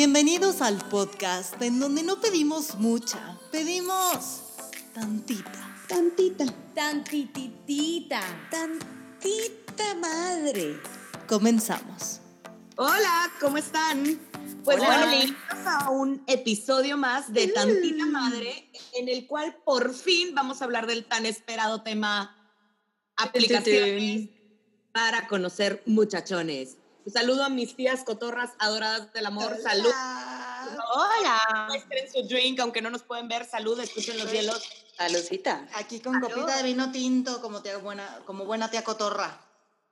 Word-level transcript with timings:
Bienvenidos 0.00 0.62
al 0.62 0.78
podcast 0.90 1.60
en 1.60 1.80
donde 1.80 2.04
no 2.04 2.20
pedimos 2.20 2.76
mucha, 2.76 3.36
pedimos 3.50 4.44
tantita. 4.94 5.76
Tantita. 5.88 6.44
Tantititita. 6.72 8.20
Tantita 8.48 9.94
madre. 9.96 10.76
Comenzamos. 11.26 12.20
Hola, 12.76 13.28
¿cómo 13.40 13.56
están? 13.56 14.20
Pues 14.62 14.78
Hola. 14.78 14.86
bueno, 14.86 15.10
bienvenidos 15.10 15.66
a 15.66 15.90
un 15.90 16.22
episodio 16.28 16.96
más 16.96 17.32
de 17.32 17.48
Tantita 17.48 18.06
Madre, 18.06 18.70
en 18.94 19.08
el 19.08 19.26
cual 19.26 19.56
por 19.64 19.92
fin 19.92 20.32
vamos 20.32 20.62
a 20.62 20.66
hablar 20.66 20.86
del 20.86 21.06
tan 21.06 21.26
esperado 21.26 21.82
tema 21.82 22.36
aplicaciones 23.16 24.28
para 24.92 25.26
conocer 25.26 25.82
muchachones. 25.86 26.76
Saludo 27.10 27.44
a 27.44 27.48
mis 27.48 27.74
tías 27.74 28.04
cotorras 28.04 28.52
adoradas 28.58 29.12
del 29.12 29.26
amor. 29.26 29.56
Salud. 29.62 29.90
Hola. 30.94 31.66
Muestren 31.68 32.10
su 32.12 32.22
drink, 32.26 32.60
aunque 32.60 32.82
no 32.82 32.90
nos 32.90 33.02
pueden 33.02 33.28
ver. 33.28 33.44
Salud, 33.44 33.78
escuchen 33.80 34.18
los 34.18 34.30
hielos. 34.30 34.62
Salucita. 34.96 35.68
Aquí 35.74 36.00
con 36.00 36.20
copita 36.20 36.56
de 36.56 36.62
vino 36.64 36.90
tinto 36.90 37.40
como, 37.40 37.62
tía 37.62 37.78
buena, 37.78 38.22
como 38.26 38.44
buena 38.44 38.70
tía 38.70 38.82
cotorra. 38.82 39.44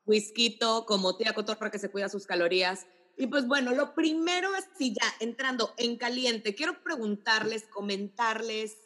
Whisky, 0.04 0.58
como 0.86 1.16
tía 1.16 1.32
cotorra 1.32 1.70
que 1.70 1.78
se 1.78 1.90
cuida 1.90 2.08
sus 2.08 2.26
calorías. 2.26 2.86
Y 3.16 3.28
pues 3.28 3.46
bueno, 3.46 3.72
lo 3.72 3.94
primero 3.94 4.54
es, 4.54 4.66
si 4.76 4.92
ya 4.92 5.14
entrando 5.20 5.72
en 5.78 5.96
caliente, 5.96 6.54
quiero 6.54 6.82
preguntarles, 6.82 7.66
comentarles, 7.66 8.76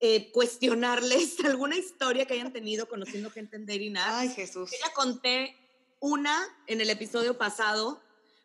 eh, 0.00 0.30
cuestionarles 0.32 1.38
alguna 1.44 1.76
historia 1.76 2.24
que 2.26 2.34
hayan 2.34 2.52
tenido 2.52 2.88
conociendo 2.88 3.30
gente 3.30 3.56
en 3.56 3.66
dating 3.66 3.96
apps. 3.98 4.12
Ay, 4.12 4.28
Jesús. 4.30 4.70
Yo 4.70 4.76
ya 4.86 4.94
conté 4.94 5.67
una 6.00 6.46
en 6.66 6.80
el 6.80 6.90
episodio 6.90 7.38
pasado, 7.38 8.00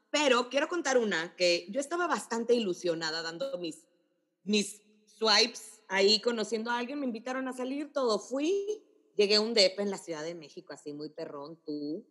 pero 0.09 0.49
quiero 0.49 0.67
contar 0.67 0.98
una 0.98 1.35
que 1.35 1.67
yo 1.70 1.79
estaba 1.79 2.07
bastante 2.07 2.53
ilusionada 2.53 3.21
dando 3.21 3.57
mis, 3.57 3.88
mis 4.43 4.81
swipes 5.05 5.82
ahí, 5.87 6.20
conociendo 6.21 6.71
a 6.71 6.77
alguien, 6.77 6.99
me 6.99 7.05
invitaron 7.05 7.48
a 7.48 7.54
salir, 7.54 7.91
todo 7.93 8.20
fui, 8.20 8.84
llegué 9.15 9.35
a 9.35 9.41
un 9.41 9.54
DEP 9.54 9.79
en 9.79 9.91
la 9.91 9.98
Ciudad 9.98 10.23
de 10.23 10.35
México, 10.35 10.73
así 10.73 10.93
muy 10.93 11.10
perrón, 11.10 11.60
tú, 11.63 12.05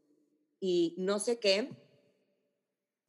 y 0.60 0.94
no 0.98 1.18
sé 1.18 1.38
qué. 1.38 1.76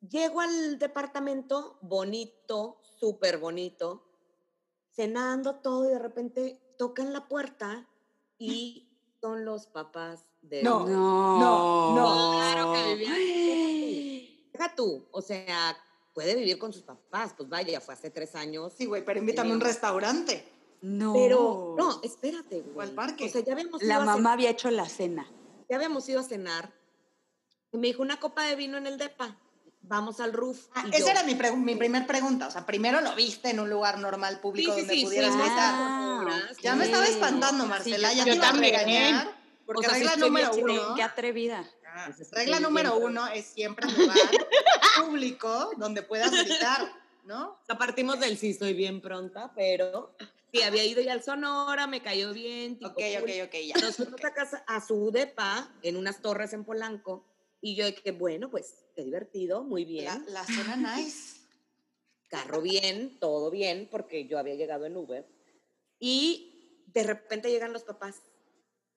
Llego 0.02 0.42
al 0.42 0.80
departamento, 0.80 1.78
bonito, 1.82 2.82
súper 3.00 3.38
bonito, 3.38 4.10
cenando 4.92 5.56
todo 5.56 5.86
y 5.86 5.94
de 5.94 6.00
repente 6.00 6.76
tocan 6.78 7.14
la 7.14 7.28
puerta 7.28 7.88
y 8.38 8.93
son 9.24 9.46
los 9.46 9.68
papás 9.68 10.26
de 10.42 10.62
No. 10.64 10.86
No. 10.86 11.96
no, 11.96 12.32
Claro 12.34 12.74
que 12.74 12.96
vivían. 12.96 14.50
Deja 14.52 14.76
tú, 14.76 15.06
o 15.12 15.22
sea, 15.22 15.78
puede 16.14 16.36
vivir 16.36 16.60
con 16.60 16.74
sus 16.74 16.82
papás, 16.84 17.34
pues 17.36 17.48
vaya, 17.48 17.80
fue 17.80 17.94
hace 17.94 18.10
tres 18.10 18.36
años. 18.36 18.74
Sí, 18.78 18.86
güey, 18.86 19.06
pero 19.06 19.20
invítame 19.20 19.52
a 19.52 19.54
un 19.54 19.62
restaurante. 19.62 20.46
No. 20.82 21.14
Pero, 21.14 21.76
no, 21.78 22.02
espérate, 22.04 22.60
güey. 22.64 22.76
O 22.76 22.82
al 22.82 22.92
parque. 22.92 23.24
O 23.26 23.30
sea, 23.30 23.42
ya 23.42 23.54
habíamos, 23.54 23.82
La 23.82 23.94
ido 23.94 24.02
a 24.02 24.06
mamá 24.06 24.34
había 24.34 24.50
hecho 24.50 24.70
la 24.70 24.90
cena. 24.90 25.26
ya 25.70 25.78
habíamos 25.78 26.08
ido 26.10 26.20
a 26.20 26.24
cenar. 26.24 26.74
Y 27.72 27.78
me 27.78 27.88
dijo, 27.88 28.02
una 28.02 28.20
copa 28.20 28.44
de 28.44 28.58
vino 28.58 28.78
en 28.78 28.88
el 28.88 28.98
depa. 28.98 29.38
Vamos 29.84 30.20
al 30.22 30.34
roof. 30.34 30.68
Ah, 30.74 30.86
esa 30.92 31.00
yo, 31.00 31.08
era 31.10 31.24
mi, 31.24 31.36
mi 31.58 31.76
primer 31.76 32.08
pregunta. 32.08 32.48
O 32.48 32.52
sea, 32.52 32.66
primero 32.66 33.02
lo 33.02 33.14
viste 33.16 33.50
en 33.50 33.60
un 33.60 33.70
lugar 33.70 34.00
normal, 34.00 34.40
público, 34.40 34.74
sí, 34.74 34.80
donde 34.82 34.94
sí, 34.96 35.04
pudieras 35.06 35.34
estar. 35.36 35.74
Ah, 35.76 36.20
horas. 36.22 36.58
Ya 36.62 36.76
me 36.76 36.86
estaba 36.86 37.06
espantando, 37.06 37.64
Sí, 37.66 37.70
Marcela. 37.70 38.12
yo- 38.14 38.18
ya 38.20 38.26
yo 38.26 38.32
te 38.32 38.36
iba 38.38 38.48
a 38.48 38.52
también. 38.52 38.74
regañar. 38.74 39.44
Porque 39.66 39.80
O 39.80 39.90
sea, 39.90 39.94
regla 39.94 40.12
estoy 40.14 40.30
número 40.30 40.52
uno. 40.56 40.96
Qué 40.96 41.04
atrevida. 41.04 41.70
Ah, 41.96 42.06
Pues 42.16 42.32
regla 42.32 42.58
estoy 42.58 42.64
número 42.64 42.98
uno 42.98 43.28
es 43.28 43.46
siempre 43.46 43.88
en 43.88 43.96
lugar 43.98 44.18
público 45.06 45.72
donde 45.78 46.02
puedas 46.02 46.32
gritar, 46.32 46.92
¿no? 47.26 47.50
O 47.52 47.60
sea, 47.66 47.78
partimos 47.78 48.20
del 48.20 48.38
sí, 48.38 48.54
soy 48.54 48.74
bien 48.74 49.02
pronta, 49.02 49.52
pero 49.56 50.16
sí, 50.52 50.62
había 50.64 50.84
ido 50.86 51.02
ya 51.02 51.14
al 51.14 51.24
Sonora, 51.24 51.88
me 51.88 52.02
cayó 52.02 52.34
bien. 52.34 52.78
tipo 52.78 52.90
Ok, 52.92 53.00
ok, 53.22 53.30
ok, 53.46 53.56
ya. 53.66 53.82
Nos 53.82 53.96
fuimos 53.98 54.24
a 54.24 54.34
casa, 54.34 54.64
a 54.68 54.82
su 54.82 55.12
depa, 55.12 55.70
en 55.82 55.98
unas 55.98 56.22
torres 56.22 56.52
en 56.54 56.64
Polanco, 56.66 57.26
y 57.64 57.76
yo 57.76 57.86
dije, 57.86 58.12
bueno, 58.12 58.52
pues, 58.52 58.84
qué 58.94 59.06
divertido, 59.06 59.64
muy 59.64 59.86
bien. 59.86 60.04
La, 60.28 60.44
la 60.44 60.46
zona 60.46 60.76
nice. 60.98 61.40
carro 62.28 62.62
bien, 62.62 63.18
todo 63.20 63.50
bien, 63.50 63.88
porque 63.90 64.28
yo 64.28 64.38
había 64.38 64.56
llegado 64.56 64.86
en 64.86 64.98
Uber. 64.98 65.26
Y 65.98 66.84
de 66.88 67.04
repente 67.04 67.50
llegan 67.50 67.72
los 67.72 67.86
papás 67.86 68.22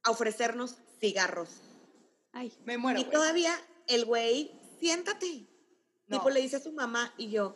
a 0.03 0.11
ofrecernos 0.11 0.79
cigarros. 0.99 1.51
Ay. 2.33 2.53
Me 2.65 2.77
muero, 2.77 2.99
y 2.99 3.05
todavía 3.05 3.55
el 3.87 4.05
güey, 4.05 4.51
siéntate. 4.81 5.47
No. 6.09 6.19
Tipo, 6.19 6.31
le 6.31 6.41
dice 6.41 6.57
a 6.57 6.61
su 6.61 6.73
mamá 6.73 7.15
y 7.17 7.31
yo 7.31 7.55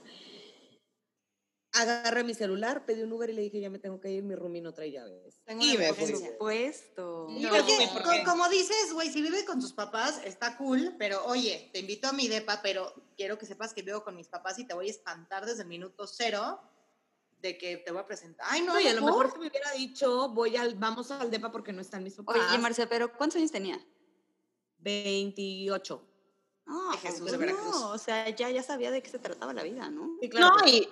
agarré 1.72 2.24
mi 2.24 2.34
celular, 2.34 2.84
pedí 2.84 3.02
un 3.02 3.12
Uber 3.12 3.30
y 3.30 3.32
le 3.32 3.42
dije, 3.42 3.60
ya 3.60 3.70
me 3.70 3.78
tengo 3.78 4.00
que 4.00 4.10
ir, 4.10 4.22
mi 4.24 4.34
roomie 4.34 4.60
no 4.62 4.72
trae 4.74 4.90
llaves. 4.90 5.40
Tengo 5.44 5.64
y 5.64 5.78
me 5.78 5.92
Por 5.92 5.96
fui. 6.08 6.16
supuesto. 6.16 7.26
Y 7.30 7.40
No, 7.42 7.54
es 7.54 7.62
que, 7.62 7.74
güey, 7.76 7.92
¿por 7.92 8.02
co- 8.02 8.10
qué? 8.10 8.24
como 8.24 8.48
dices, 8.48 8.92
güey, 8.92 9.10
si 9.10 9.22
vive 9.22 9.44
con 9.44 9.60
sus 9.62 9.72
papás, 9.72 10.20
está 10.24 10.56
cool, 10.56 10.96
pero 10.98 11.24
oye, 11.26 11.70
te 11.72 11.78
invito 11.80 12.08
a 12.08 12.12
mi 12.12 12.28
depa, 12.28 12.60
pero 12.62 12.92
quiero 13.16 13.38
que 13.38 13.46
sepas 13.46 13.72
que 13.72 13.82
vivo 13.82 14.02
con 14.02 14.16
mis 14.16 14.28
papás 14.28 14.58
y 14.58 14.66
te 14.66 14.74
voy 14.74 14.88
a 14.88 14.90
espantar 14.90 15.46
desde 15.46 15.62
el 15.62 15.68
minuto 15.68 16.06
cero 16.06 16.60
de 17.40 17.56
que 17.56 17.78
te 17.78 17.90
voy 17.92 18.00
a 18.02 18.06
presentar. 18.06 18.46
Ay, 18.50 18.62
no, 18.62 18.74
No, 18.74 18.80
y 18.80 18.86
a 18.88 18.92
lo 18.92 19.02
mejor 19.02 19.32
te 19.32 19.38
me 19.38 19.48
hubiera 19.48 19.70
dicho, 19.72 20.28
voy 20.30 20.56
al, 20.56 20.74
vamos 20.74 21.10
al 21.10 21.30
depa 21.30 21.50
porque 21.50 21.72
no 21.72 21.80
están 21.80 22.02
mis 22.02 22.14
papás. 22.16 22.36
Oye, 22.50 22.58
Marcia, 22.58 22.88
pero 22.88 23.16
¿cuántos 23.16 23.36
años 23.38 23.50
tenía? 23.52 23.80
28. 24.78 26.06
No, 26.66 26.90
De 26.92 26.98
Jesús 26.98 27.20
pues 27.20 27.32
de 27.32 27.38
Veracruz. 27.38 27.70
no, 27.80 27.90
o 27.90 27.98
sea, 27.98 28.28
ya, 28.30 28.50
ya 28.50 28.62
sabía 28.62 28.90
de 28.90 29.02
qué 29.02 29.10
se 29.10 29.18
trataba 29.18 29.52
la 29.52 29.62
vida, 29.62 29.90
¿no? 29.90 30.16
Sí, 30.20 30.28
claro. 30.28 30.54
No, 30.56 30.68
y, 30.68 30.88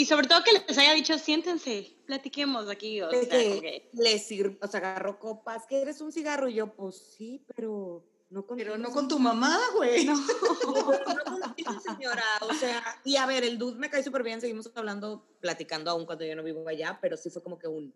y 0.00 0.04
sobre 0.06 0.28
todo 0.28 0.44
que 0.44 0.52
les 0.52 0.78
haya 0.78 0.92
dicho, 0.94 1.18
siéntense, 1.18 1.96
platiquemos 2.06 2.68
aquí. 2.68 3.02
O 3.02 3.10
sea, 3.10 3.20
que 3.28 3.48
como 3.48 3.60
que- 3.60 3.90
le 3.94 4.18
sir- 4.20 4.56
o 4.62 4.66
sea, 4.68 4.78
agarró 4.78 5.18
copas, 5.18 5.66
que 5.66 5.80
eres 5.82 6.00
un 6.00 6.12
cigarro? 6.12 6.48
Y 6.48 6.54
yo, 6.54 6.72
pues 6.74 6.96
sí, 7.16 7.44
pero 7.56 8.04
no 8.30 8.46
con 8.46 8.58
Pero 8.58 8.78
no 8.78 8.90
con 8.90 9.08
tu 9.08 9.18
mamá, 9.18 9.58
güey. 9.74 10.04
No. 10.04 10.14
no 11.26 11.40
contigo, 11.40 11.72
señora. 11.80 12.22
O 12.42 12.54
sea, 12.54 12.82
y 13.04 13.16
a 13.16 13.26
ver, 13.26 13.42
el 13.42 13.58
dude 13.58 13.76
me 13.78 13.90
cae 13.90 14.04
súper 14.04 14.22
bien, 14.22 14.40
seguimos 14.40 14.70
hablando, 14.76 15.26
platicando 15.40 15.90
aún 15.90 16.06
cuando 16.06 16.24
yo 16.24 16.36
no 16.36 16.44
vivo 16.44 16.68
allá, 16.68 16.98
pero 17.02 17.16
sí 17.16 17.28
fue 17.30 17.42
como 17.42 17.58
que 17.58 17.66
un, 17.66 17.92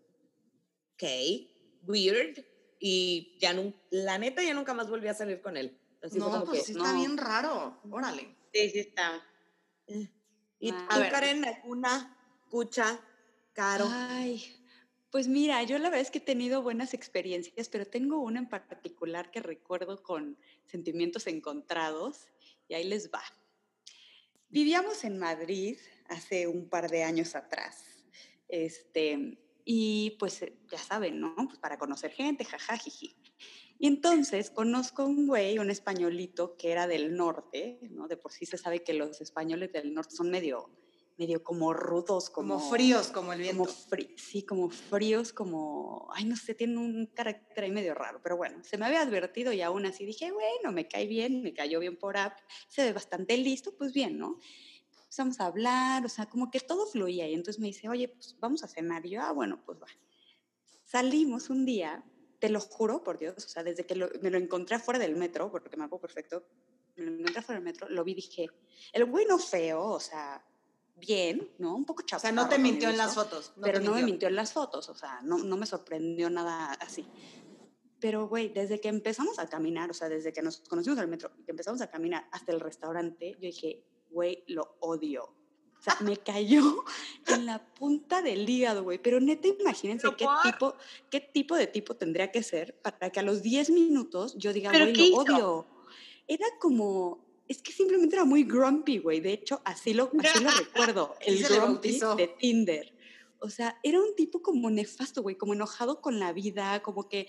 ok, 0.95 1.03
weird. 1.87 2.43
Y 2.85 3.37
ya 3.39 3.53
nunca, 3.53 3.77
la 3.91 4.17
neta, 4.17 4.43
ya 4.43 4.53
nunca 4.53 4.73
más 4.73 4.89
volví 4.89 5.07
a 5.07 5.13
salir 5.13 5.41
con 5.41 5.55
él. 5.55 5.79
Así 6.01 6.19
fue 6.19 6.27
No, 6.27 6.31
como 6.31 6.45
pues 6.47 6.59
que, 6.59 6.65
sí 6.65 6.71
está 6.73 6.91
no. 6.91 6.99
bien 6.99 7.15
raro. 7.17 7.79
Órale. 7.89 8.35
Sí, 8.53 8.69
sí 8.71 8.79
está. 8.79 9.25
Y 10.63 10.71
Ah. 10.71 10.87
tú. 10.89 10.99
Karen, 11.11 11.43
alguna 11.45 12.17
cucha, 12.49 12.99
caro. 13.51 13.85
Ay, 13.89 14.41
pues 15.11 15.27
mira, 15.27 15.61
yo 15.63 15.77
la 15.77 15.89
verdad 15.89 16.01
es 16.01 16.09
que 16.09 16.19
he 16.19 16.21
tenido 16.21 16.61
buenas 16.61 16.93
experiencias, 16.93 17.67
pero 17.67 17.85
tengo 17.85 18.19
una 18.21 18.39
en 18.39 18.47
particular 18.47 19.29
que 19.29 19.41
recuerdo 19.41 20.01
con 20.01 20.37
sentimientos 20.65 21.27
encontrados 21.27 22.27
y 22.69 22.75
ahí 22.75 22.85
les 22.85 23.11
va. 23.11 23.21
Vivíamos 24.47 25.03
en 25.03 25.17
Madrid 25.17 25.77
hace 26.07 26.47
un 26.47 26.69
par 26.69 26.89
de 26.89 27.03
años 27.03 27.35
atrás. 27.35 27.83
Este, 28.47 29.37
y 29.65 30.15
pues 30.19 30.41
eh, 30.43 30.57
ya 30.71 30.77
saben, 30.77 31.19
¿no? 31.19 31.35
Pues 31.35 31.57
para 31.59 31.77
conocer 31.77 32.11
gente, 32.11 32.45
jajajiji. 32.45 33.15
Y 33.83 33.87
entonces 33.87 34.49
conozco 34.49 35.03
un 35.05 35.27
güey, 35.27 35.59
un 35.59 35.69
españolito 35.69 36.55
que 36.55 36.71
era 36.71 36.87
del 36.87 37.17
norte, 37.17 37.79
¿no? 37.91 38.07
De 38.07 38.15
por 38.15 38.31
sí 38.31 38.45
se 38.45 38.57
sabe 38.57 38.81
que 38.81 38.93
los 38.93 39.19
españoles 39.19 39.73
del 39.73 39.93
norte 39.93 40.15
son 40.15 40.29
medio, 40.29 40.69
medio 41.17 41.43
como 41.43 41.73
rudos, 41.73 42.29
como, 42.29 42.59
Como 42.59 42.71
fríos, 42.71 43.07
como 43.09 43.33
el 43.33 43.41
viento. 43.41 43.63
como 43.65 43.69
fri- 43.89 44.17
sí, 44.17 44.45
como 44.45 44.69
fríos, 44.69 45.33
como, 45.33 46.07
ay, 46.13 46.23
no 46.23 46.37
sé, 46.37 46.55
tienen 46.55 46.77
un 46.77 47.07
carácter 47.07 47.65
ahí 47.65 47.71
medio 47.71 47.93
raro, 47.93 48.21
pero 48.23 48.37
bueno, 48.37 48.63
se 48.63 48.77
me 48.77 48.85
había 48.85 49.01
advertido 49.01 49.51
y 49.51 49.59
aún 49.61 49.85
así 49.85 50.05
dije, 50.05 50.31
bueno, 50.31 50.71
me 50.73 50.87
cae 50.87 51.05
bien, 51.05 51.41
me 51.41 51.53
cayó 51.53 51.81
bien 51.81 51.97
por 51.99 52.15
app, 52.15 52.37
se 52.69 52.85
ve 52.85 52.93
bastante 52.93 53.35
listo, 53.35 53.75
pues 53.77 53.91
bien, 53.91 54.17
¿no? 54.17 54.39
Empezamos 55.01 55.41
a 55.41 55.47
hablar, 55.47 56.05
o 56.05 56.09
sea, 56.09 56.27
como 56.27 56.49
que 56.49 56.61
todo 56.61 56.85
fluía 56.87 57.27
y 57.27 57.33
entonces 57.33 57.59
me 57.59 57.67
dice, 57.67 57.89
oye, 57.89 58.07
pues 58.07 58.37
vamos 58.39 58.63
a 58.63 58.69
cenar. 58.69 59.05
Y 59.05 59.09
yo, 59.09 59.21
ah, 59.21 59.33
bueno, 59.33 59.61
pues 59.65 59.77
va. 59.77 59.87
Salimos 60.85 61.49
un 61.49 61.65
día, 61.65 62.03
te 62.43 62.49
lo 62.49 62.59
juro 62.59 63.01
por 63.05 63.17
Dios, 63.17 63.35
o 63.37 63.47
sea, 63.47 63.63
desde 63.63 63.85
que 63.85 63.95
lo- 63.95 64.09
me 64.21 64.29
lo 64.29 64.37
encontré 64.37 64.75
afuera 64.75 64.99
del 64.99 65.15
metro, 65.15 65.49
porque 65.49 65.77
me 65.77 65.85
acuerdo 65.85 66.01
perfecto, 66.01 66.43
me 66.97 67.05
lo 67.05 67.11
encontré 67.13 67.39
afuera 67.39 67.61
del 67.61 67.63
metro, 67.63 67.87
lo 67.87 68.03
vi 68.03 68.11
y 68.11 68.15
dije, 68.15 68.49
el 68.91 69.05
güey 69.05 69.25
no 69.25 69.39
feo, 69.39 69.81
o 69.81 69.99
sea, 70.01 70.45
bien, 70.97 71.49
¿no? 71.57 71.73
Un 71.73 71.85
poco 71.85 72.03
O 72.03 72.05
chaparro. 72.05 72.21
sea, 72.21 72.31
no 72.33 72.49
te 72.49 72.59
mintió 72.59 72.89
en 72.89 72.97
las 72.97 73.15
fotos. 73.15 73.53
pero 73.61 73.79
te 73.79 73.85
no 73.85 73.93
me 73.93 74.03
mintió 74.03 74.27
en 74.27 74.35
las 74.35 74.51
fotos, 74.51 74.89
o 74.89 74.93
sea, 74.93 75.21
no, 75.23 75.37
no 75.37 75.55
me 75.55 75.65
sorprendió 75.65 76.29
nada 76.29 76.73
así. 76.73 77.07
Pero, 78.01 78.27
güey, 78.27 78.49
desde 78.49 78.81
que 78.81 78.89
empezamos 78.89 79.39
a 79.39 79.47
caminar, 79.47 79.89
o 79.89 79.93
sea, 79.93 80.09
desde 80.09 80.33
que 80.33 80.41
nos 80.41 80.59
conocimos 80.67 80.99
al 80.99 81.07
metro, 81.07 81.31
que 81.45 81.51
empezamos 81.51 81.79
a 81.79 81.89
caminar 81.89 82.27
hasta 82.33 82.51
el 82.51 82.59
restaurante, 82.59 83.31
yo 83.35 83.39
dije, 83.39 83.85
güey, 84.09 84.43
lo 84.47 84.75
odio. 84.81 85.33
O 85.83 85.85
sea, 85.85 85.97
me 85.99 86.15
cayó 86.15 86.85
en 87.27 87.45
la 87.45 87.59
punta 87.59 88.21
del 88.21 88.49
hígado, 88.49 88.83
güey. 88.83 88.99
Pero 88.99 89.19
neta, 89.19 89.49
imagínense 89.49 90.07
¿Pero 90.07 90.15
qué 90.15 90.23
por? 90.23 90.41
tipo, 90.41 90.75
qué 91.09 91.19
tipo 91.19 91.55
de 91.57 91.67
tipo 91.67 91.95
tendría 91.97 92.31
que 92.31 92.41
ser 92.41 92.79
para 92.81 93.09
que 93.09 93.19
a 93.19 93.23
los 93.23 93.41
10 93.41 93.69
minutos 93.71 94.33
yo 94.37 94.53
diga, 94.53 94.71
¿Pero 94.71 94.85
güey, 94.85 94.95
lo 94.95 95.03
hizo? 95.03 95.15
odio. 95.17 95.67
Era 96.25 96.45
como, 96.61 97.25
es 97.49 97.61
que 97.61 97.73
simplemente 97.73 98.15
era 98.15 98.23
muy 98.23 98.45
grumpy, 98.45 98.99
güey. 98.99 99.19
De 99.19 99.33
hecho, 99.33 99.61
así 99.65 99.93
lo, 99.93 100.09
así 100.19 100.41
lo 100.41 100.51
recuerdo, 100.57 101.15
el 101.19 101.43
grumpy 101.43 101.99
de 102.15 102.27
Tinder. 102.39 102.93
O 103.39 103.49
sea, 103.49 103.77
era 103.83 103.99
un 103.99 104.15
tipo 104.15 104.41
como 104.41 104.69
nefasto, 104.69 105.21
güey, 105.21 105.35
como 105.35 105.53
enojado 105.53 105.99
con 105.99 106.17
la 106.17 106.31
vida, 106.31 106.81
como 106.81 107.09
que 107.09 107.27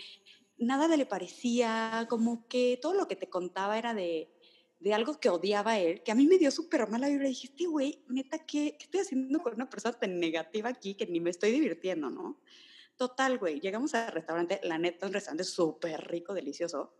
nada 0.59 0.87
le 0.97 1.07
parecía, 1.07 2.07
como 2.09 2.47
que 2.47 2.79
todo 2.81 2.95
lo 2.95 3.09
que 3.09 3.17
te 3.17 3.29
contaba 3.29 3.79
era 3.79 3.95
de, 3.95 4.31
de 4.85 4.93
algo 4.93 5.19
que 5.19 5.31
odiaba 5.31 5.73
a 5.73 5.81
él, 5.81 6.03
que 6.03 6.13
a 6.13 6.15
mí 6.15 6.27
me 6.27 6.37
dio 6.37 6.51
súper 6.51 6.87
mala 6.91 7.09
vibra. 7.09 7.27
Dije, 7.27 7.47
este 7.47 7.65
güey, 7.65 8.05
neta, 8.09 8.39
¿qué, 8.41 8.77
¿qué 8.79 8.85
estoy 8.85 9.01
haciendo 9.01 9.39
con 9.41 9.55
una 9.55 9.71
persona 9.71 9.99
tan 9.99 10.21
negativa 10.21 10.69
aquí 10.69 10.95
que 10.95 11.07
ni 11.07 11.21
me 11.21 11.31
estoy 11.31 11.53
divirtiendo, 11.53 12.11
no? 12.11 12.39
Total, 12.99 13.39
güey, 13.39 13.61
llegamos 13.61 13.95
al 13.95 14.13
restaurante, 14.13 14.61
la 14.63 14.77
neta, 14.77 15.07
un 15.07 15.15
restaurante 15.15 15.45
súper 15.45 16.07
rico, 16.07 16.35
delicioso. 16.35 16.93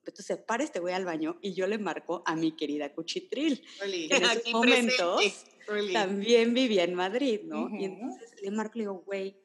Entonces 0.00 0.26
se 0.26 0.36
para 0.38 0.64
este 0.64 0.80
güey 0.80 0.92
al 0.92 1.04
baño 1.04 1.38
y 1.40 1.54
yo 1.54 1.68
le 1.68 1.78
marco 1.78 2.24
a 2.26 2.34
mi 2.34 2.50
querida 2.56 2.92
Cuchitril, 2.92 3.62
Really. 3.78 4.08
que 4.08 4.16
en 4.16 4.24
esos 4.24 4.52
momentos 4.52 5.44
también 5.92 6.52
vivía 6.52 6.82
en 6.82 6.94
Madrid, 6.94 7.42
¿no? 7.44 7.68
Y 7.68 7.86
Ujú. 7.86 7.94
entonces 7.94 8.42
le 8.42 8.50
marco 8.50 8.72
y 8.74 8.78
le 8.78 8.82
digo, 8.86 9.04
güey, 9.06 9.36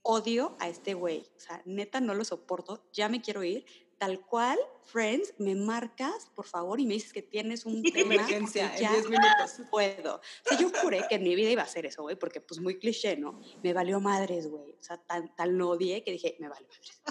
odio 0.00 0.56
a 0.60 0.70
este 0.70 0.94
güey. 0.94 1.26
O 1.36 1.40
sea, 1.40 1.60
neta, 1.66 2.00
no 2.00 2.14
lo 2.14 2.24
soporto, 2.24 2.86
ya 2.90 3.10
me 3.10 3.20
quiero 3.20 3.44
ir. 3.44 3.66
Tal 4.04 4.20
cual, 4.20 4.58
Friends, 4.82 5.32
me 5.38 5.54
marcas, 5.54 6.30
por 6.34 6.44
favor, 6.44 6.78
y 6.78 6.84
me 6.84 6.92
dices 6.92 7.10
que 7.10 7.22
tienes 7.22 7.64
un 7.64 7.82
tema. 7.82 8.16
Emergencia, 8.16 8.70
en 8.74 8.82
ya 8.82 8.92
10 8.92 9.08
minutos. 9.08 9.60
puedo. 9.70 10.16
O 10.16 10.20
sea, 10.46 10.58
yo 10.58 10.70
juré 10.82 11.04
que 11.08 11.14
en 11.14 11.22
mi 11.22 11.34
vida 11.34 11.48
iba 11.48 11.62
a 11.62 11.64
hacer 11.64 11.86
eso, 11.86 12.02
güey, 12.02 12.14
porque 12.14 12.42
pues 12.42 12.60
muy 12.60 12.78
cliché, 12.78 13.16
¿no? 13.16 13.40
Me 13.62 13.72
valió 13.72 14.00
madres, 14.00 14.46
güey. 14.46 14.72
O 14.72 14.82
sea, 14.82 14.98
tan, 14.98 15.34
tan 15.34 15.56
lo 15.56 15.70
odié 15.70 16.04
que 16.04 16.12
dije, 16.12 16.36
me 16.38 16.50
vale 16.50 16.66
madres. 16.66 17.02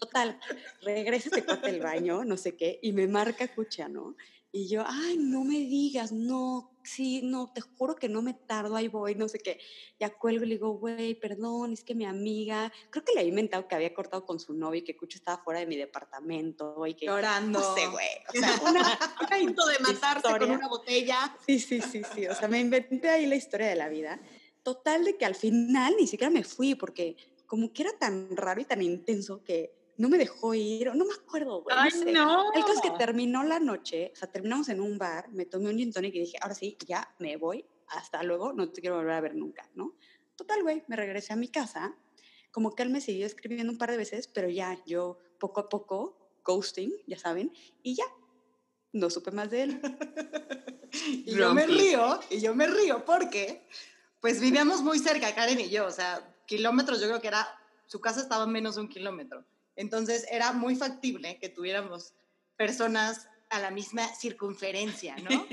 Total, 0.00 0.40
regresa 0.82 1.28
este 1.28 1.44
cuate 1.44 1.70
del 1.70 1.82
baño, 1.82 2.24
no 2.24 2.36
sé 2.36 2.56
qué, 2.56 2.80
y 2.82 2.90
me 2.90 3.06
marca 3.06 3.46
Cucha, 3.54 3.88
¿no? 3.88 4.16
Y 4.50 4.66
yo, 4.66 4.82
ay, 4.84 5.16
no 5.16 5.44
me 5.44 5.60
digas, 5.60 6.10
no, 6.10 6.69
sí, 6.82 7.20
no, 7.22 7.52
te 7.52 7.60
juro 7.60 7.96
que 7.96 8.08
no 8.08 8.22
me 8.22 8.34
tardo, 8.34 8.76
ahí 8.76 8.88
voy, 8.88 9.14
no 9.14 9.28
sé 9.28 9.38
qué. 9.38 9.58
Ya 9.98 10.10
cuelgo 10.10 10.44
y 10.44 10.48
le 10.48 10.54
digo, 10.56 10.70
güey, 10.78 11.14
perdón, 11.14 11.72
es 11.72 11.84
que 11.84 11.94
mi 11.94 12.04
amiga, 12.04 12.72
creo 12.90 13.04
que 13.04 13.12
le 13.12 13.20
había 13.20 13.30
inventado 13.30 13.66
que 13.68 13.74
había 13.74 13.94
cortado 13.94 14.24
con 14.24 14.40
su 14.40 14.54
novio 14.54 14.80
y 14.80 14.84
que 14.84 14.96
Cucha 14.96 15.18
estaba 15.18 15.42
fuera 15.42 15.60
de 15.60 15.66
mi 15.66 15.76
departamento 15.76 16.86
y 16.86 16.94
que... 16.94 17.06
Llorando. 17.06 17.58
No 17.58 17.74
sé, 17.74 17.86
güey. 17.86 18.08
O 18.28 18.32
sea, 18.32 18.60
una, 18.70 18.98
una 19.20 19.38
punto 19.38 19.66
de 19.66 19.78
matarse 19.78 20.22
con 20.22 20.32
historia. 20.32 20.54
una 20.54 20.68
botella. 20.68 21.36
Sí, 21.46 21.58
sí, 21.58 21.80
sí, 21.80 22.02
sí. 22.14 22.26
O 22.26 22.34
sea, 22.34 22.48
me 22.48 22.60
inventé 22.60 23.08
ahí 23.08 23.26
la 23.26 23.36
historia 23.36 23.68
de 23.68 23.76
la 23.76 23.88
vida. 23.88 24.20
Total 24.62 25.04
de 25.04 25.16
que 25.16 25.24
al 25.24 25.34
final 25.34 25.94
ni 25.98 26.06
siquiera 26.06 26.30
me 26.30 26.44
fui 26.44 26.74
porque 26.74 27.16
como 27.46 27.72
que 27.72 27.82
era 27.82 27.92
tan 27.98 28.36
raro 28.36 28.60
y 28.60 28.64
tan 28.64 28.82
intenso 28.82 29.42
que 29.42 29.79
no 30.00 30.08
me 30.08 30.16
dejó 30.16 30.54
ir, 30.54 30.94
no 30.94 31.04
me 31.04 31.12
acuerdo, 31.12 31.62
güey. 31.62 31.76
no 31.76 31.82
Ay, 31.82 31.90
sé. 31.90 32.10
no. 32.10 32.54
El 32.54 32.62
caso 32.62 32.72
es 32.76 32.80
que 32.80 32.96
terminó 32.96 33.42
la 33.44 33.60
noche, 33.60 34.10
o 34.14 34.16
sea, 34.16 34.32
terminamos 34.32 34.70
en 34.70 34.80
un 34.80 34.96
bar, 34.96 35.28
me 35.30 35.44
tomé 35.44 35.68
un 35.68 35.76
gin 35.76 35.92
tonic 35.92 36.14
y 36.14 36.20
dije, 36.20 36.38
ahora 36.40 36.54
sí, 36.54 36.78
ya 36.86 37.14
me 37.18 37.36
voy, 37.36 37.66
hasta 37.88 38.22
luego, 38.22 38.54
no 38.54 38.70
te 38.70 38.80
quiero 38.80 38.96
volver 38.96 39.12
a 39.12 39.20
ver 39.20 39.34
nunca, 39.34 39.68
¿no? 39.74 39.94
Total, 40.36 40.62
güey, 40.62 40.84
me 40.88 40.96
regresé 40.96 41.34
a 41.34 41.36
mi 41.36 41.48
casa, 41.48 41.94
como 42.50 42.74
que 42.74 42.82
él 42.82 42.88
me 42.88 43.02
siguió 43.02 43.26
escribiendo 43.26 43.70
un 43.70 43.78
par 43.78 43.90
de 43.90 43.98
veces, 43.98 44.26
pero 44.26 44.48
ya 44.48 44.82
yo 44.86 45.18
poco 45.38 45.60
a 45.60 45.68
poco, 45.68 46.16
ghosting, 46.46 46.94
ya 47.06 47.18
saben, 47.18 47.52
y 47.82 47.94
ya, 47.94 48.06
no 48.94 49.10
supe 49.10 49.32
más 49.32 49.50
de 49.50 49.62
él. 49.64 49.80
Y 50.92 51.36
yo 51.36 51.54
me 51.54 51.68
río, 51.68 52.18
y 52.30 52.40
yo 52.40 52.52
me 52.52 52.66
río 52.66 53.04
porque, 53.04 53.64
pues 54.20 54.40
vivíamos 54.40 54.82
muy 54.82 54.98
cerca, 54.98 55.32
Karen 55.36 55.60
y 55.60 55.68
yo, 55.68 55.86
o 55.86 55.90
sea, 55.92 56.34
kilómetros, 56.46 57.00
yo 57.00 57.06
creo 57.06 57.20
que 57.20 57.28
era, 57.28 57.46
su 57.86 58.00
casa 58.00 58.20
estaba 58.20 58.42
a 58.42 58.48
menos 58.48 58.74
de 58.74 58.80
un 58.80 58.88
kilómetro. 58.88 59.44
Entonces 59.76 60.26
era 60.30 60.52
muy 60.52 60.76
factible 60.76 61.38
que 61.38 61.48
tuviéramos 61.48 62.14
personas 62.56 63.26
a 63.48 63.58
la 63.58 63.70
misma 63.72 64.06
circunferencia, 64.14 65.16
¿no? 65.16 65.44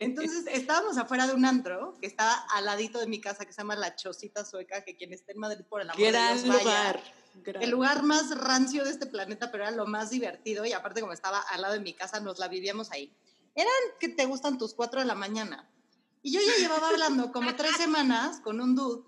Entonces 0.00 0.44
estábamos 0.50 0.98
afuera 0.98 1.26
de 1.26 1.34
un 1.34 1.44
antro 1.44 1.94
que 2.00 2.06
estaba 2.08 2.34
al 2.54 2.64
ladito 2.64 2.98
de 2.98 3.06
mi 3.06 3.20
casa, 3.20 3.44
que 3.44 3.52
se 3.52 3.58
llama 3.58 3.76
La 3.76 3.94
Chocita 3.94 4.44
Sueca, 4.44 4.82
que 4.84 4.96
quien 4.96 5.12
esté 5.12 5.32
en 5.32 5.38
Madrid 5.38 5.64
por 5.68 5.80
el 5.80 5.88
amor 5.90 6.00
de 6.02 6.10
Dios 6.10 6.46
vaya. 6.48 6.60
lugar. 6.62 7.02
gran- 7.44 7.62
El 7.62 7.70
lugar 7.70 8.02
más 8.02 8.36
rancio 8.36 8.84
de 8.84 8.90
este 8.90 9.06
planeta, 9.06 9.52
pero 9.52 9.64
era 9.64 9.70
lo 9.72 9.86
más 9.86 10.10
divertido 10.10 10.64
y 10.64 10.72
aparte 10.72 11.00
como 11.00 11.12
estaba 11.12 11.40
al 11.40 11.62
lado 11.62 11.74
de 11.74 11.80
mi 11.80 11.94
casa, 11.94 12.18
nos 12.20 12.38
la 12.40 12.48
vivíamos 12.48 12.90
ahí. 12.90 13.14
Eran 13.54 13.72
que 14.00 14.08
te 14.08 14.26
gustan 14.26 14.58
tus 14.58 14.74
4 14.74 15.00
de 15.00 15.06
la 15.06 15.14
mañana. 15.14 15.70
Y 16.22 16.32
yo 16.32 16.40
ya 16.40 16.56
llevaba 16.56 16.88
hablando 16.88 17.30
como 17.30 17.54
tres 17.54 17.76
semanas 17.76 18.40
con 18.40 18.60
un 18.60 18.74
dude 18.74 19.04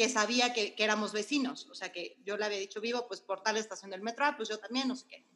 que 0.00 0.08
sabía 0.08 0.54
que, 0.54 0.74
que 0.74 0.82
éramos 0.82 1.12
vecinos. 1.12 1.68
O 1.70 1.74
sea, 1.74 1.92
que 1.92 2.16
yo 2.24 2.38
le 2.38 2.46
había 2.46 2.56
dicho, 2.56 2.80
vivo 2.80 3.06
pues 3.06 3.20
por 3.20 3.42
tal 3.42 3.58
estación 3.58 3.90
del 3.90 4.00
metro, 4.00 4.24
ah, 4.24 4.32
pues 4.34 4.48
yo 4.48 4.58
también, 4.58 4.88
no 4.88 4.96
sé 4.96 5.04
qué. 5.06 5.26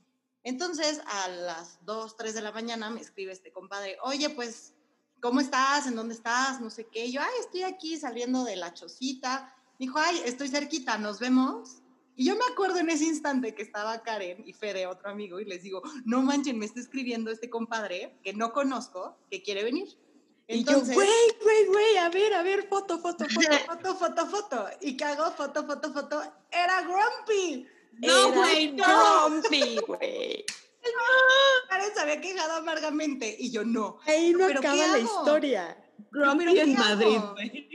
Entonces, 0.43 1.03
a 1.05 1.29
las 1.29 1.85
2, 1.85 2.17
3 2.17 2.33
de 2.33 2.41
la 2.41 2.51
mañana 2.51 2.89
me 2.89 3.03
escribe 3.03 3.31
este 3.31 3.53
compadre, 3.53 3.99
oye, 4.03 4.31
pues, 4.31 4.73
¿cómo 5.21 5.41
estás? 5.41 5.87
¿En 5.87 5.95
dónde 5.95 6.15
estás? 6.15 6.63
No 6.63 6.71
sé 6.71 6.87
qué. 6.87 7.13
Yo, 7.13 7.21
ay, 7.21 7.29
estoy 7.41 7.65
aquí 7.65 7.99
saliendo 7.99 8.43
de 8.43 8.57
la 8.57 8.73
chocita. 8.73 9.55
Dijo, 9.79 9.99
ay, 9.99 10.23
estoy 10.25 10.49
cerquita, 10.49 10.97
nos 10.97 11.19
vemos. 11.19 11.83
Y 12.17 12.25
yo 12.25 12.35
me 12.35 12.51
acuerdo 12.51 12.79
en 12.79 12.89
ese 12.89 13.05
instante 13.05 13.55
que 13.55 13.61
estaba 13.61 14.03
Karen 14.03 14.45
y 14.47 14.55
Fede, 14.55 14.87
otro 14.87 15.11
amigo, 15.11 15.41
y 15.41 15.45
les 15.45 15.63
digo, 15.63 15.83
no 16.07 16.23
manchen, 16.23 16.59
me 16.59 16.65
está 16.65 16.81
escribiendo 16.81 17.31
este 17.31 17.51
compadre 17.51 18.17
que 18.23 18.33
no 18.33 18.55
conozco, 18.55 19.19
que 19.31 19.43
quiere 19.43 19.63
venir. 19.63 19.89
Y 20.47 20.65
yo, 20.65 20.81
güey, 20.81 21.09
güey, 21.43 21.67
güey, 21.67 21.97
a 21.99 22.09
ver, 22.11 22.35
a 22.35 22.43
ver, 22.43 22.69
foto, 22.69 22.99
foto, 22.99 23.25
foto. 23.25 23.49
foto, 23.67 23.95
foto, 23.97 24.27
foto. 24.27 24.67
Y 24.81 24.97
cago, 24.97 25.31
foto, 25.33 25.67
foto, 25.67 25.93
foto. 25.93 26.23
Era 26.51 26.83
Grumpy. 26.83 27.67
No, 27.99 28.33
güey, 28.33 28.73
no. 28.73 29.29
Grumpy, 29.31 29.77
güey. 29.87 30.45
Karen 31.69 31.95
se 31.95 32.01
había 32.01 32.21
quejado 32.21 32.55
amargamente 32.57 33.35
y 33.39 33.51
yo 33.51 33.65
no. 33.65 33.99
Ahí 34.07 34.33
no 34.33 34.47
¿Pero 34.47 34.61
qué 34.61 34.67
acaba 34.69 34.87
la 34.87 34.95
hago? 34.95 35.05
historia. 35.21 35.85
Grumpy 36.11 36.45
¿Pero 36.45 36.51
en 36.61 36.73
qué 36.75 36.79
Madrid, 36.79 37.17
hago? 37.17 37.33
güey. 37.33 37.69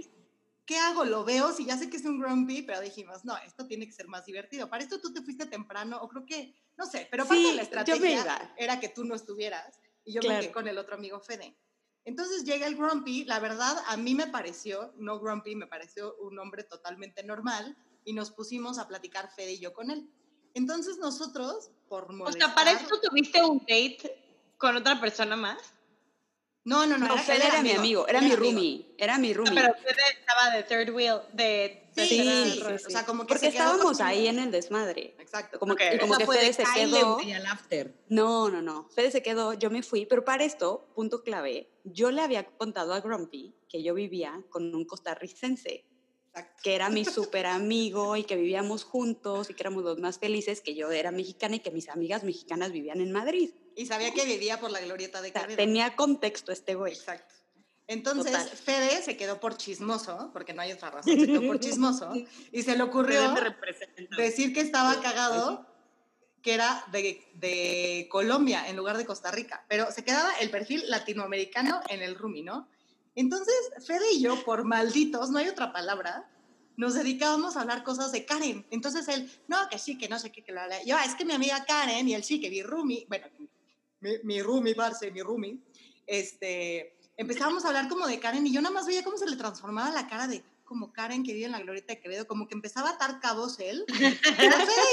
¿Qué 0.66 0.78
hago? 0.78 1.04
Lo 1.04 1.24
veo, 1.26 1.52
si 1.52 1.66
ya 1.66 1.76
sé 1.78 1.90
que 1.90 1.98
es 1.98 2.06
un 2.06 2.20
grumpy, 2.20 2.62
pero 2.62 2.80
dijimos, 2.82 3.26
no, 3.26 3.36
esto 3.38 3.66
tiene 3.66 3.88
que 3.88 3.92
ser 3.92 4.08
más 4.08 4.26
divertido. 4.26 4.70
Para 4.70 4.84
esto 4.84 5.02
tú 5.02 5.12
te 5.12 5.24
fuiste 5.24 5.48
temprano, 5.48 5.98
o 6.00 6.08
creo 6.08 6.26
que, 6.28 6.54
no 6.78 6.86
sé, 6.86 7.08
pero 7.10 7.24
parte 7.26 7.42
Sí, 7.42 7.48
de 7.48 7.54
la 7.54 7.56
me 7.58 7.64
estrategia 7.64 8.54
era 8.56 8.80
que 8.80 8.90
tú 8.90 9.04
no 9.04 9.16
estuvieras 9.16 9.80
y 10.06 10.14
yo 10.14 10.22
me 10.22 10.28
Claro. 10.28 10.42
quedé 10.42 10.52
con 10.52 10.68
el 10.68 10.78
otro 10.78 10.94
amigo 10.96 11.20
Fede. 11.22 11.58
Entonces 12.10 12.44
llega 12.44 12.66
el 12.66 12.76
grumpy, 12.76 13.24
la 13.26 13.40
verdad 13.40 13.78
a 13.86 13.96
mí 13.96 14.16
me 14.16 14.26
pareció, 14.26 14.92
no 14.98 15.20
grumpy, 15.20 15.54
me 15.56 15.68
pareció 15.68 16.16
un 16.16 16.40
hombre 16.40 16.64
totalmente 16.64 17.22
normal 17.24 17.78
y 18.04 18.14
nos 18.14 18.32
pusimos 18.32 18.80
a 18.80 18.88
platicar 18.88 19.30
Fede 19.30 19.54
y 19.54 19.60
yo 19.60 19.74
con 19.74 19.92
él. 19.92 20.10
Entonces 20.56 20.98
nosotros, 20.98 21.70
por 21.88 22.06
O 22.06 22.14
molestar... 22.14 22.48
sea, 22.48 22.56
para 22.56 22.72
esto 22.72 23.00
tuviste 23.00 23.44
un 23.44 23.60
date 23.60 24.26
con 24.58 24.76
otra 24.76 25.00
persona 25.00 25.36
más. 25.36 25.60
No, 26.70 26.86
no, 26.86 26.98
no, 27.00 27.08
No, 27.08 27.14
era, 27.16 27.24
Fede 27.24 27.48
era 27.48 27.62
mi 27.64 27.72
amigo, 27.72 28.08
era 28.08 28.20
mi 28.22 28.28
amigo. 28.28 28.42
roomie, 28.44 28.86
era 28.98 29.18
mi 29.18 29.32
Ah, 29.32 29.34
roomie. 29.34 29.54
pero 29.56 29.74
usted 29.76 30.04
estaba 30.20 30.56
de 30.56 30.64
third 30.64 30.94
wheel, 30.96 31.18
de... 31.34 31.90
Sí, 31.96 32.08
sí, 32.08 32.62
O 32.64 32.90
sea, 32.92 33.06
como 33.06 33.24
que 33.24 33.30
Porque 33.34 33.48
se 33.48 33.52
quedó 33.52 33.64
estábamos 33.74 34.00
ahí 34.02 34.28
en 34.28 34.38
el 34.40 34.52
desmadre. 34.52 35.16
Exacto. 35.20 35.58
Como, 35.60 35.74
Ok. 35.74 35.82
y 35.96 35.98
como 35.98 36.14
Esa 36.16 36.26
que 36.26 36.32
Fede 36.32 36.54
se 36.54 36.64
quedó. 36.76 37.18
after. 37.52 37.94
No, 38.08 38.50
no, 38.50 38.62
no. 38.62 38.88
Fede 38.90 39.10
se 39.12 39.22
quedó, 39.24 39.54
yo 39.54 39.70
me 39.72 39.82
fui. 39.84 40.06
Pero 40.06 40.24
para 40.24 40.44
esto, 40.46 40.88
punto 40.96 41.24
clave, 41.24 41.70
yo 41.84 42.12
le 42.12 42.22
había 42.22 42.46
contado 42.46 42.94
a 42.94 43.02
Grumpy 43.02 43.56
que 43.68 43.82
yo 43.84 43.94
vivía 43.96 44.42
con 44.50 44.74
un 44.74 44.86
costarricense, 44.86 45.86
Exacto. 46.30 46.62
que 46.64 46.76
era 46.76 46.90
mi 46.90 47.04
súper 47.04 47.48
amigo 47.48 48.16
y 48.16 48.24
que 48.24 48.36
vivíamos 48.38 48.84
juntos 48.86 49.50
y 49.50 49.54
que 49.56 49.64
éramos 49.64 49.84
los 49.84 49.98
más 49.98 50.20
felices, 50.20 50.62
que 50.62 50.76
yo 50.76 50.92
era 50.92 51.12
mexicana 51.12 51.56
y 51.56 51.60
que 51.60 51.72
mis 51.72 51.90
amigas 51.90 52.24
mexicanas 52.24 52.72
vivían 52.72 53.02
en 53.02 53.12
Madrid. 53.12 53.50
Y 53.80 53.86
sabía 53.86 54.12
que 54.14 54.26
vivía 54.26 54.60
por 54.60 54.72
la 54.72 54.82
glorieta 54.82 55.22
de 55.22 55.30
O 55.30 55.32
sea, 55.32 55.42
Quevedo. 55.44 55.56
tenía 55.58 55.96
contexto 55.96 56.52
este 56.52 56.76
güey. 56.76 56.94
Exacto. 56.94 57.34
Entonces, 57.88 58.34
Total. 58.34 58.50
Fede 58.50 59.02
se 59.02 59.16
quedó 59.16 59.40
por 59.40 59.56
chismoso, 59.56 60.32
porque 60.34 60.54
no 60.54 60.62
hay 60.62 60.74
otra 60.74 60.92
razón, 60.92 61.18
se 61.18 61.26
quedó 61.26 61.42
por 61.48 61.60
chismoso, 61.62 62.12
y 62.52 62.62
se 62.62 62.76
le 62.76 62.84
ocurrió 62.84 63.34
decir 64.18 64.54
que 64.54 64.60
estaba 64.60 65.02
cagado, 65.02 65.66
que 66.44 66.54
era 66.56 66.84
de, 66.92 67.24
de 67.36 68.08
Colombia 68.12 68.68
en 68.68 68.76
lugar 68.76 68.98
de 68.98 69.06
Costa 69.06 69.32
Rica, 69.32 69.66
pero 69.70 69.92
se 69.94 70.04
quedaba 70.04 70.30
el 70.42 70.52
perfil 70.52 70.84
latinoamericano 70.90 71.80
en 71.88 72.02
el 72.02 72.16
roomie, 72.16 72.44
¿no? 72.44 72.68
Entonces, 73.16 73.56
Fede 73.88 74.12
y 74.14 74.22
yo, 74.22 74.44
por 74.44 74.66
malditos, 74.66 75.30
no 75.30 75.40
hay 75.40 75.48
otra 75.48 75.72
palabra, 75.72 76.30
nos 76.78 76.94
dedicábamos 76.96 77.56
a 77.58 77.62
hablar 77.62 77.84
cosas 77.84 78.12
de 78.12 78.26
Karen. 78.26 78.66
Entonces 78.72 79.08
él, 79.08 79.32
no, 79.48 79.58
que 79.70 79.80
sí, 79.80 79.98
que 79.98 80.10
no 80.10 80.20
sé 80.20 80.32
qué, 80.32 80.44
que 80.44 80.52
la, 80.52 80.68
la. 80.68 80.84
Yo, 80.84 80.96
"Ah, 80.98 81.06
es 81.06 81.16
que 81.16 81.26
mi 81.26 81.34
amiga 81.34 81.66
Karen, 81.66 82.08
y 82.08 82.14
él 82.14 82.24
sí, 82.24 82.40
que 82.40 82.50
mi 82.50 82.62
roomie, 82.62 83.06
bueno, 83.10 83.26
mi, 84.02 84.12
mi 84.24 84.42
roomie, 84.42 84.76
parce, 84.76 85.12
mi 85.12 85.22
roomie, 85.22 85.60
este, 86.08 86.98
empezábamos 87.18 87.66
a 87.66 87.68
hablar 87.68 87.88
como 87.88 88.08
de 88.08 88.20
Karen 88.20 88.46
y 88.48 88.54
yo 88.54 88.62
nada 88.62 88.74
más 88.74 88.88
veía 88.88 89.04
cómo 89.04 89.18
se 89.18 89.28
le 89.28 89.36
transformaba 89.36 89.92
la 89.92 90.08
cara 90.08 90.28
de 90.28 90.44
como 90.70 90.94
Karen 90.94 91.24
que 91.24 91.34
vive 91.34 91.48
en 91.48 91.52
la 91.52 91.60
glorieta 91.60 91.96
de 91.96 92.00
Quevedo, 92.00 92.28
como 92.28 92.48
que 92.48 92.54
empezaba 92.54 92.90
a 92.90 92.94
atar 92.94 93.20
cabos 93.20 93.60
él. 93.60 93.86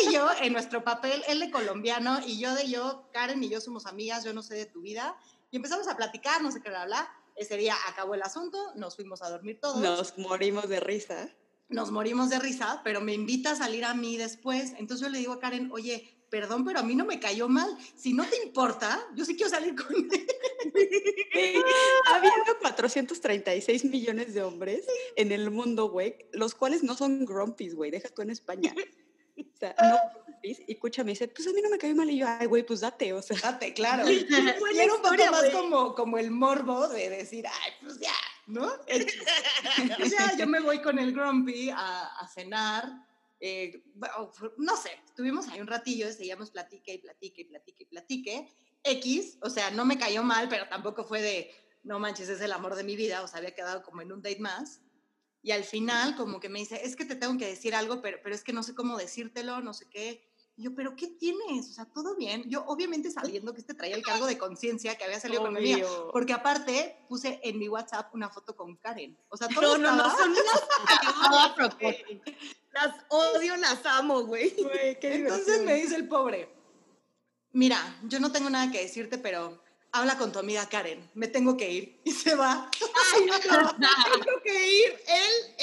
Y 0.08 0.12
yo, 0.12 0.26
en 0.40 0.54
nuestro 0.54 0.82
papel, 0.82 1.22
él 1.28 1.38
de 1.38 1.50
colombiano 1.50 2.18
y 2.26 2.40
yo 2.40 2.54
de 2.54 2.70
yo, 2.70 3.08
Karen 3.12 3.44
y 3.44 3.50
yo 3.50 3.60
somos 3.60 3.84
amigas, 3.84 4.24
yo 4.24 4.32
no 4.32 4.42
sé 4.42 4.54
de 4.54 4.64
tu 4.64 4.80
vida, 4.80 5.14
y 5.50 5.56
empezamos 5.56 5.86
a 5.86 5.96
platicar, 5.96 6.42
no 6.42 6.50
sé 6.50 6.62
qué, 6.62 6.70
bla, 6.70 6.86
bla. 6.86 7.08
Ese 7.36 7.58
día 7.58 7.74
acabó 7.88 8.14
el 8.14 8.22
asunto, 8.22 8.58
nos 8.74 8.96
fuimos 8.96 9.20
a 9.20 9.28
dormir 9.28 9.58
todos 9.60 9.78
Nos 9.78 10.16
morimos 10.16 10.66
de 10.66 10.80
risa. 10.80 11.28
nos 11.68 11.90
morimos 11.90 12.30
de 12.30 12.38
risa, 12.38 12.80
pero 12.82 13.02
me 13.02 13.12
invita 13.12 13.50
a 13.50 13.56
salir 13.56 13.84
a 13.84 13.92
mí 13.92 14.16
después. 14.16 14.72
Entonces 14.78 15.06
yo 15.06 15.10
le 15.10 15.18
digo 15.18 15.34
a 15.34 15.40
Karen, 15.40 15.70
oye, 15.72 16.15
perdón, 16.30 16.64
pero 16.64 16.80
a 16.80 16.82
mí 16.82 16.94
no 16.94 17.04
me 17.04 17.20
cayó 17.20 17.48
mal. 17.48 17.76
Si 17.96 18.12
no 18.12 18.24
te 18.24 18.36
importa, 18.42 19.06
yo 19.14 19.24
sí 19.24 19.36
quiero 19.36 19.50
salir 19.50 19.74
con 19.74 19.94
él. 19.94 20.26
Habiendo 22.12 22.58
436 22.60 23.84
millones 23.84 24.34
de 24.34 24.42
hombres 24.42 24.86
en 25.16 25.32
el 25.32 25.50
mundo, 25.50 25.88
güey, 25.88 26.16
los 26.32 26.54
cuales 26.54 26.82
no 26.82 26.94
son 26.94 27.24
grumpies, 27.24 27.74
güey, 27.74 27.90
deja 27.90 28.08
tú 28.08 28.22
en 28.22 28.30
España. 28.30 28.74
O 29.38 29.58
sea, 29.58 29.74
no 29.80 29.98
grumpies. 30.24 30.60
Y 30.66 30.72
escucha, 30.72 31.04
me 31.04 31.10
dice, 31.10 31.28
pues 31.28 31.46
a 31.46 31.52
mí 31.52 31.60
no 31.62 31.70
me 31.70 31.78
cayó 31.78 31.94
mal. 31.94 32.10
Y 32.10 32.18
yo, 32.18 32.26
ay, 32.28 32.46
güey, 32.46 32.64
pues 32.64 32.80
date, 32.80 33.12
o 33.12 33.22
sea. 33.22 33.38
Date, 33.40 33.72
claro. 33.74 34.10
y 34.10 34.26
era 34.78 34.94
un 34.94 35.02
poco 35.02 35.30
más 35.30 35.50
como, 35.50 35.94
como 35.94 36.18
el 36.18 36.30
morbo 36.30 36.88
de 36.88 37.10
decir, 37.10 37.46
ay, 37.46 37.72
pues 37.80 37.98
ya, 37.98 38.14
¿no? 38.46 38.64
o 38.66 40.08
sea, 40.08 40.36
yo 40.38 40.46
me 40.46 40.60
voy 40.60 40.80
con 40.80 40.98
el 40.98 41.12
grumpy 41.12 41.70
a, 41.70 42.06
a 42.06 42.28
cenar. 42.28 43.06
Eh, 43.40 43.82
no 44.58 44.76
sé, 44.76 44.90
estuvimos 45.06 45.48
ahí 45.48 45.60
un 45.60 45.66
ratillo, 45.66 46.10
seguíamos 46.12 46.50
platique 46.50 46.94
y 46.94 46.98
platique 46.98 47.42
y 47.42 47.44
platique 47.44 47.82
y 47.82 47.86
platique. 47.86 48.48
X, 48.82 49.38
o 49.42 49.50
sea, 49.50 49.70
no 49.70 49.84
me 49.84 49.98
cayó 49.98 50.22
mal, 50.22 50.48
pero 50.48 50.68
tampoco 50.68 51.04
fue 51.04 51.20
de, 51.20 51.50
no 51.82 51.98
manches, 51.98 52.28
es 52.28 52.40
el 52.40 52.52
amor 52.52 52.76
de 52.76 52.84
mi 52.84 52.96
vida, 52.96 53.22
o 53.22 53.28
sea, 53.28 53.38
había 53.38 53.54
quedado 53.54 53.82
como 53.82 54.02
en 54.02 54.12
un 54.12 54.22
date 54.22 54.40
más. 54.40 54.80
Y 55.42 55.52
al 55.52 55.64
final, 55.64 56.16
como 56.16 56.40
que 56.40 56.48
me 56.48 56.58
dice, 56.58 56.80
es 56.84 56.96
que 56.96 57.04
te 57.04 57.14
tengo 57.14 57.38
que 57.38 57.46
decir 57.46 57.74
algo, 57.74 58.00
pero, 58.02 58.18
pero 58.22 58.34
es 58.34 58.42
que 58.42 58.52
no 58.52 58.62
sé 58.62 58.74
cómo 58.74 58.96
decírtelo, 58.96 59.60
no 59.60 59.74
sé 59.74 59.88
qué. 59.88 60.28
Y 60.56 60.62
yo, 60.62 60.74
¿pero 60.74 60.96
qué 60.96 61.08
tienes? 61.08 61.70
O 61.70 61.72
sea, 61.74 61.84
todo 61.84 62.16
bien. 62.16 62.48
Yo, 62.48 62.64
obviamente, 62.66 63.10
sabiendo 63.10 63.52
que 63.52 63.60
este 63.60 63.74
traía 63.74 63.94
el 63.94 64.02
cargo 64.02 64.24
de 64.24 64.38
conciencia 64.38 64.96
que 64.96 65.04
había 65.04 65.20
salido 65.20 65.42
con 65.42 65.52
mi 65.52 65.82
Porque 66.12 66.32
aparte, 66.32 67.04
puse 67.08 67.40
en 67.42 67.58
mi 67.58 67.68
WhatsApp 67.68 68.14
una 68.14 68.30
foto 68.30 68.56
con 68.56 68.76
Karen. 68.76 69.18
O 69.28 69.36
sea, 69.36 69.48
todo 69.48 69.76
no, 69.76 69.94
no, 69.94 70.06
estaba... 70.06 70.12
no, 70.12 70.18
son 70.18 70.30
unas 71.60 71.76
Las 72.72 72.94
odio, 73.10 73.56
las 73.56 73.84
amo, 73.84 74.22
güey. 74.22 74.54
Entonces 75.02 75.62
me 75.62 75.74
dice 75.74 75.96
el 75.96 76.08
pobre, 76.08 76.48
mira, 77.52 77.78
yo 78.04 78.18
no 78.18 78.32
tengo 78.32 78.48
nada 78.48 78.70
que 78.70 78.80
decirte, 78.82 79.18
pero 79.18 79.62
habla 79.92 80.18
con 80.18 80.30
tu 80.30 80.38
amiga 80.38 80.68
Karen, 80.68 81.10
me 81.14 81.28
tengo 81.28 81.56
que 81.56 81.70
ir. 81.70 82.00
Y 82.04 82.12
se 82.12 82.34
va. 82.34 82.70
Ay, 83.14 83.26
no, 83.26 83.38
tengo 83.40 84.40
que 84.42 84.68
ir. 84.68 85.00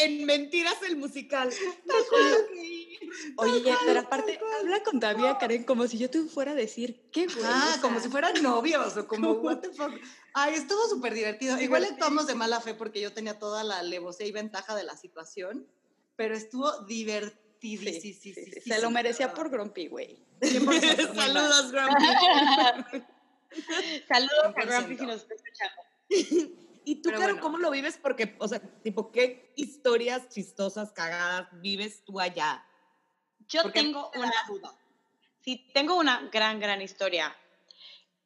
En 0.03 0.25
Mentiras 0.25 0.81
el 0.87 0.97
musical. 0.97 1.49
Oye, 3.37 3.73
pero 3.85 3.99
aparte, 3.99 4.39
habla 4.59 4.81
con 4.83 4.99
tu 4.99 5.05
amiga 5.05 5.37
Karen 5.37 5.63
como 5.63 5.87
si 5.87 5.97
yo 5.97 6.09
te 6.09 6.21
fuera 6.23 6.51
a 6.51 6.55
decir, 6.55 7.09
qué 7.11 7.27
bueno. 7.27 7.49
Ah, 7.51 7.77
como 7.81 7.99
si 7.99 8.09
fueran 8.09 8.41
novios 8.41 8.97
o 8.97 9.07
como, 9.07 9.33
what 9.33 9.59
the 9.59 9.69
fuck. 9.71 9.93
Ay, 10.33 10.55
estuvo 10.55 10.87
súper 10.87 11.13
divertido. 11.13 11.59
Igual 11.59 11.85
actuamos 11.85 12.27
de 12.27 12.35
mala 12.35 12.59
fe 12.59 12.73
porque 12.73 13.01
yo 13.01 13.13
tenía 13.13 13.37
toda 13.37 13.63
la 13.63 13.83
levosía 13.83 14.25
y 14.25 14.31
ventaja 14.31 14.75
de 14.75 14.83
la 14.83 14.97
situación, 14.97 15.67
pero 16.15 16.35
estuvo 16.35 16.79
divertido. 16.85 17.43
Sí, 17.61 18.01
sí, 18.01 18.13
sí, 18.13 18.33
sí, 18.33 18.61
Se 18.61 18.81
lo 18.81 18.91
merecía 18.91 19.33
por 19.35 19.49
Grumpy, 19.49 19.87
güey. 19.87 20.21
Saludos, 21.15 21.71
Grumpy. 21.71 22.05
Saludos 24.07 24.53
a 24.57 24.65
Grumpy 24.65 24.97
si 24.97 25.05
nos 25.05 25.21
está 25.21 25.35
escuchando. 25.35 26.63
¿Y 26.85 27.01
tú, 27.01 27.11
Caro, 27.11 27.39
cómo 27.39 27.57
lo 27.57 27.71
vives? 27.71 27.97
Porque, 28.01 28.35
o 28.39 28.47
sea, 28.47 28.59
tipo, 28.81 29.11
¿qué 29.11 29.53
historias 29.55 30.29
chistosas, 30.29 30.91
cagadas 30.91 31.47
vives 31.61 32.03
tú 32.03 32.19
allá? 32.19 32.65
Yo 33.47 33.71
tengo 33.71 34.11
una 34.15 34.33
duda. 34.47 34.73
Sí, 35.41 35.69
tengo 35.73 35.97
una 35.97 36.29
gran, 36.31 36.59
gran 36.59 36.81
historia. 36.81 37.35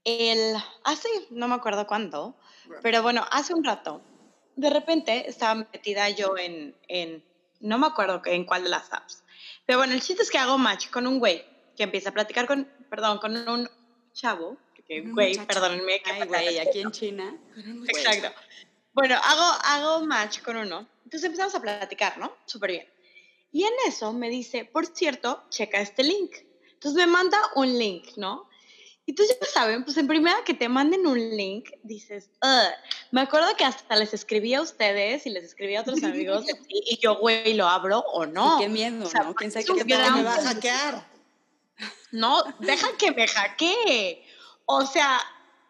El, 0.04 0.56
hace, 0.84 1.10
no 1.32 1.48
me 1.48 1.56
acuerdo 1.56 1.86
cuándo, 1.88 2.38
pero 2.82 3.02
bueno, 3.02 3.26
hace 3.32 3.54
un 3.54 3.64
rato, 3.64 4.02
de 4.56 4.70
repente 4.70 5.30
estaba 5.30 5.56
metida 5.56 6.10
yo 6.10 6.38
en, 6.38 6.78
en, 6.88 7.24
no 7.60 7.78
me 7.78 7.88
acuerdo 7.88 8.22
en 8.26 8.46
cuál 8.46 8.64
de 8.64 8.70
las 8.70 8.94
apps, 8.94 9.24
pero 9.66 9.80
bueno, 9.80 9.94
el 9.94 10.02
chiste 10.02 10.24
es 10.24 10.32
que 10.32 10.38
hago 10.38 10.58
match 10.58 10.90
con 10.90 11.08
un 11.08 11.20
güey 11.20 11.44
que 11.76 11.84
empieza 11.84 12.10
a 12.10 12.14
platicar 12.14 12.48
con, 12.48 12.72
perdón, 12.90 13.18
con 13.18 13.36
un 13.50 13.70
chavo, 14.14 14.58
que 14.88 15.02
güey, 15.02 15.38
perdónenme. 15.46 16.02
Que 16.02 16.12
Ay, 16.12 16.28
güey, 16.28 16.60
aquí 16.60 16.80
en 16.82 16.92
China. 16.92 17.38
Exacto. 17.88 18.32
Bueno, 18.94 19.16
hago, 19.24 19.60
hago 19.64 20.06
match 20.06 20.42
con 20.42 20.58
uno. 20.58 20.88
Entonces 21.04 21.26
empezamos 21.26 21.56
a 21.56 21.62
platicar, 21.62 22.18
¿no? 22.18 22.36
Súper 22.46 22.72
bien. 22.72 22.88
Y 23.52 23.64
en 23.64 23.74
eso 23.88 24.12
me 24.14 24.30
dice, 24.30 24.66
por 24.66 24.86
cierto, 24.88 25.44
checa 25.50 25.80
este 25.80 26.04
link. 26.04 26.36
Entonces 26.74 26.94
me 26.94 27.08
manda 27.08 27.38
un 27.56 27.78
link, 27.78 28.10
¿no? 28.18 28.48
Y 29.10 29.14
tú 29.14 29.24
ya 29.24 29.48
saben, 29.48 29.86
pues 29.86 29.96
en 29.96 30.06
primera 30.06 30.44
que 30.44 30.54
te 30.54 30.68
manden 30.68 31.08
un 31.08 31.18
link, 31.18 31.70
dices, 31.82 32.30
me 33.12 33.22
acuerdo 33.22 33.56
que 33.56 33.64
hasta 33.64 33.96
les 33.96 34.14
escribí 34.14 34.54
a 34.54 34.62
ustedes 34.62 35.26
y 35.26 35.30
les 35.30 35.46
escribí 35.46 35.78
a 35.78 35.82
otros 35.82 36.04
amigos 36.04 36.46
y, 36.68 36.98
yo, 36.98 37.16
güey, 37.16 37.54
lo 37.54 37.68
abro 37.68 38.00
o 38.00 38.26
no. 38.26 38.58
qué 38.60 38.68
miedo, 38.68 39.10
¿no? 39.14 39.34
¿Quién 39.34 39.50
sabe 39.50 39.64
qué 39.64 39.86
me 39.86 40.24
va 40.24 40.36
a 40.36 40.42
hackear? 40.42 41.08
No, 42.12 42.44
deja 42.60 42.88
que 42.98 43.12
me 43.12 43.28
hackee. 43.28 44.27
O 44.70 44.86
sea, 44.86 45.20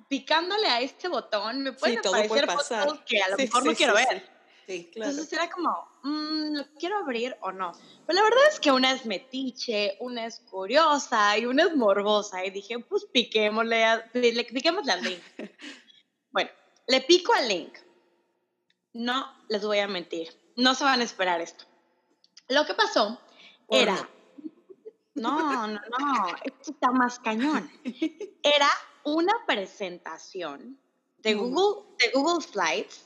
picándole 0.08 0.68
a 0.68 0.82
este 0.82 1.08
botón 1.08 1.62
me 1.62 1.72
pueden 1.74 2.02
sí, 2.02 2.10
aparecer 2.10 2.50
fotos 2.50 3.02
que 3.06 3.22
a 3.22 3.30
lo 3.30 3.38
mejor 3.38 3.66
no 3.66 3.76
quiero 3.76 3.94
ver. 3.94 4.28
Sí, 4.66 4.90
claro. 4.92 5.12
Entonces 5.12 5.32
era 5.32 5.50
como, 5.50 5.70
mmm, 6.04 6.56
¿lo 6.56 6.66
quiero 6.78 6.98
abrir 6.98 7.38
o 7.42 7.52
no? 7.52 7.72
Pero 8.06 8.20
la 8.20 8.24
verdad 8.24 8.44
es 8.52 8.60
que 8.60 8.72
una 8.72 8.92
es 8.92 9.06
metiche, 9.06 9.98
una 10.02 10.26
es 10.26 10.40
curiosa 10.40 11.38
y 11.38 11.46
una 11.46 11.64
es 11.64 11.76
morbosa. 11.76 12.44
Y 12.44 12.50
dije, 12.50 12.80
pues 12.80 13.06
piquémosle, 13.06 14.04
le, 14.14 14.44
piquémosle 14.44 14.92
al 14.92 15.04
link. 15.04 15.22
bueno, 16.32 16.50
le 16.88 17.02
pico 17.02 17.34
al 17.34 17.48
link. 17.48 17.78
No 18.94 19.32
les 19.48 19.64
voy 19.64 19.80
a 19.80 19.88
mentir, 19.88 20.30
no 20.56 20.74
se 20.74 20.84
van 20.84 21.02
a 21.02 21.04
esperar 21.04 21.40
esto. 21.40 21.66
Lo 22.50 22.66
que 22.66 22.74
pasó 22.74 23.22
era 23.70 24.10
no, 25.14 25.68
no, 25.68 25.68
no, 25.68 25.80
esto 26.44 26.72
está 26.72 26.92
más 26.92 27.20
cañón. 27.20 27.72
Era 28.42 28.70
una 29.14 29.34
presentación 29.46 30.78
de 31.20 31.34
Google, 31.36 31.84
de 32.00 32.12
Google 32.14 32.44
Slides, 32.44 33.06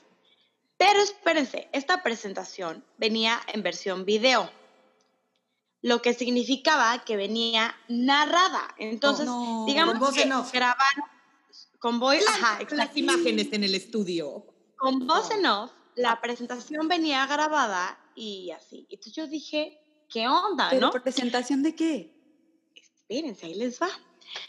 pero 0.77 1.00
espérense, 1.00 1.70
esta 1.74 2.01
presentación 2.01 2.84
venía 2.98 3.39
en 3.53 3.62
versión 3.62 4.03
video, 4.03 4.50
lo 5.81 6.01
que 6.01 6.13
significaba 6.13 7.03
que 7.05 7.15
venía 7.15 7.75
narrada. 7.88 8.74
Entonces, 8.77 9.27
digamos 9.67 9.93
con 9.93 10.00
voz 10.00 10.15
que 10.15 10.34
off. 10.34 10.51
grabaron 10.51 11.05
con 11.79 12.00
voz, 12.00 12.15
ajá, 12.27 12.60
las 12.72 12.98
imágenes 12.98 13.53
en 13.53 13.63
el 13.63 13.75
estudio. 13.75 14.46
Con 14.77 15.05
voz 15.05 15.29
en 15.31 15.46
off, 15.46 15.72
la 15.96 16.20
presentación 16.20 16.88
venía 16.88 17.25
grabada 17.27 18.00
y 18.15 18.51
así. 18.51 18.88
Entonces 18.89 19.13
yo 19.13 19.27
dije, 19.27 19.79
¿qué 20.10 20.27
onda, 20.27 20.70
¿Pero 20.72 20.88
no? 20.88 21.03
presentación 21.03 21.63
de 21.63 21.75
qué? 21.75 22.15
Espérense, 22.75 23.46
ahí 23.46 23.55
les 23.55 23.81
va. 23.81 23.89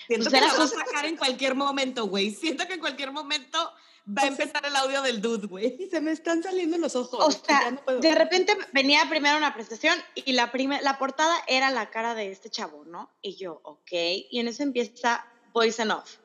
Siento 0.07 0.31
que 0.31 0.41
la 0.41 0.47
vas 0.47 0.61
a 0.61 0.69
sacar 0.69 1.07
en 1.07 1.17
cualquier 1.17 1.55
momento, 1.55 2.07
güey. 2.07 2.31
Siento 2.31 2.67
que 2.67 2.75
en 2.75 2.81
cualquier 2.81 3.13
momento 3.13 3.59
va 4.07 4.23
a 4.23 4.27
empezar 4.27 4.65
el 4.67 4.75
audio 4.77 5.03
del 5.03 5.21
dude, 5.21 5.47
güey. 5.47 5.77
Se 5.91 6.01
me 6.01 6.13
están 6.13 6.43
saliendo 6.43 6.79
los 6.79 6.97
ojos. 6.97 7.25
O 7.25 7.31
sea, 7.31 7.79
de 8.01 8.15
repente 8.15 8.57
venía 8.73 9.07
primero 9.09 9.37
una 9.37 9.55
presentación 9.55 9.99
y 10.15 10.33
la, 10.33 10.51
la 10.83 10.99
portada 10.99 11.37
era 11.47 11.71
la 11.71 11.91
cara 11.91 12.15
de 12.15 12.31
este 12.31 12.51
chavo, 12.51 12.85
¿no? 12.85 13.11
Y 13.23 13.37
yo, 13.37 13.61
ok. 13.65 13.93
Y 14.31 14.41
en 14.41 14.49
eso 14.49 14.63
empieza 14.63 15.27
Voice 15.53 15.81
and 15.83 15.93
Off. 15.93 16.17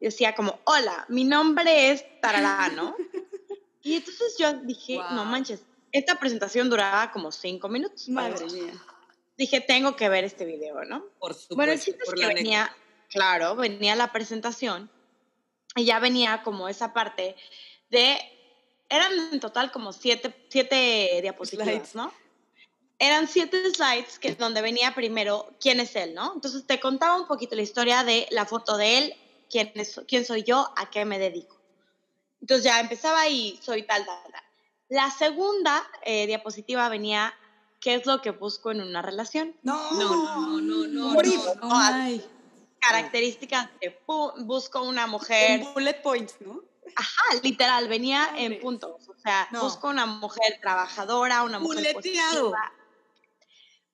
Y 0.00 0.06
decía 0.06 0.34
como, 0.34 0.60
hola, 0.64 1.04
mi 1.08 1.24
nombre 1.24 1.90
es 1.90 2.04
Tarará, 2.20 2.68
¿no? 2.68 2.94
y 3.82 3.96
entonces 3.96 4.36
yo 4.38 4.52
dije, 4.52 4.98
no 5.10 5.24
manches, 5.24 5.60
esta 5.92 6.18
presentación 6.18 6.70
duraba 6.70 7.10
como 7.10 7.32
cinco 7.32 7.68
minutos. 7.68 8.08
Madre 8.08 8.46
mía. 8.46 8.72
Dije, 9.36 9.60
tengo 9.60 9.94
que 9.96 10.08
ver 10.08 10.24
este 10.24 10.44
video, 10.44 10.84
¿no? 10.84 11.04
Por 11.18 11.32
supuesto. 11.32 11.56
Bueno, 11.56 11.72
el 11.72 11.80
chiste 11.80 12.02
es 12.04 12.12
que 12.12 12.26
venía, 12.26 12.74
claro, 13.08 13.56
venía 13.56 13.96
la 13.96 14.12
presentación 14.12 14.90
y 15.74 15.84
ya 15.84 15.98
venía 15.98 16.42
como 16.42 16.68
esa 16.68 16.92
parte 16.92 17.36
de, 17.90 18.18
eran 18.88 19.12
en 19.32 19.40
total 19.40 19.70
como 19.70 19.92
siete, 19.92 20.46
siete 20.48 21.18
diapositivas, 21.22 21.94
¿no? 21.94 22.12
Eran 22.98 23.28
siete 23.28 23.62
slides 23.70 24.18
que, 24.18 24.34
donde 24.34 24.60
venía 24.60 24.94
primero 24.94 25.54
quién 25.60 25.78
es 25.78 25.94
él, 25.94 26.14
¿no? 26.14 26.32
Entonces 26.34 26.66
te 26.66 26.80
contaba 26.80 27.16
un 27.16 27.28
poquito 27.28 27.54
la 27.54 27.62
historia 27.62 28.02
de 28.02 28.26
la 28.30 28.44
foto 28.44 28.76
de 28.76 28.98
él, 28.98 29.14
quién, 29.48 29.70
es, 29.76 30.00
quién 30.08 30.24
soy 30.24 30.42
yo, 30.42 30.72
a 30.76 30.90
qué 30.90 31.04
me 31.04 31.18
dedico. 31.18 31.56
Entonces 32.40 32.64
ya 32.64 32.80
empezaba 32.80 33.28
y 33.28 33.58
soy 33.62 33.84
tal, 33.84 34.04
tal, 34.04 34.18
tal. 34.32 34.42
La 34.88 35.10
segunda 35.10 35.86
eh, 36.02 36.26
diapositiva 36.26 36.88
venía 36.88 37.34
qué 37.80 37.94
es 37.94 38.06
lo 38.06 38.20
que 38.20 38.30
busco 38.30 38.70
en 38.70 38.80
una 38.80 39.02
relación. 39.02 39.54
No, 39.62 39.92
no, 39.92 40.58
no, 40.58 40.60
no, 40.60 40.86
no. 40.86 41.08
Morir. 41.10 41.38
No, 41.60 41.68
ay. 41.70 42.24
Características 42.88 43.68
de 43.80 43.98
busco 44.38 44.82
una 44.82 45.06
mujer. 45.06 45.60
En 45.60 45.74
bullet 45.74 46.02
points, 46.02 46.36
¿no? 46.40 46.62
Ajá, 46.96 47.22
literal, 47.42 47.88
venía 47.88 48.30
en 48.36 48.60
puntos. 48.60 49.08
O 49.08 49.14
sea, 49.18 49.48
No. 49.50 49.62
busco 49.62 49.88
una 49.88 50.06
mujer 50.06 50.58
trabajadora, 50.60 51.42
una 51.42 51.58
mujer 51.58 51.92
Buleteado. 51.94 52.50
positiva. 52.50 52.72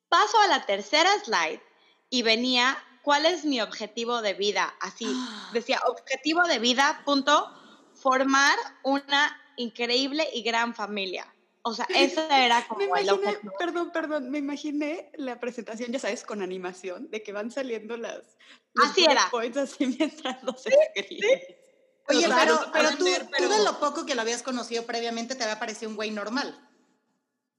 Paso 0.09 0.39
a 0.41 0.47
la 0.47 0.65
tercera 0.65 1.11
slide 1.25 1.61
y 2.09 2.23
venía, 2.23 2.77
¿cuál 3.03 3.27
es 3.27 3.45
mi 3.45 3.61
objetivo 3.61 4.23
de 4.23 4.35
vida? 4.35 4.75
Así, 4.81 5.07
decía, 5.53 5.81
objetivo 5.87 6.43
de 6.45 6.59
vida, 6.61 7.03
punto, 7.05 7.51
formar 7.95 8.57
una 8.85 9.41
increíble 9.57 10.29
y 10.33 10.43
gran 10.43 10.75
familia. 10.75 11.34
O 11.66 11.73
sea, 11.75 11.87
esa 11.88 12.44
era 12.44 12.64
como 12.68 12.78
Me 12.80 12.85
el 12.85 12.90
imaginé, 13.06 13.12
objetivo. 13.12 13.52
perdón, 13.59 13.90
perdón, 13.90 14.30
me 14.30 14.38
imaginé 14.38 15.11
la 15.14 15.40
presentación, 15.40 15.90
ya 15.90 15.99
sabes, 15.99 16.23
con 16.25 16.42
animación, 16.42 17.11
de 17.11 17.23
que 17.23 17.33
van 17.33 17.50
saliendo 17.50 17.97
las... 17.97 18.21
Así 18.76 19.02
bullet 19.02 19.12
era. 19.12 19.30
points 19.30 19.56
así 19.56 19.87
mientras 19.99 20.42
los 20.42 20.66
escribes. 20.66 21.42
Oye, 22.09 22.26
Claro, 22.26 22.37
pero, 22.37 22.59
se 22.59 22.64
pero 22.71 22.71
pueden 22.73 22.99
tú, 22.99 23.04
ver, 23.04 23.23
tú 23.25 23.28
pero- 23.38 23.49
de 23.49 23.64
lo 23.64 23.80
poco 23.80 24.04
que 24.04 24.14
lo 24.14 24.21
habías 24.21 24.42
conocido 24.42 24.85
previamente 24.85 25.35
te 25.35 25.42
había 25.44 25.59
parecido 25.59 25.88
un 25.90 25.97
güey 25.97 26.11
normal. 26.11 26.61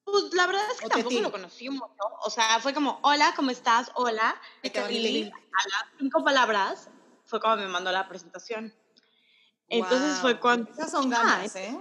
Pues 0.03 0.25
la 0.33 0.45
verdad 0.45 0.61
es 0.71 0.79
que 0.81 0.85
O 0.85 0.89
tampoco 0.89 1.19
lo 1.19 1.31
conocí 1.31 1.67
un 1.67 1.77
montón. 1.77 2.11
O 2.21 2.29
sea, 2.29 2.59
fue 2.59 2.75
como, 2.75 2.99
hola, 3.01 3.33
¿cómo 3.35 3.49
estás? 3.49 3.89
Hola. 3.95 4.39
Mi 4.61 4.69
Y 4.69 5.23
a 5.23 5.29
las 5.31 5.85
cinco 5.97 6.23
palabras 6.23 6.89
fue 7.25 7.39
como 7.41 7.55
me 7.55 7.67
mandó 7.67 7.91
la 7.91 8.07
presentación. 8.07 8.71
Entonces 9.67 10.19
fue 10.19 10.39
cuando... 10.39 10.69
Esas 10.71 10.91
son 10.91 11.09
ganas, 11.09 11.55
¿eh? 11.55 11.75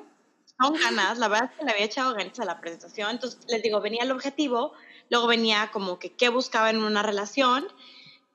Son 0.61 0.75
ganas, 0.75 1.19
la 1.19 1.29
verdad 1.29 1.51
es 1.53 1.59
que 1.59 1.65
le 1.65 1.73
había 1.73 1.85
echado 1.85 2.15
ganas 2.15 2.39
a 2.39 2.45
la 2.45 2.61
presentación. 2.61 3.11
Entonces, 3.11 3.41
les 3.49 3.63
digo, 3.63 3.81
venía 3.81 4.03
el 4.05 4.11
objetivo, 4.13 4.73
luego 5.11 5.27
venía 5.27 5.71
como 5.73 5.99
que 5.99 6.13
qué 6.15 6.29
buscaba 6.29 6.71
en 6.71 6.83
una 6.83 7.03
relación. 7.03 7.67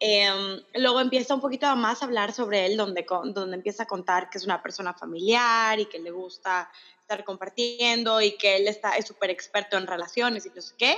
em, 0.02 0.62
luego 0.76 1.02
empieza 1.02 1.36
un 1.36 1.42
poquito 1.42 1.76
más 1.76 2.02
a 2.02 2.06
hablar 2.06 2.32
sobre 2.34 2.66
él, 2.66 2.78
donde, 2.78 3.06
donde 3.34 3.56
empieza 3.56 3.84
a 3.84 3.86
contar 3.86 4.30
que 4.30 4.38
es 4.38 4.46
una 4.46 4.62
persona 4.64 4.94
familiar 4.94 5.78
y 5.80 5.88
que 5.88 6.00
le 6.00 6.12
gusta 6.12 6.72
estar 7.02 7.26
compartiendo 7.26 8.22
y 8.22 8.38
que 8.38 8.56
él 8.56 8.68
está, 8.70 8.92
es 8.96 9.06
súper 9.08 9.30
experto 9.30 9.78
en 9.78 9.88
relaciones 9.88 10.46
y 10.46 10.52
no 10.56 10.62
sé 10.62 10.74
qué. 10.78 10.98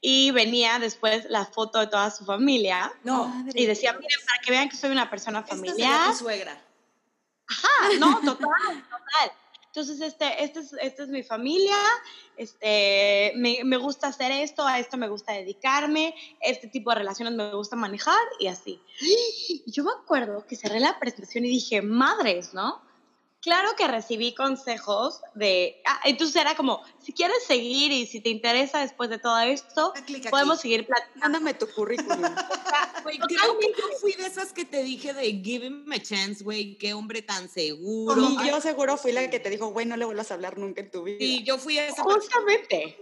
Y 0.00 0.30
venía 0.30 0.78
después 0.78 1.26
la 1.28 1.44
foto 1.44 1.78
de 1.80 1.86
toda 1.88 2.10
su 2.10 2.24
familia 2.24 2.90
No, 3.04 3.26
Madre 3.28 3.52
y 3.60 3.66
decía, 3.66 3.92
de 3.92 3.98
miren, 3.98 4.18
para 4.26 4.38
que 4.42 4.50
vean 4.50 4.68
que 4.70 4.76
soy 4.76 4.90
una 4.90 5.10
persona 5.10 5.40
esta 5.40 5.54
sería 5.54 5.70
familiar. 5.74 6.10
tu 6.12 6.16
suegra. 6.18 6.60
Ah, 7.50 7.88
no, 7.98 8.14
total, 8.24 8.48
total. 8.88 9.32
Entonces, 9.74 10.02
este, 10.02 10.44
este 10.44 10.60
es, 10.60 10.74
esta 10.82 11.02
es 11.02 11.08
mi 11.08 11.22
familia, 11.22 11.78
este, 12.36 13.32
me, 13.36 13.64
me 13.64 13.78
gusta 13.78 14.08
hacer 14.08 14.30
esto, 14.30 14.66
a 14.66 14.78
esto 14.78 14.98
me 14.98 15.08
gusta 15.08 15.32
dedicarme, 15.32 16.14
este 16.42 16.68
tipo 16.68 16.90
de 16.90 16.96
relaciones 16.96 17.32
me 17.32 17.54
gusta 17.54 17.74
manejar 17.74 18.20
y 18.38 18.48
así. 18.48 18.82
Yo 19.64 19.84
me 19.84 19.92
acuerdo 19.92 20.46
que 20.46 20.56
cerré 20.56 20.78
la 20.78 20.98
presentación 20.98 21.46
y 21.46 21.48
dije, 21.48 21.80
madres, 21.80 22.52
¿no? 22.52 22.82
Claro 23.42 23.70
que 23.76 23.88
recibí 23.88 24.34
consejos 24.34 25.20
de, 25.34 25.82
ah, 25.84 26.00
entonces 26.04 26.36
era 26.36 26.54
como, 26.54 26.80
si 27.00 27.12
quieres 27.12 27.42
seguir 27.44 27.90
y 27.90 28.06
si 28.06 28.20
te 28.20 28.28
interesa 28.30 28.78
después 28.78 29.10
de 29.10 29.18
todo 29.18 29.36
esto, 29.40 29.92
Ah, 29.96 30.30
podemos 30.30 30.60
seguir 30.60 30.86
platicando. 30.86 31.20
Mándame 31.20 31.54
tu 31.54 31.66
currículum. 31.66 32.22
Güey, 33.02 33.18
creo 33.18 33.58
que 33.58 33.66
yo 33.76 33.84
fui 34.00 34.12
de 34.12 34.26
esas 34.26 34.52
que 34.52 34.64
te 34.64 34.84
dije 34.84 35.12
de 35.12 35.24
give 35.42 35.66
him 35.66 35.90
a 35.90 35.98
chance, 36.00 36.44
güey, 36.44 36.78
qué 36.78 36.94
hombre 36.94 37.20
tan 37.20 37.48
seguro. 37.48 38.30
Y 38.30 38.46
yo 38.46 38.60
seguro 38.60 38.96
fui 38.96 39.10
la 39.10 39.28
que 39.28 39.40
te 39.40 39.50
dijo, 39.50 39.66
güey, 39.72 39.86
no 39.86 39.96
le 39.96 40.04
vuelvas 40.04 40.30
a 40.30 40.34
hablar 40.34 40.56
nunca 40.56 40.82
en 40.82 40.90
tu 40.92 41.02
vida. 41.02 41.16
Sí, 41.18 41.42
yo 41.42 41.58
fui 41.58 41.78
a 41.78 41.88
esa 41.88 42.04
Justamente. 42.04 42.96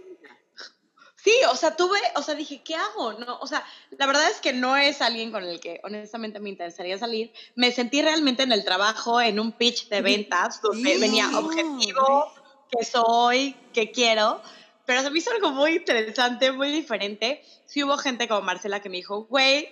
Sí, 1.23 1.31
o 1.51 1.55
sea, 1.55 1.75
tuve, 1.75 1.99
o 2.15 2.23
sea, 2.23 2.33
dije, 2.35 2.63
¿qué 2.63 2.73
hago? 2.75 3.13
No, 3.13 3.37
o 3.39 3.45
sea, 3.47 3.63
la 3.91 4.07
verdad 4.07 4.27
es 4.29 4.41
que 4.41 4.53
no 4.53 4.75
es 4.75 5.01
alguien 5.01 5.31
con 5.31 5.43
el 5.43 5.59
que 5.59 5.79
honestamente 5.83 6.39
me 6.39 6.49
interesaría 6.49 6.97
salir. 6.97 7.31
Me 7.55 7.71
sentí 7.71 8.01
realmente 8.01 8.41
en 8.43 8.51
el 8.51 8.63
trabajo, 8.63 9.21
en 9.21 9.39
un 9.39 9.51
pitch 9.53 9.87
de 9.89 10.01
ventas, 10.01 10.59
donde 10.61 10.93
Sí. 10.93 10.99
venía 10.99 11.29
objetivo, 11.37 12.25
que 12.69 12.83
soy, 12.85 13.61
que 13.71 13.91
quiero, 13.91 14.41
pero 14.85 15.03
se 15.03 15.11
me 15.11 15.19
hizo 15.19 15.31
algo 15.31 15.51
muy 15.51 15.75
interesante, 15.75 16.51
muy 16.51 16.71
diferente. 16.71 17.39
Sí 17.65 17.83
hubo 17.83 17.97
gente 17.97 18.27
como 18.27 18.41
Marcela 18.41 18.79
que 18.79 18.89
me 18.89 18.97
dijo, 18.97 19.25
güey, 19.25 19.69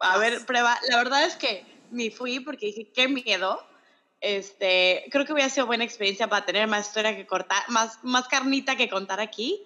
a 0.00 0.16
ver, 0.18 0.44
prueba. 0.46 0.78
La 0.88 0.96
verdad 0.98 1.24
es 1.24 1.36
que 1.36 1.66
me 1.90 2.10
fui 2.10 2.40
porque 2.40 2.66
dije, 2.66 2.88
qué 2.94 3.08
miedo. 3.08 3.62
Este, 4.20 5.04
creo 5.12 5.24
que 5.24 5.32
hubiera 5.32 5.48
sido 5.50 5.66
buena 5.66 5.84
experiencia 5.84 6.28
para 6.28 6.44
tener 6.44 6.66
más 6.66 6.88
historia 6.88 7.14
que 7.14 7.26
cortar, 7.26 7.62
más, 7.68 7.98
más 8.02 8.26
carnita 8.26 8.74
que 8.76 8.88
contar 8.88 9.20
aquí, 9.20 9.62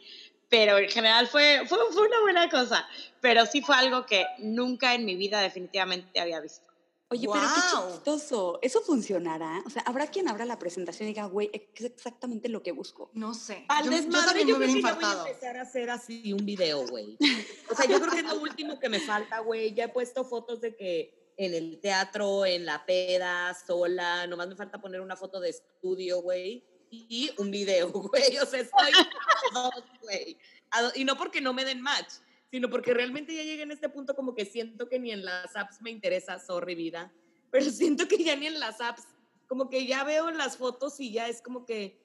pero 0.53 0.77
en 0.77 0.91
general 0.91 1.29
fue, 1.29 1.63
fue, 1.67 1.79
fue 1.93 2.07
una 2.07 2.21
buena 2.21 2.51
cosa. 2.51 2.87
Pero 3.23 3.47
sí 3.47 3.63
fue 3.63 3.75
algo 3.75 4.05
que 4.05 4.27
nunca 4.37 4.95
en 4.95 5.07
mi 5.07 5.17
vida 5.17 5.41
definitivamente 5.41 6.21
había 6.21 6.41
visto. 6.41 6.67
Oye, 7.09 7.27
pero 7.27 7.41
qué 7.41 7.73
Guau. 7.73 7.91
chistoso. 7.91 8.59
¿Eso 8.61 8.83
funcionará? 8.83 9.63
O 9.65 9.71
sea, 9.71 9.81
¿habrá 9.87 10.09
quien 10.09 10.29
abra 10.29 10.45
la 10.45 10.59
presentación 10.59 11.09
y 11.09 11.13
diga, 11.13 11.25
güey, 11.25 11.49
es 11.55 11.85
exactamente 11.87 12.51
lo 12.51 12.63
que 12.63 12.73
busco? 12.73 13.11
No 13.15 13.33
sé. 13.33 13.65
Al 13.69 13.87
yo, 13.87 13.93
yo 13.93 13.97
desmadre, 13.97 14.45
yo, 14.45 14.59
me 14.59 14.67
creo 14.67 14.77
que 14.77 14.93
voy 14.93 15.05
a 15.05 15.25
empezar 15.27 15.57
a 15.57 15.63
hacer 15.63 15.89
así 15.89 16.35
un 16.35 16.45
video, 16.45 16.87
güey. 16.87 17.17
O 17.71 17.75
sea, 17.75 17.87
yo 17.87 17.99
creo 17.99 18.13
que 18.13 18.19
es 18.19 18.27
lo 18.27 18.39
último 18.39 18.79
que 18.79 18.91
me 18.91 19.01
falta, 19.01 19.39
güey. 19.39 19.73
Ya 19.73 19.85
he 19.85 19.89
puesto 19.89 20.23
fotos 20.23 20.61
de 20.61 20.77
que 20.77 21.33
en 21.39 21.55
el 21.55 21.81
teatro, 21.81 22.45
en 22.45 22.67
la 22.67 22.85
peda, 22.85 23.57
sola. 23.67 24.27
Nomás 24.27 24.49
me 24.49 24.57
falta 24.57 24.83
poner 24.83 25.01
una 25.01 25.17
foto 25.17 25.41
de 25.41 25.49
estudio, 25.49 26.21
güey. 26.21 26.63
Y 26.93 27.31
un 27.39 27.51
video, 27.51 27.89
güey. 27.91 28.37
O 28.37 28.47
sea, 28.47 28.61
estoy 28.61 28.93
a 28.93 29.55
dos, 29.55 29.85
güey. 30.03 30.37
A 30.71 30.93
Y 30.95 31.05
no 31.05 31.17
porque 31.17 31.41
no 31.41 31.55
me 31.55 31.65
den 31.65 31.81
match, 31.81 32.15
sino 32.51 32.69
porque 32.69 32.93
realmente 32.93 33.35
ya 33.35 33.43
llegué 33.43 33.63
en 33.63 33.71
este 33.71 33.89
punto 33.89 34.15
como 34.15 34.35
que 34.35 34.45
siento 34.45 34.89
que 34.89 34.99
ni 34.99 35.11
en 35.11 35.25
las 35.25 35.57
apps 35.57 35.81
me 35.81 35.91
interesa, 35.91 36.39
sorry 36.39 36.75
vida. 36.75 37.11
Pero 37.51 37.71
siento 37.71 38.07
que 38.07 38.23
ya 38.23 38.37
ni 38.37 38.47
en 38.47 38.61
las 38.61 38.81
apps, 38.81 39.05
como 39.47 39.71
que 39.71 39.87
ya 39.87 40.05
veo 40.05 40.31
las 40.31 40.57
fotos 40.57 41.01
y 41.01 41.13
ya 41.13 41.29
es 41.29 41.41
como 41.41 41.65
que, 41.65 41.99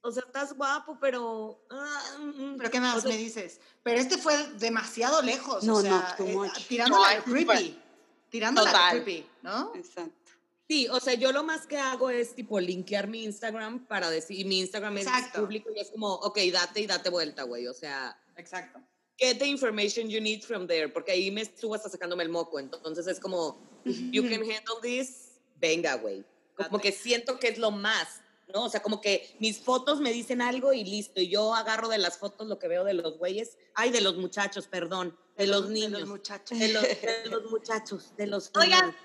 o 0.00 0.10
sea, 0.12 0.22
estás 0.24 0.52
guapo, 0.52 0.98
pero... 1.00 1.66
ah, 1.70 2.16
mm, 2.20 2.52
mm. 2.52 2.56
¿Pero 2.58 2.70
qué 2.70 2.78
más 2.78 2.98
O 2.98 3.00
sea, 3.00 3.10
me 3.10 3.16
dices? 3.16 3.60
Pero 3.82 3.98
este 3.98 4.16
fue 4.16 4.36
demasiado 4.52 5.20
lejos. 5.22 5.64
No, 5.64 5.78
o 5.78 5.82
no, 5.82 5.82
sea, 5.82 6.16
eh, 6.20 6.50
tirándola 6.68 7.14
No, 7.14 7.18
es 7.18 7.24
creepy. 7.24 7.82
Tirándola 8.28 8.70
de 8.70 8.76
Total. 8.76 9.02
creepy, 9.02 9.26
¿no? 9.42 9.74
Exacto. 9.74 10.25
Sí, 10.68 10.88
o 10.88 10.98
sea, 10.98 11.14
yo 11.14 11.30
lo 11.30 11.44
más 11.44 11.66
que 11.66 11.78
hago 11.78 12.10
es 12.10 12.34
tipo 12.34 12.58
linkear 12.58 13.06
mi 13.06 13.22
Instagram 13.24 13.86
para 13.86 14.10
decir, 14.10 14.40
y 14.40 14.44
mi 14.44 14.58
Instagram 14.60 14.98
es 14.98 15.06
Exacto. 15.06 15.42
público 15.42 15.70
y 15.74 15.78
es 15.78 15.90
como, 15.90 16.14
ok, 16.14 16.38
date 16.52 16.80
y 16.80 16.86
date 16.86 17.08
vuelta, 17.08 17.44
güey. 17.44 17.68
O 17.68 17.74
sea, 17.74 18.18
Exacto. 18.36 18.80
get 19.16 19.38
the 19.38 19.46
information 19.46 20.08
you 20.08 20.20
need 20.20 20.42
from 20.42 20.66
there, 20.66 20.88
porque 20.88 21.12
ahí 21.12 21.30
me 21.30 21.42
estuvo 21.42 21.74
hasta 21.74 21.88
sacándome 21.88 22.24
el 22.24 22.30
moco. 22.30 22.58
Entonces 22.58 23.06
es 23.06 23.20
como, 23.20 23.60
you 23.84 24.22
can 24.22 24.42
handle 24.42 24.80
this, 24.82 25.38
venga, 25.60 25.94
güey. 25.94 26.24
Como 26.56 26.80
que 26.80 26.90
siento 26.90 27.38
que 27.38 27.48
es 27.48 27.58
lo 27.58 27.70
más, 27.70 28.20
¿no? 28.52 28.64
O 28.64 28.68
sea, 28.68 28.82
como 28.82 29.00
que 29.00 29.36
mis 29.38 29.60
fotos 29.60 30.00
me 30.00 30.12
dicen 30.12 30.40
algo 30.40 30.72
y 30.72 30.84
listo. 30.84 31.20
Y 31.20 31.28
yo 31.28 31.54
agarro 31.54 31.88
de 31.88 31.98
las 31.98 32.18
fotos 32.18 32.48
lo 32.48 32.58
que 32.58 32.66
veo 32.66 32.82
de 32.82 32.94
los 32.94 33.18
güeyes, 33.18 33.56
ay, 33.74 33.90
de 33.90 34.00
los 34.00 34.16
muchachos, 34.16 34.66
perdón, 34.66 35.16
de, 35.36 35.46
los 35.46 35.68
niños, 35.68 35.92
De 35.92 36.00
los 36.00 36.08
muchachos. 36.08 36.58
de 36.58 36.72
los, 36.72 36.82
de 36.82 37.22
los 37.30 37.50
muchachos, 37.50 38.16
de 38.16 38.26
los 38.26 38.50
Oigan. 38.56 38.96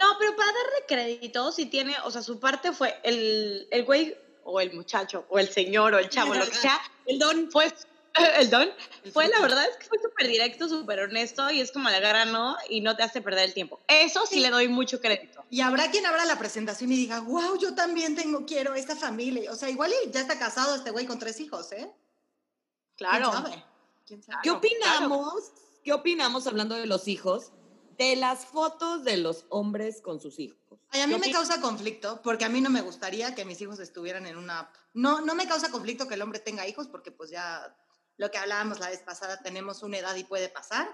No, 0.00 0.18
pero 0.18 0.36
para 0.36 0.52
darle 0.52 0.86
crédito, 0.86 1.52
si 1.52 1.66
tiene, 1.66 1.96
o 2.04 2.10
sea, 2.10 2.22
su 2.22 2.38
parte 2.38 2.72
fue 2.72 2.98
el, 3.02 3.66
el 3.70 3.84
güey 3.84 4.16
o 4.44 4.60
el 4.60 4.72
muchacho 4.72 5.26
o 5.28 5.38
el 5.38 5.48
señor 5.48 5.94
o 5.94 5.98
el 5.98 6.08
chavo, 6.08 6.34
lo 6.34 6.46
que 6.46 6.54
sea, 6.54 6.80
el 7.06 7.18
don 7.18 7.50
fue, 7.50 7.72
el 8.38 8.48
don, 8.50 8.68
fue 9.12 9.28
la 9.28 9.40
verdad 9.40 9.66
es 9.68 9.76
que 9.76 9.86
fue 9.86 9.98
súper 9.98 10.28
directo, 10.28 10.68
súper 10.68 11.00
honesto 11.00 11.50
y 11.50 11.60
es 11.60 11.72
como 11.72 11.90
la 11.90 11.98
grano 12.00 12.56
y 12.68 12.80
no 12.80 12.96
te 12.96 13.02
hace 13.02 13.20
perder 13.20 13.44
el 13.44 13.54
tiempo. 13.54 13.80
Eso 13.88 14.24
sí 14.26 14.40
le 14.40 14.50
doy 14.50 14.68
mucho 14.68 15.00
crédito. 15.00 15.44
Y 15.50 15.60
habrá 15.60 15.90
quien 15.90 16.06
abra 16.06 16.24
la 16.24 16.38
presentación 16.38 16.92
y 16.92 16.96
diga, 16.96 17.20
wow, 17.20 17.58
yo 17.58 17.74
también 17.74 18.14
tengo, 18.14 18.46
quiero 18.46 18.74
esta 18.74 18.96
familia. 18.96 19.52
O 19.52 19.56
sea, 19.56 19.68
igual 19.70 19.92
ya 20.10 20.20
está 20.20 20.38
casado 20.38 20.74
este 20.74 20.90
güey 20.90 21.06
con 21.06 21.18
tres 21.18 21.40
hijos, 21.40 21.72
¿eh? 21.72 21.90
Claro. 22.96 23.30
¿Quién 23.30 23.42
sabe? 23.42 23.64
¿Quién 24.06 24.22
sabe? 24.22 24.38
¿Qué 24.42 24.50
Claro, 24.50 24.58
opinamos? 24.58 25.52
¿Qué 25.84 25.92
opinamos 25.92 26.46
hablando 26.46 26.74
de 26.74 26.86
los 26.86 27.06
hijos? 27.06 27.52
De 27.98 28.16
las 28.16 28.44
fotos 28.46 29.04
de 29.04 29.16
los 29.16 29.44
hombres 29.48 30.00
con 30.00 30.20
sus 30.20 30.38
hijos. 30.38 30.58
Ay, 30.90 31.00
a 31.02 31.06
mí 31.06 31.14
¿Qué 31.14 31.20
me 31.20 31.32
causa 31.32 31.60
conflicto 31.60 32.20
porque 32.22 32.44
a 32.44 32.48
mí 32.48 32.60
no 32.60 32.70
me 32.70 32.80
gustaría 32.80 33.34
que 33.34 33.44
mis 33.44 33.60
hijos 33.60 33.78
estuvieran 33.80 34.26
en 34.26 34.36
una 34.36 34.60
app. 34.60 34.74
No, 34.94 35.20
no 35.20 35.34
me 35.34 35.46
causa 35.48 35.70
conflicto 35.70 36.06
que 36.08 36.14
el 36.14 36.22
hombre 36.22 36.38
tenga 36.38 36.66
hijos 36.66 36.86
porque 36.88 37.10
pues 37.10 37.30
ya 37.30 37.76
lo 38.18 38.30
que 38.30 38.38
hablábamos 38.38 38.80
la 38.80 38.88
vez 38.90 39.00
pasada, 39.00 39.42
tenemos 39.42 39.82
una 39.82 39.98
edad 39.98 40.14
y 40.16 40.24
puede 40.24 40.48
pasar, 40.48 40.88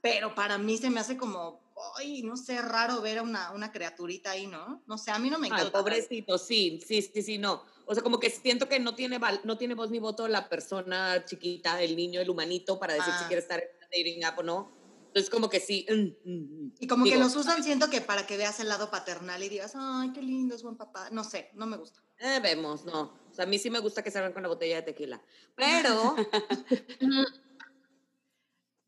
pero 0.00 0.34
para 0.34 0.58
mí 0.58 0.76
se 0.76 0.90
me 0.90 1.00
hace 1.00 1.16
como, 1.16 1.60
ay, 1.96 2.22
no 2.22 2.36
sé, 2.36 2.60
raro 2.60 3.00
ver 3.00 3.18
a 3.18 3.22
una, 3.22 3.52
una 3.52 3.72
criaturita 3.72 4.32
ahí, 4.32 4.46
¿no? 4.46 4.82
No 4.86 4.98
sé, 4.98 5.10
a 5.10 5.18
mí 5.18 5.30
no 5.30 5.38
me 5.38 5.46
Ay, 5.48 5.52
encanta. 5.52 5.78
pobrecito, 5.78 6.36
sí, 6.38 6.80
sí, 6.86 7.00
sí, 7.02 7.22
sí, 7.22 7.38
no. 7.38 7.62
O 7.86 7.94
sea, 7.94 8.02
como 8.02 8.20
que 8.20 8.28
siento 8.28 8.68
que 8.68 8.78
no 8.80 8.94
tiene, 8.94 9.18
val- 9.18 9.40
no 9.44 9.56
tiene 9.56 9.74
voz 9.74 9.90
ni 9.90 9.98
voto 9.98 10.28
la 10.28 10.48
persona 10.48 11.24
chiquita, 11.24 11.80
el 11.82 11.96
niño, 11.96 12.20
el 12.20 12.28
humanito, 12.28 12.78
para 12.78 12.94
decir 12.94 13.12
si 13.16 13.24
Ah. 13.24 13.26
quiere 13.28 13.40
estar 13.40 13.60
en 13.60 13.68
una 13.78 13.86
dating 13.86 14.24
app 14.24 14.38
o 14.38 14.42
no. 14.42 14.77
Entonces, 15.08 15.30
como 15.30 15.48
que 15.48 15.60
sí. 15.60 15.86
mm, 15.88 16.30
mm, 16.30 16.64
mm. 16.64 16.72
Y 16.80 16.86
como 16.86 17.04
que 17.04 17.10
Digo, 17.10 17.22
los 17.22 17.34
usan, 17.36 17.62
siento 17.64 17.90
que 17.90 18.00
para 18.00 18.26
que 18.26 18.36
veas 18.36 18.60
el 18.60 18.68
lado 18.68 18.90
paternal 18.90 19.42
y 19.42 19.48
digas, 19.48 19.72
ay, 19.74 20.12
qué 20.12 20.22
lindo, 20.22 20.54
es 20.54 20.62
buen 20.62 20.76
papá. 20.76 21.08
No 21.10 21.24
sé, 21.24 21.50
no 21.54 21.66
me 21.66 21.76
gusta. 21.76 22.02
Eh, 22.18 22.40
vemos, 22.42 22.84
no. 22.84 23.18
O 23.30 23.34
sea, 23.34 23.44
a 23.44 23.48
mí 23.48 23.58
sí 23.58 23.70
me 23.70 23.80
gusta 23.80 24.02
que 24.02 24.10
salgan 24.10 24.32
con 24.32 24.42
la 24.42 24.48
botella 24.48 24.76
de 24.76 24.82
tequila. 24.82 25.20
Pero, 25.56 26.16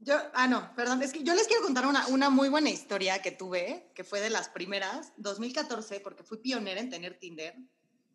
Yo, 0.03 0.17
ah, 0.33 0.47
no, 0.47 0.75
perdón, 0.75 1.03
es 1.03 1.13
que 1.13 1.23
yo 1.23 1.35
les 1.35 1.47
quiero 1.47 1.63
contar 1.63 1.87
una, 1.87 2.07
una 2.07 2.31
muy 2.31 2.49
buena 2.49 2.71
historia 2.71 3.21
que 3.21 3.33
tuve, 3.33 3.91
que 3.95 4.03
fue 4.03 4.21
de 4.21 4.31
las 4.31 4.49
primeras, 4.49 5.13
2014, 5.19 6.01
porque 6.01 6.25
fui 6.25 6.39
pionera 6.39 6.81
en 6.81 6.89
tener 6.89 7.19
Tinder. 7.19 7.55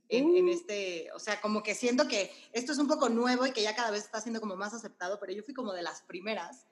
En, 0.09 0.35
en 0.35 0.49
este, 0.49 1.09
o 1.15 1.19
sea, 1.19 1.41
como 1.41 1.61
que 1.61 1.75
siento 1.75 2.07
que 2.07 2.31
esto 2.53 2.71
es 2.71 2.79
un 2.79 2.87
poco 2.87 3.09
nuevo 3.09 3.45
y 3.45 3.51
que 3.51 3.61
ya 3.61 3.75
cada 3.75 3.91
vez 3.91 4.03
está 4.03 4.19
siendo 4.19 4.39
como 4.39 4.55
más 4.55 4.73
aceptado, 4.73 5.19
pero 5.19 5.31
yo 5.31 5.43
fui 5.43 5.53
como 5.53 5.73
de 5.73 5.83
las 5.83 6.01
primeras. 6.01 6.65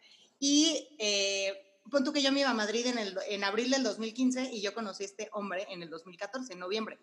Y 0.46 0.90
eh, 1.00 1.54
pon 1.90 2.04
tú 2.04 2.12
que 2.12 2.22
yo 2.22 2.30
me 2.34 2.42
iba 2.42 2.50
a 2.50 2.54
Madrid 2.54 2.86
en, 2.88 2.98
el, 2.98 3.18
en 3.30 3.46
abril 3.46 3.72
del 3.72 3.82
2015 3.82 4.50
y 4.52 4.62
yo 4.62 4.74
conocí 4.74 5.04
a 5.04 5.06
este 5.06 5.30
hombre 5.32 5.66
en 5.70 5.82
el 5.82 5.90
2014, 5.90 6.52
en 6.52 6.60
noviembre. 6.60 7.00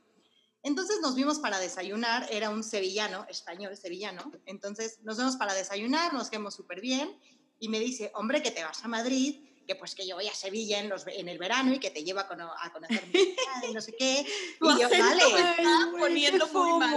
Entonces 0.62 0.98
nos 1.00 1.14
vimos 1.14 1.38
para 1.38 1.58
desayunar, 1.58 2.28
era 2.30 2.50
un 2.50 2.62
sevillano, 2.62 3.24
español 3.30 3.74
sevillano, 3.78 4.30
entonces 4.44 4.98
nos 5.04 5.16
vemos 5.16 5.36
para 5.36 5.54
desayunar, 5.54 6.12
nos 6.12 6.28
quedamos 6.28 6.54
súper 6.54 6.82
bien 6.82 7.18
y 7.58 7.70
me 7.70 7.80
dice, 7.80 8.12
hombre, 8.14 8.42
que 8.42 8.50
te 8.50 8.62
vas 8.62 8.84
a 8.84 8.88
Madrid, 8.88 9.36
que 9.66 9.74
pues 9.74 9.94
que 9.94 10.06
yo 10.06 10.16
voy 10.16 10.28
a 10.28 10.34
Sevilla 10.34 10.78
en, 10.80 10.90
los, 10.90 11.06
en 11.06 11.30
el 11.30 11.38
verano 11.38 11.72
y 11.72 11.78
que 11.78 11.90
te 11.90 12.04
lleva 12.04 12.22
a, 12.22 12.28
cono- 12.28 12.52
a 12.60 12.70
conocer 12.74 13.02
mi 13.06 13.12
ciudad 13.20 13.62
y 13.70 13.72
no 13.72 13.80
sé 13.80 13.94
qué. 13.98 14.26
Y 14.60 14.80
yo, 14.82 14.88
vale. 14.90 15.22
me 15.32 15.40
está 15.40 15.90
poniendo 15.98 16.46
muy 16.48 16.78
mal. 16.78 16.94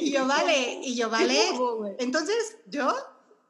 Y 0.00 0.10
yo, 0.10 0.26
vale, 0.26 0.80
y 0.82 0.96
yo, 0.96 1.08
vale. 1.18 1.38
Entonces 2.00 2.56
yo, 2.66 2.92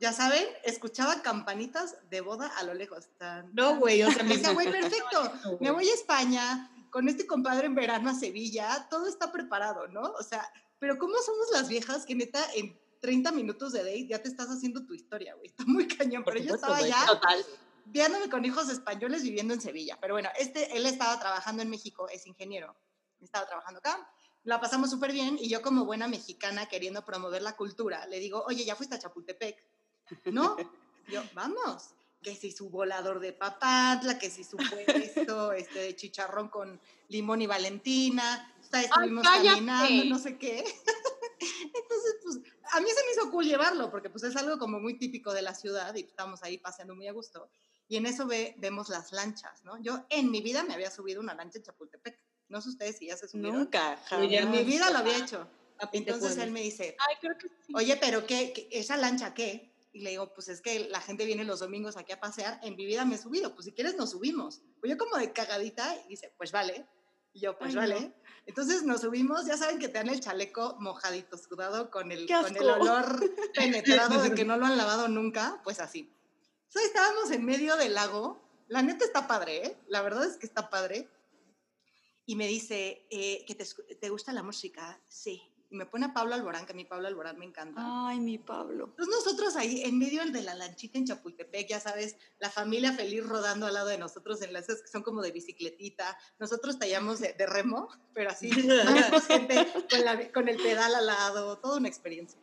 ya 0.00 0.12
saben, 0.12 0.44
escuchaba 0.64 1.22
campanitas 1.22 1.96
de 2.10 2.20
boda 2.20 2.48
a 2.56 2.62
lo 2.64 2.74
lejos. 2.74 3.08
Tan, 3.18 3.54
No, 3.54 3.78
güey, 3.78 4.02
o 4.02 4.10
sea, 4.10 4.22
Me 4.24 4.36
decía, 4.36 4.52
güey, 4.52 4.70
perfecto. 4.70 5.32
Me 5.60 5.70
voy 5.70 5.88
a 5.88 5.94
España 5.94 6.70
con 6.90 7.08
este 7.08 7.26
compadre 7.26 7.66
en 7.66 7.74
verano 7.74 8.10
a 8.10 8.14
Sevilla, 8.14 8.86
todo 8.88 9.08
está 9.08 9.32
preparado, 9.32 9.88
¿no? 9.88 10.02
O 10.02 10.22
sea, 10.22 10.48
pero 10.78 10.96
¿cómo 10.96 11.16
somos 11.18 11.48
las 11.52 11.68
viejas 11.68 12.06
que 12.06 12.14
neta 12.14 12.40
en 12.54 12.78
30 13.00 13.32
minutos 13.32 13.72
de 13.72 13.80
date 13.80 14.06
ya 14.06 14.22
te 14.22 14.28
estás 14.28 14.48
haciendo 14.48 14.86
tu 14.86 14.94
historia, 14.94 15.34
güey? 15.34 15.48
Está 15.48 15.64
muy 15.66 15.88
cañón, 15.88 16.22
pero 16.24 16.38
yo 16.38 16.54
estaba 16.54 16.80
ya 16.82 17.04
Total. 17.06 17.44
viéndome 17.86 18.30
con 18.30 18.44
hijos 18.44 18.68
españoles 18.68 19.22
viviendo 19.22 19.54
en 19.54 19.60
Sevilla. 19.60 19.98
Pero 20.00 20.14
bueno, 20.14 20.28
este, 20.38 20.76
él 20.76 20.86
estaba 20.86 21.18
trabajando 21.18 21.62
en 21.62 21.70
México, 21.70 22.08
es 22.10 22.26
ingeniero, 22.26 22.76
estaba 23.20 23.46
trabajando 23.46 23.78
acá. 23.78 24.08
La 24.44 24.60
pasamos 24.60 24.90
súper 24.90 25.10
bien 25.10 25.36
y 25.40 25.48
yo 25.48 25.62
como 25.62 25.84
buena 25.84 26.06
mexicana 26.06 26.66
queriendo 26.66 27.04
promover 27.04 27.42
la 27.42 27.56
cultura, 27.56 28.06
le 28.06 28.20
digo, 28.20 28.44
oye, 28.46 28.64
¿ya 28.64 28.76
fuiste 28.76 28.94
a 28.94 28.98
Chapultepec? 28.98 29.56
No, 30.26 30.56
yo, 31.08 31.22
vamos. 31.34 31.90
Que 32.22 32.34
si 32.34 32.52
su 32.52 32.70
volador 32.70 33.20
de 33.20 33.32
papatla, 33.34 34.18
que 34.18 34.30
si 34.30 34.44
su 34.44 34.56
puesto 34.56 35.52
este, 35.52 35.78
de 35.80 35.96
chicharrón 35.96 36.48
con 36.48 36.80
limón 37.08 37.42
y 37.42 37.46
valentina. 37.46 38.50
O 38.60 38.64
sea, 38.64 38.80
estuvimos 38.82 39.24
caminando, 39.24 40.04
no 40.06 40.18
sé 40.18 40.38
qué. 40.38 40.64
Entonces, 41.40 42.16
pues, 42.22 42.36
a 42.72 42.80
mí 42.80 42.86
se 42.88 43.04
me 43.04 43.12
hizo 43.12 43.30
cool 43.30 43.44
llevarlo, 43.44 43.90
porque 43.90 44.08
pues 44.10 44.24
es 44.24 44.36
algo 44.36 44.58
como 44.58 44.80
muy 44.80 44.96
típico 44.98 45.32
de 45.34 45.42
la 45.42 45.54
ciudad 45.54 45.94
y 45.94 46.00
estamos 46.00 46.42
ahí 46.42 46.58
paseando 46.58 46.94
muy 46.94 47.06
a 47.08 47.12
gusto. 47.12 47.50
Y 47.88 47.96
en 47.96 48.06
eso 48.06 48.26
ve, 48.26 48.54
vemos 48.56 48.88
las 48.88 49.12
lanchas, 49.12 49.62
¿no? 49.64 49.76
Yo 49.82 50.06
en 50.08 50.30
mi 50.30 50.40
vida 50.40 50.62
me 50.64 50.72
había 50.72 50.90
subido 50.90 51.20
una 51.20 51.34
lancha 51.34 51.58
en 51.58 51.64
Chapultepec. 51.64 52.18
No 52.48 52.62
sé 52.62 52.70
ustedes 52.70 52.96
si 52.96 53.06
ya 53.08 53.16
se 53.16 53.28
subieron. 53.28 53.58
Nunca, 53.58 53.98
Oye, 54.18 54.38
En 54.38 54.50
mi 54.50 54.58
jamás. 54.58 54.66
vida 54.66 54.90
lo 54.90 54.98
había 54.98 55.18
hecho. 55.18 55.46
Entonces 55.92 56.38
él 56.38 56.50
me 56.52 56.62
dice, 56.62 56.96
Ay, 57.06 57.16
creo 57.20 57.36
que 57.36 57.48
sí. 57.66 57.72
oye, 57.74 57.96
pero 58.00 58.26
qué, 58.26 58.52
qué- 58.54 58.68
esa 58.70 58.96
lancha 58.96 59.34
qué? 59.34 59.73
Y 59.94 60.00
le 60.00 60.10
digo, 60.10 60.34
pues 60.34 60.48
es 60.48 60.60
que 60.60 60.88
la 60.88 61.00
gente 61.00 61.24
viene 61.24 61.44
los 61.44 61.60
domingos 61.60 61.96
aquí 61.96 62.10
a 62.10 62.18
pasear, 62.18 62.58
en 62.64 62.74
mi 62.74 62.84
vida 62.84 63.04
me 63.04 63.14
he 63.14 63.18
subido, 63.18 63.54
pues 63.54 63.66
si 63.66 63.72
quieres 63.72 63.96
nos 63.96 64.10
subimos. 64.10 64.60
Pues 64.80 64.90
yo 64.90 64.98
como 64.98 65.16
de 65.16 65.32
cagadita 65.32 65.96
y 66.04 66.08
dice, 66.08 66.34
pues 66.36 66.50
vale. 66.50 66.84
Y 67.32 67.42
yo, 67.42 67.56
pues 67.56 67.70
Ay, 67.70 67.76
vale. 67.76 68.00
no. 68.00 68.14
Entonces 68.44 68.82
nos 68.82 69.02
subimos, 69.02 69.46
ya 69.46 69.56
saben 69.56 69.78
que 69.78 69.86
te 69.86 69.98
dan 69.98 70.08
el 70.08 70.18
chaleco 70.18 70.76
mojadito, 70.80 71.38
sudado, 71.38 71.92
con 71.92 72.10
el, 72.10 72.26
¡Qué 72.26 72.34
con 72.34 72.56
el 72.56 72.70
olor 72.70 73.06
penetrado 73.54 74.20
de 74.20 74.34
que 74.34 74.44
no 74.44 74.56
lo 74.56 74.66
han 74.66 74.76
lavado 74.76 75.06
nunca, 75.06 75.60
pues 75.62 75.78
así. 75.78 76.12
Entonces 76.66 76.90
estábamos 76.90 77.30
en 77.30 77.44
medio 77.44 77.76
del 77.76 77.94
lago, 77.94 78.44
la 78.66 78.82
neta 78.82 79.04
está 79.04 79.28
padre, 79.28 79.64
¿eh? 79.64 79.78
La 79.86 80.02
verdad 80.02 80.24
es 80.24 80.38
que 80.38 80.46
está 80.46 80.70
padre. 80.70 81.08
Y 82.26 82.34
me 82.34 82.48
dice, 82.48 83.06
eh, 83.10 83.44
¿que 83.46 83.54
te, 83.54 83.64
te 83.94 84.08
gusta 84.08 84.32
la 84.32 84.42
música? 84.42 85.00
Sí. 85.06 85.53
Y 85.74 85.76
me 85.76 85.86
pone 85.86 86.06
a 86.06 86.14
Pablo 86.14 86.36
Alborán, 86.36 86.66
que 86.66 86.72
a 86.72 86.76
mí 86.76 86.84
Pablo 86.84 87.08
Alborán 87.08 87.36
me 87.36 87.44
encanta. 87.44 87.80
Ay, 88.06 88.20
mi 88.20 88.38
Pablo. 88.38 88.84
Entonces 88.90 89.12
nosotros 89.12 89.56
ahí 89.56 89.82
en 89.82 89.98
medio 89.98 90.24
de 90.24 90.40
la 90.40 90.54
lanchita 90.54 90.98
en 90.98 91.04
Chapultepec, 91.04 91.68
ya 91.68 91.80
sabes, 91.80 92.14
la 92.38 92.48
familia 92.48 92.92
feliz 92.92 93.24
rodando 93.26 93.66
al 93.66 93.74
lado 93.74 93.88
de 93.88 93.98
nosotros 93.98 94.40
en 94.42 94.52
las 94.52 94.68
que 94.68 94.76
son 94.86 95.02
como 95.02 95.20
de 95.20 95.32
bicicletita. 95.32 96.16
Nosotros 96.38 96.78
tallamos 96.78 97.18
de, 97.18 97.32
de 97.32 97.46
remo, 97.46 97.88
pero 98.12 98.30
así, 98.30 98.50
gente 99.26 99.66
con, 99.90 100.04
la- 100.04 100.30
con 100.32 100.48
el 100.48 100.58
pedal 100.58 100.94
al 100.94 101.06
lado, 101.06 101.58
toda 101.58 101.78
una 101.78 101.88
experiencia. 101.88 102.38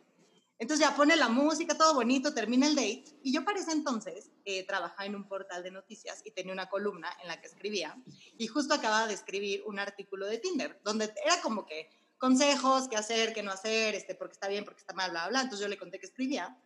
Entonces 0.58 0.86
ya 0.86 0.94
pone 0.94 1.16
la 1.16 1.28
música, 1.30 1.74
todo 1.76 1.94
bonito, 1.94 2.34
termina 2.34 2.66
el 2.68 2.74
date. 2.74 3.04
Y 3.22 3.32
yo 3.32 3.46
para 3.46 3.58
ese 3.60 3.72
entonces 3.72 4.30
eh, 4.44 4.64
trabajaba 4.66 5.06
en 5.06 5.16
un 5.16 5.26
portal 5.26 5.62
de 5.62 5.70
noticias 5.70 6.20
y 6.26 6.32
tenía 6.32 6.52
una 6.52 6.68
columna 6.68 7.08
en 7.22 7.28
la 7.28 7.40
que 7.40 7.46
escribía. 7.46 7.96
Y 8.36 8.46
justo 8.46 8.74
acababa 8.74 9.06
de 9.08 9.14
escribir 9.14 9.62
un 9.66 9.78
artículo 9.78 10.26
de 10.26 10.36
Tinder, 10.38 10.78
donde 10.84 11.12
era 11.24 11.40
como 11.40 11.64
que 11.64 11.88
consejos, 12.22 12.86
qué 12.88 12.94
hacer, 12.96 13.32
qué 13.34 13.42
no 13.42 13.50
hacer, 13.50 13.96
este, 13.96 14.14
porque 14.14 14.34
está 14.34 14.46
bien, 14.46 14.64
porque 14.64 14.80
está 14.80 14.94
mal, 14.94 15.10
bla, 15.10 15.26
bla. 15.28 15.40
Entonces 15.40 15.60
yo 15.64 15.68
le 15.68 15.76
conté 15.76 15.98
que 15.98 16.06
escribía. 16.06 16.56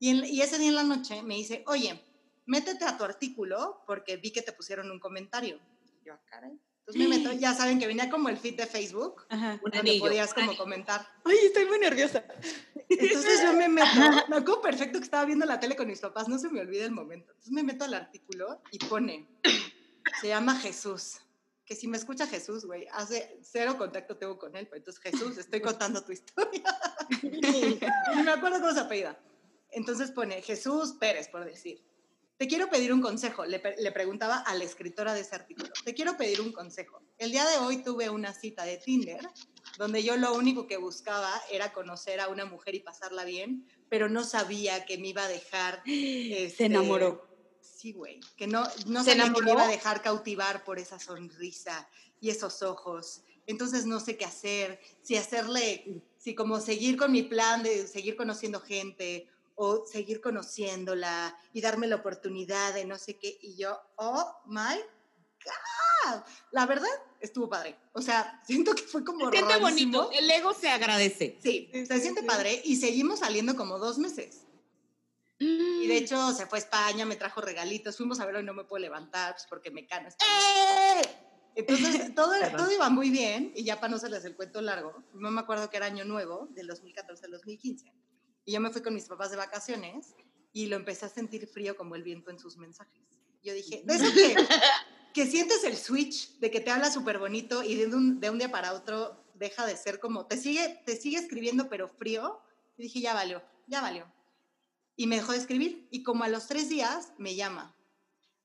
Y, 0.00 0.10
en- 0.10 0.24
y 0.24 0.40
ese 0.42 0.58
día 0.58 0.68
en 0.70 0.74
la 0.74 0.82
noche 0.82 1.22
me 1.22 1.36
dice, 1.36 1.62
oye, 1.68 2.04
métete 2.44 2.84
a 2.84 2.98
tu 2.98 3.04
artículo 3.04 3.82
porque 3.86 4.16
vi 4.16 4.32
que 4.32 4.42
te 4.42 4.50
pusieron 4.50 4.90
un 4.90 4.98
comentario. 4.98 5.60
Y 6.02 6.06
yo, 6.08 6.14
"Ah, 6.14 6.20
caray. 6.28 6.58
Entonces 6.80 7.08
me 7.08 7.08
meto, 7.16 7.30
ya 7.38 7.54
saben 7.54 7.78
que 7.78 7.86
venía 7.86 8.10
como 8.10 8.28
el 8.28 8.36
feed 8.36 8.56
de 8.56 8.66
Facebook, 8.66 9.24
Ajá. 9.28 9.60
Donde 9.62 9.78
anillo. 9.78 10.00
podías 10.04 10.34
como 10.34 10.56
comentar. 10.56 11.06
Ay, 11.24 11.36
estoy 11.44 11.66
muy 11.66 11.78
nerviosa. 11.78 12.24
Entonces 12.88 13.42
yo 13.42 13.52
me 13.52 13.68
meto, 13.68 13.86
me 14.28 14.36
acuerdo 14.36 14.60
perfecto 14.60 14.98
que 14.98 15.04
estaba 15.04 15.24
viendo 15.24 15.46
la 15.46 15.60
tele 15.60 15.76
con 15.76 15.86
mis 15.86 16.00
papás, 16.00 16.26
no 16.28 16.36
se 16.38 16.48
me 16.48 16.60
olvida 16.60 16.84
el 16.84 16.90
momento. 16.92 17.30
Entonces 17.30 17.52
me 17.52 17.62
meto 17.62 17.84
al 17.84 17.94
artículo 17.94 18.60
y 18.72 18.78
pone, 18.78 19.28
se 20.20 20.28
llama 20.28 20.56
Jesús, 20.58 21.18
que 21.66 21.74
si 21.74 21.88
me 21.88 21.96
escucha 21.96 22.26
Jesús, 22.26 22.64
güey, 22.64 22.86
hace 22.92 23.38
cero 23.42 23.76
contacto 23.76 24.16
tengo 24.16 24.38
con 24.38 24.56
él, 24.56 24.66
pero 24.66 24.78
entonces 24.78 25.02
Jesús, 25.02 25.36
estoy 25.36 25.60
contando 25.60 26.02
tu 26.02 26.12
historia. 26.12 26.62
Ni 27.22 27.78
me 28.24 28.30
acuerdo 28.30 28.60
cómo 28.60 28.72
se 28.72 28.80
apellida. 28.80 29.18
Entonces 29.70 30.12
pone 30.12 30.40
Jesús 30.42 30.94
Pérez, 30.98 31.28
por 31.28 31.44
decir. 31.44 31.84
Te 32.38 32.46
quiero 32.46 32.68
pedir 32.68 32.92
un 32.92 33.00
consejo, 33.00 33.46
le 33.46 33.92
preguntaba 33.92 34.36
a 34.40 34.54
la 34.54 34.64
escritora 34.64 35.14
de 35.14 35.20
ese 35.20 35.34
artículo. 35.34 35.70
Te 35.84 35.94
quiero 35.94 36.18
pedir 36.18 36.42
un 36.42 36.52
consejo. 36.52 37.00
El 37.16 37.30
día 37.32 37.46
de 37.46 37.56
hoy 37.56 37.78
tuve 37.78 38.10
una 38.10 38.34
cita 38.34 38.64
de 38.64 38.76
Tinder 38.76 39.26
donde 39.78 40.02
yo 40.02 40.16
lo 40.16 40.34
único 40.34 40.66
que 40.66 40.76
buscaba 40.76 41.30
era 41.50 41.72
conocer 41.72 42.20
a 42.20 42.28
una 42.28 42.44
mujer 42.44 42.74
y 42.74 42.80
pasarla 42.80 43.24
bien, 43.24 43.66
pero 43.88 44.08
no 44.08 44.24
sabía 44.24 44.84
que 44.84 44.98
me 44.98 45.08
iba 45.08 45.24
a 45.24 45.28
dejar... 45.28 45.82
Se 45.86 46.44
este, 46.44 46.66
enamoró. 46.66 47.25
Sí, 47.76 47.92
güey, 47.92 48.20
que 48.36 48.46
no, 48.46 48.66
no 48.86 49.04
¿Se 49.04 49.14
me 49.14 49.26
iba 49.26 49.64
a 49.64 49.68
dejar 49.68 50.00
cautivar 50.00 50.64
por 50.64 50.78
esa 50.78 50.98
sonrisa 50.98 51.86
y 52.20 52.30
esos 52.30 52.62
ojos. 52.62 53.22
Entonces 53.46 53.84
no 53.84 54.00
sé 54.00 54.16
qué 54.16 54.24
hacer, 54.24 54.80
si 55.02 55.16
hacerle, 55.16 56.02
si 56.16 56.34
como 56.34 56.58
seguir 56.60 56.96
con 56.96 57.12
mi 57.12 57.22
plan 57.22 57.62
de 57.62 57.86
seguir 57.86 58.16
conociendo 58.16 58.60
gente 58.60 59.28
o 59.56 59.84
seguir 59.84 60.22
conociéndola 60.22 61.38
y 61.52 61.60
darme 61.60 61.86
la 61.86 61.96
oportunidad 61.96 62.72
de 62.72 62.86
no 62.86 62.98
sé 62.98 63.18
qué. 63.18 63.38
Y 63.42 63.56
yo, 63.56 63.78
oh 63.96 64.34
my 64.46 64.80
God. 65.44 66.22
La 66.52 66.64
verdad, 66.64 66.88
estuvo 67.20 67.48
padre. 67.48 67.76
O 67.92 68.00
sea, 68.00 68.42
siento 68.46 68.74
que 68.74 68.82
fue 68.84 69.04
como 69.04 69.26
Se 69.26 69.32
siente 69.32 69.58
rarísimo. 69.58 69.98
bonito. 70.04 70.10
El 70.12 70.30
ego 70.30 70.54
se 70.54 70.70
agradece. 70.70 71.38
Sí, 71.42 71.68
se 71.72 72.00
siente 72.00 72.22
padre 72.22 72.62
y 72.64 72.76
seguimos 72.76 73.18
saliendo 73.18 73.54
como 73.54 73.78
dos 73.78 73.98
meses. 73.98 74.45
Y 75.38 75.86
de 75.86 75.98
hecho 75.98 76.32
se 76.32 76.46
fue 76.46 76.58
a 76.58 76.62
España, 76.62 77.04
me 77.04 77.16
trajo 77.16 77.40
regalitos, 77.40 77.96
fuimos 77.96 78.20
a 78.20 78.24
verlo 78.24 78.40
y 78.40 78.44
no 78.44 78.54
me 78.54 78.64
puedo 78.64 78.80
levantar 78.80 79.34
pues, 79.34 79.46
porque 79.48 79.70
me 79.70 79.86
cano. 79.86 80.08
Entonces 81.54 82.14
todo, 82.14 82.32
todo 82.56 82.70
iba 82.70 82.88
muy 82.88 83.10
bien 83.10 83.52
y 83.54 83.64
ya 83.64 83.76
para 83.76 83.90
no 83.90 83.96
hacerles 83.96 84.24
el 84.24 84.36
cuento 84.36 84.60
largo, 84.60 85.04
no 85.14 85.30
me 85.30 85.40
acuerdo 85.40 85.68
que 85.68 85.76
era 85.76 85.86
año 85.86 86.04
nuevo, 86.04 86.48
del 86.52 86.66
2014 86.66 87.26
al 87.26 87.32
2015. 87.32 87.92
Y 88.44 88.52
yo 88.52 88.60
me 88.60 88.70
fui 88.70 88.82
con 88.82 88.94
mis 88.94 89.06
papás 89.06 89.30
de 89.30 89.36
vacaciones 89.36 90.14
y 90.52 90.66
lo 90.66 90.76
empecé 90.76 91.06
a 91.06 91.08
sentir 91.08 91.46
frío 91.46 91.76
como 91.76 91.96
el 91.96 92.02
viento 92.02 92.30
en 92.30 92.38
sus 92.38 92.56
mensajes. 92.56 93.02
Yo 93.42 93.52
dije, 93.52 93.82
de 93.84 93.94
eso 93.94 94.12
que, 94.12 94.34
que 95.12 95.26
sientes 95.26 95.64
el 95.64 95.76
switch 95.76 96.38
de 96.38 96.50
que 96.50 96.60
te 96.60 96.70
habla 96.70 96.90
súper 96.90 97.18
bonito 97.18 97.62
y 97.62 97.74
de 97.74 97.86
un, 97.86 98.20
de 98.20 98.30
un 98.30 98.38
día 98.38 98.50
para 98.50 98.72
otro 98.72 99.24
deja 99.34 99.66
de 99.66 99.76
ser 99.76 100.00
como, 100.00 100.26
te 100.26 100.36
sigue, 100.36 100.82
te 100.86 100.96
sigue 100.96 101.18
escribiendo 101.18 101.68
pero 101.68 101.88
frío. 101.88 102.40
Y 102.78 102.84
dije, 102.84 103.00
ya 103.00 103.14
valió, 103.14 103.42
ya 103.66 103.80
valió. 103.80 104.15
Y 104.96 105.06
me 105.06 105.16
dejó 105.16 105.32
de 105.32 105.38
escribir. 105.38 105.86
Y 105.90 106.02
como 106.02 106.24
a 106.24 106.28
los 106.28 106.46
tres 106.46 106.68
días 106.68 107.12
me 107.18 107.34
llama. 107.34 107.76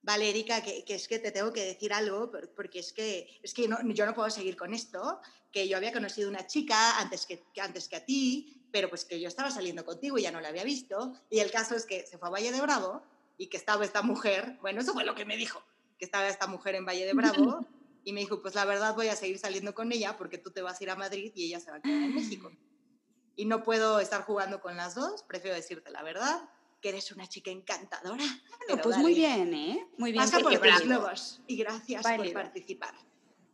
Vale, 0.03 0.29
Erika, 0.29 0.61
que, 0.63 0.83
que 0.83 0.95
es 0.95 1.07
que 1.07 1.19
te 1.19 1.31
tengo 1.31 1.53
que 1.53 1.63
decir 1.63 1.93
algo, 1.93 2.31
por- 2.31 2.49
porque 2.55 2.79
es 2.79 2.91
que, 2.91 3.39
es 3.43 3.53
que 3.53 3.67
no- 3.67 3.77
yo 3.93 4.05
no 4.05 4.15
puedo 4.15 4.29
seguir 4.31 4.55
con 4.57 4.73
esto, 4.73 5.19
que 5.51 5.67
yo 5.67 5.77
había 5.77 5.93
conocido 5.93 6.27
una 6.29 6.47
chica 6.47 6.99
antes 6.99 7.25
que, 7.25 7.43
que 7.53 7.61
antes 7.61 7.87
que 7.87 7.97
a 7.97 8.05
ti, 8.05 8.65
pero 8.71 8.89
pues 8.89 9.05
que 9.05 9.19
yo 9.19 9.27
estaba 9.27 9.51
saliendo 9.51 9.85
contigo 9.85 10.17
y 10.17 10.23
ya 10.23 10.31
no 10.31 10.41
la 10.41 10.47
había 10.49 10.63
visto. 10.63 11.13
Y 11.29 11.39
el 11.39 11.51
caso 11.51 11.75
es 11.75 11.85
que 11.85 12.05
se 12.07 12.17
fue 12.17 12.29
a 12.29 12.31
Valle 12.31 12.51
de 12.51 12.61
Bravo 12.61 13.03
y 13.37 13.47
que 13.47 13.57
estaba 13.57 13.85
esta 13.85 14.01
mujer, 14.01 14.57
bueno, 14.61 14.81
eso 14.81 14.93
fue 14.93 15.03
lo 15.05 15.13
que 15.13 15.25
me 15.25 15.37
dijo, 15.37 15.61
que 15.99 16.05
estaba 16.05 16.27
esta 16.27 16.47
mujer 16.47 16.75
en 16.75 16.85
Valle 16.85 17.05
de 17.05 17.13
Bravo 17.13 17.59
y 18.03 18.13
me 18.13 18.21
dijo, 18.21 18.41
pues 18.41 18.55
la 18.55 18.65
verdad 18.65 18.95
voy 18.95 19.07
a 19.09 19.15
seguir 19.15 19.37
saliendo 19.37 19.75
con 19.75 19.91
ella 19.91 20.17
porque 20.17 20.39
tú 20.39 20.49
te 20.51 20.63
vas 20.63 20.79
a 20.79 20.83
ir 20.83 20.89
a 20.89 20.95
Madrid 20.95 21.31
y 21.35 21.45
ella 21.45 21.59
se 21.59 21.69
va 21.69 21.77
a 21.77 21.81
quedar 21.81 22.01
en 22.01 22.15
México. 22.15 22.51
Y 23.35 23.45
no 23.45 23.63
puedo 23.63 23.99
estar 23.99 24.23
jugando 24.23 24.61
con 24.61 24.75
las 24.75 24.95
dos, 24.95 25.23
prefiero 25.23 25.55
decirte 25.55 25.89
la 25.89 26.03
verdad, 26.03 26.49
que 26.81 26.89
eres 26.89 27.11
una 27.11 27.27
chica 27.27 27.51
encantadora. 27.51 28.23
pero 28.67 28.81
pues 28.81 28.97
muy 28.97 29.13
dale. 29.19 29.45
bien, 29.45 29.53
¿eh? 29.53 29.87
Muy 29.97 30.11
bien. 30.11 30.23
Pasa 30.23 30.39
por 30.39 30.57
tus 30.57 30.81
globos 30.81 31.41
y 31.47 31.57
gracias 31.57 32.03
Válido. 32.03 32.33
por 32.33 32.43
participar. 32.43 32.93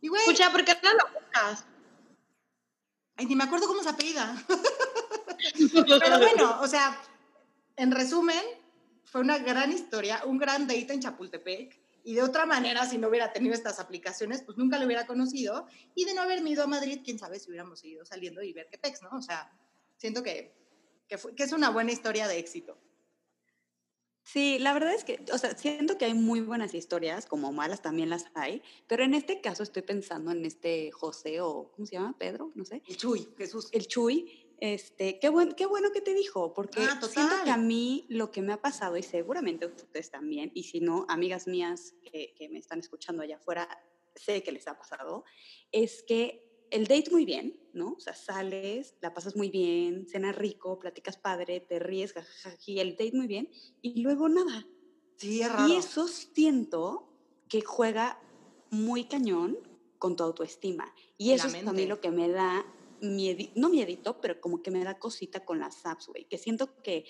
Y 0.00 0.08
güey, 0.08 0.22
Escucha, 0.22 0.50
¿por 0.50 0.64
qué 0.64 0.76
no 0.82 0.92
lo 0.92 1.20
buscas? 1.20 1.64
ay, 3.18 3.26
ni 3.26 3.36
me 3.36 3.44
acuerdo 3.44 3.66
cómo 3.66 3.82
se 3.82 3.88
apellida. 3.90 4.34
Pero 5.98 6.18
bueno, 6.18 6.60
o 6.60 6.66
sea, 6.66 6.98
en 7.76 7.90
resumen, 7.90 8.42
fue 9.04 9.20
una 9.20 9.38
gran 9.38 9.72
historia, 9.72 10.22
un 10.24 10.38
gran 10.38 10.66
date 10.66 10.92
en 10.92 11.00
Chapultepec 11.00 11.80
Y 12.04 12.14
de 12.14 12.22
otra 12.22 12.46
manera, 12.46 12.86
si 12.86 12.96
no 12.96 13.08
hubiera 13.08 13.32
tenido 13.32 13.54
estas 13.54 13.80
aplicaciones, 13.80 14.42
pues 14.42 14.56
nunca 14.56 14.78
lo 14.78 14.86
hubiera 14.86 15.06
conocido. 15.06 15.66
Y 15.94 16.04
de 16.04 16.14
no 16.14 16.22
haberme 16.22 16.50
ido 16.50 16.62
a 16.62 16.66
Madrid, 16.66 17.00
quién 17.04 17.18
sabe 17.18 17.40
si 17.40 17.50
hubiéramos 17.50 17.80
seguido 17.80 18.04
saliendo 18.04 18.42
y 18.42 18.52
ver 18.52 18.68
qué 18.70 18.78
pex, 18.78 19.02
¿no? 19.02 19.10
O 19.10 19.22
sea, 19.22 19.50
siento 19.98 20.22
que, 20.22 20.54
que, 21.06 21.18
fue- 21.18 21.34
que 21.34 21.42
es 21.42 21.52
una 21.52 21.68
buena 21.70 21.92
historia 21.92 22.26
de 22.26 22.38
éxito. 22.38 22.78
Sí, 24.22 24.58
la 24.58 24.74
verdad 24.74 24.92
es 24.94 25.04
que, 25.04 25.24
o 25.32 25.38
sea, 25.38 25.56
siento 25.56 25.96
que 25.96 26.04
hay 26.04 26.12
muy 26.12 26.40
buenas 26.40 26.74
historias, 26.74 27.24
como 27.24 27.50
malas 27.50 27.80
también 27.80 28.10
las 28.10 28.26
hay, 28.34 28.62
pero 28.86 29.02
en 29.02 29.14
este 29.14 29.40
caso 29.40 29.62
estoy 29.62 29.80
pensando 29.82 30.30
en 30.32 30.44
este 30.44 30.90
José 30.90 31.40
o, 31.40 31.72
¿cómo 31.72 31.86
se 31.86 31.94
llama? 31.94 32.14
Pedro, 32.18 32.52
no 32.54 32.66
sé. 32.66 32.82
El 32.86 32.98
Chuy, 32.98 33.26
Jesús. 33.38 33.70
El 33.72 33.86
Chuy, 33.86 34.54
este, 34.60 35.18
qué, 35.18 35.30
buen, 35.30 35.52
qué 35.52 35.64
bueno 35.64 35.92
que 35.92 36.02
te 36.02 36.12
dijo, 36.12 36.52
porque 36.52 36.80
Ah, 36.82 37.00
siento 37.00 37.36
que 37.42 37.50
a 37.50 37.56
mí 37.56 38.04
lo 38.10 38.30
que 38.30 38.42
me 38.42 38.52
ha 38.52 38.60
pasado, 38.60 38.98
y 38.98 39.02
seguramente 39.02 39.64
ustedes 39.64 40.10
también, 40.10 40.50
y 40.52 40.64
si 40.64 40.80
no, 40.80 41.06
amigas 41.08 41.46
mías 41.46 41.94
que, 42.12 42.34
que 42.36 42.50
me 42.50 42.58
están 42.58 42.80
escuchando 42.80 43.22
allá 43.22 43.36
afuera, 43.36 43.66
sé 44.14 44.42
que 44.42 44.52
les 44.52 44.68
ha 44.68 44.76
pasado, 44.76 45.24
es 45.72 46.02
que 46.02 46.66
el 46.70 46.86
date 46.86 47.10
muy 47.12 47.24
bien, 47.24 47.58
¿no? 47.78 47.92
O 47.92 48.00
sea, 48.00 48.14
sales, 48.14 48.96
la 49.00 49.14
pasas 49.14 49.36
muy 49.36 49.48
bien, 49.50 50.06
cenas 50.08 50.36
rico, 50.36 50.78
platicas 50.78 51.16
padre, 51.16 51.60
te 51.60 51.78
ríes, 51.78 52.12
jajajaji, 52.12 52.80
el 52.80 52.90
date 52.92 53.12
muy 53.14 53.26
bien, 53.26 53.48
y 53.80 54.02
luego 54.02 54.28
nada. 54.28 54.66
Sí, 55.16 55.40
es 55.40 55.50
raro. 55.50 55.68
Y 55.72 55.76
eso 55.76 56.06
siento 56.08 57.16
que 57.48 57.62
juega 57.62 58.20
muy 58.70 59.04
cañón 59.04 59.56
con 59.98 60.14
tu 60.16 60.22
autoestima. 60.22 60.94
Y 61.16 61.32
eso 61.32 61.48
es 61.48 61.54
a 61.66 61.72
mí 61.72 61.86
lo 61.86 62.00
que 62.00 62.10
me 62.10 62.28
da 62.28 62.64
miedi- 63.00 63.52
no 63.56 63.68
miedito, 63.68 64.20
pero 64.20 64.40
como 64.40 64.62
que 64.62 64.70
me 64.70 64.84
da 64.84 64.98
cosita 64.98 65.44
con 65.44 65.58
las 65.58 65.84
apps, 65.86 66.06
güey. 66.08 66.26
Que 66.28 66.38
siento 66.38 66.82
que 66.82 67.04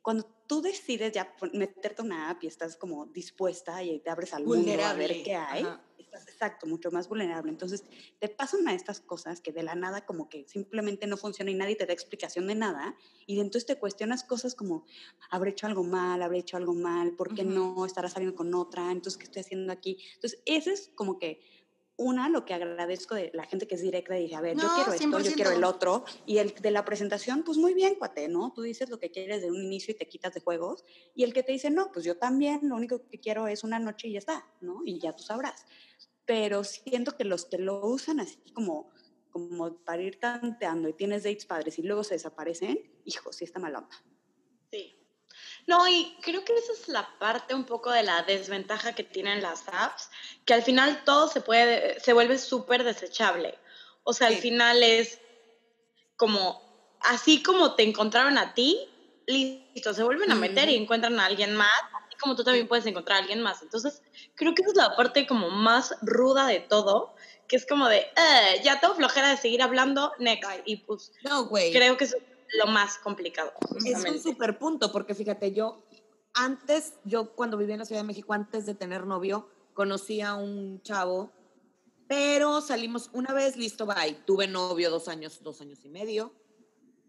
cuando 0.00 0.26
tú 0.48 0.60
decides 0.62 1.12
ya 1.12 1.32
meterte 1.52 2.02
una 2.02 2.30
app 2.30 2.42
y 2.42 2.48
estás 2.48 2.76
como 2.76 3.06
dispuesta 3.06 3.82
y 3.84 4.00
te 4.00 4.10
abres 4.10 4.34
al 4.34 4.44
mundo 4.44 4.72
a 4.84 4.94
ver 4.94 5.22
qué 5.22 5.34
hay, 5.36 5.62
Ajá. 5.62 5.84
Exacto, 6.12 6.66
mucho 6.66 6.90
más 6.90 7.08
vulnerable. 7.08 7.50
Entonces, 7.50 7.84
te 8.18 8.28
pasan 8.28 8.66
a 8.68 8.74
estas 8.74 9.00
cosas 9.00 9.40
que 9.40 9.52
de 9.52 9.62
la 9.62 9.74
nada 9.74 10.04
como 10.04 10.28
que 10.28 10.46
simplemente 10.48 11.06
no 11.06 11.16
funciona 11.16 11.50
y 11.50 11.54
nadie 11.54 11.76
te 11.76 11.86
da 11.86 11.92
explicación 11.92 12.46
de 12.46 12.54
nada. 12.54 12.96
Y 13.26 13.40
entonces 13.40 13.66
te 13.66 13.78
cuestionas 13.78 14.24
cosas 14.24 14.54
como, 14.54 14.84
habré 15.30 15.50
hecho 15.50 15.66
algo 15.66 15.84
mal, 15.84 16.22
habré 16.22 16.38
hecho 16.38 16.56
algo 16.56 16.74
mal, 16.74 17.12
¿por 17.12 17.34
qué 17.34 17.42
Ujú. 17.42 17.50
no 17.52 17.86
estará 17.86 18.08
saliendo 18.08 18.36
con 18.36 18.54
otra? 18.54 18.90
Entonces, 18.90 19.16
¿qué 19.18 19.24
estoy 19.24 19.40
haciendo 19.40 19.72
aquí? 19.72 19.98
Entonces, 20.14 20.42
ese 20.46 20.72
es 20.72 20.90
como 20.94 21.18
que 21.18 21.40
una, 21.96 22.28
lo 22.28 22.44
que 22.44 22.54
agradezco 22.54 23.14
de 23.14 23.30
la 23.34 23.44
gente 23.44 23.68
que 23.68 23.74
es 23.74 23.82
directa 23.82 24.18
y 24.18 24.22
dice, 24.22 24.34
a 24.34 24.40
ver, 24.40 24.56
yo 24.56 24.64
No, 24.64 24.74
quiero 24.74 24.92
esto, 24.92 25.20
yo 25.20 25.34
quiero 25.34 25.50
el 25.52 25.58
100%. 25.62 25.68
otro. 25.68 26.04
Y 26.26 26.38
el 26.38 26.54
de 26.54 26.70
la 26.70 26.84
presentación, 26.84 27.44
pues 27.44 27.58
muy 27.58 27.74
bien, 27.74 27.94
cuate, 27.96 28.28
¿no? 28.28 28.52
Tú 28.52 28.62
dices 28.62 28.88
lo 28.88 28.98
que 28.98 29.10
quieres 29.10 29.42
de 29.42 29.50
un 29.50 29.62
inicio 29.62 29.92
y 29.92 29.96
te 29.96 30.08
quitas 30.08 30.32
de 30.34 30.40
juegos. 30.40 30.84
Y 31.14 31.22
el 31.22 31.32
que 31.32 31.42
te 31.42 31.52
dice, 31.52 31.70
no, 31.70 31.92
pues 31.92 32.04
yo 32.04 32.16
también, 32.16 32.60
lo 32.62 32.76
único 32.76 33.06
que 33.08 33.20
quiero 33.20 33.46
es 33.46 33.62
una 33.62 33.78
noche 33.78 34.08
y 34.08 34.12
ya 34.12 34.18
está, 34.18 34.46
¿no? 34.60 34.80
Y 34.84 34.98
ya 34.98 35.12
tú 35.14 35.22
sabrás. 35.22 35.64
Pero 36.24 36.64
siento 36.64 37.16
que 37.16 37.24
los 37.24 37.46
que 37.46 37.58
lo 37.58 37.84
usan 37.84 38.20
así 38.20 38.38
como, 38.54 38.90
como 39.30 39.76
para 39.84 40.02
ir 40.02 40.20
tanteando 40.20 40.88
y 40.88 40.92
tienes 40.92 41.24
dates 41.24 41.46
padres 41.46 41.78
y 41.78 41.82
luego 41.82 42.04
se 42.04 42.14
desaparecen, 42.14 42.78
hijo, 43.04 43.32
sí 43.32 43.44
está 43.44 43.60
onda. 43.60 43.88
Sí. 44.70 44.94
No, 45.66 45.88
y 45.88 46.16
creo 46.22 46.44
que 46.44 46.54
esa 46.54 46.72
es 46.72 46.88
la 46.88 47.18
parte 47.18 47.54
un 47.54 47.64
poco 47.64 47.90
de 47.90 48.02
la 48.02 48.22
desventaja 48.22 48.94
que 48.94 49.04
tienen 49.04 49.42
las 49.42 49.64
apps, 49.68 50.10
que 50.44 50.54
al 50.54 50.62
final 50.62 51.02
todo 51.04 51.28
se 51.28 51.40
puede, 51.40 52.00
se 52.00 52.12
vuelve 52.12 52.38
súper 52.38 52.84
desechable. 52.84 53.58
O 54.04 54.12
sea, 54.12 54.28
al 54.28 54.36
final 54.36 54.82
es 54.82 55.20
como, 56.16 56.60
así 57.00 57.42
como 57.42 57.74
te 57.74 57.84
encontraron 57.84 58.38
a 58.38 58.54
ti, 58.54 58.88
listo, 59.26 59.94
se 59.94 60.02
vuelven 60.02 60.32
a 60.32 60.34
meter 60.34 60.68
y 60.68 60.76
encuentran 60.76 61.18
a 61.20 61.26
alguien 61.26 61.54
más, 61.54 61.70
como 62.22 62.36
tú 62.36 62.44
también 62.44 62.68
puedes 62.68 62.86
encontrar 62.86 63.18
a 63.18 63.20
alguien 63.20 63.42
más. 63.42 63.60
Entonces, 63.62 64.02
creo 64.34 64.54
que 64.54 64.62
esa 64.62 64.70
es 64.70 64.76
la 64.76 64.96
parte 64.96 65.26
como 65.26 65.50
más 65.50 65.94
ruda 66.02 66.46
de 66.46 66.60
todo, 66.60 67.14
que 67.48 67.56
es 67.56 67.66
como 67.66 67.88
de, 67.88 67.98
"Eh, 67.98 68.62
ya 68.64 68.80
tengo 68.80 68.94
flojera 68.94 69.28
de 69.30 69.36
seguir 69.36 69.60
hablando, 69.62 70.12
next. 70.18 70.48
Y 70.64 70.76
pues 70.76 71.12
No, 71.24 71.46
güey. 71.46 71.72
creo 71.72 71.96
que 71.96 72.04
es 72.04 72.16
lo 72.58 72.66
más 72.66 72.98
complicado. 72.98 73.52
Es 73.84 74.04
un 74.08 74.18
super 74.20 74.58
punto, 74.58 74.90
porque 74.92 75.14
fíjate, 75.14 75.52
yo 75.52 75.82
antes, 76.34 76.94
yo 77.04 77.34
cuando 77.34 77.58
vivía 77.58 77.74
en 77.74 77.80
la 77.80 77.84
Ciudad 77.84 78.00
de 78.00 78.06
México, 78.06 78.32
antes 78.32 78.64
de 78.64 78.74
tener 78.74 79.04
novio, 79.06 79.48
conocí 79.74 80.20
a 80.22 80.34
un 80.34 80.80
chavo, 80.82 81.30
pero 82.08 82.60
salimos 82.60 83.10
una 83.12 83.32
vez, 83.32 83.56
listo, 83.56 83.86
bye. 83.86 84.14
Tuve 84.26 84.46
novio 84.46 84.90
dos 84.90 85.08
años, 85.08 85.42
dos 85.42 85.60
años 85.60 85.84
y 85.84 85.88
medio. 85.88 86.34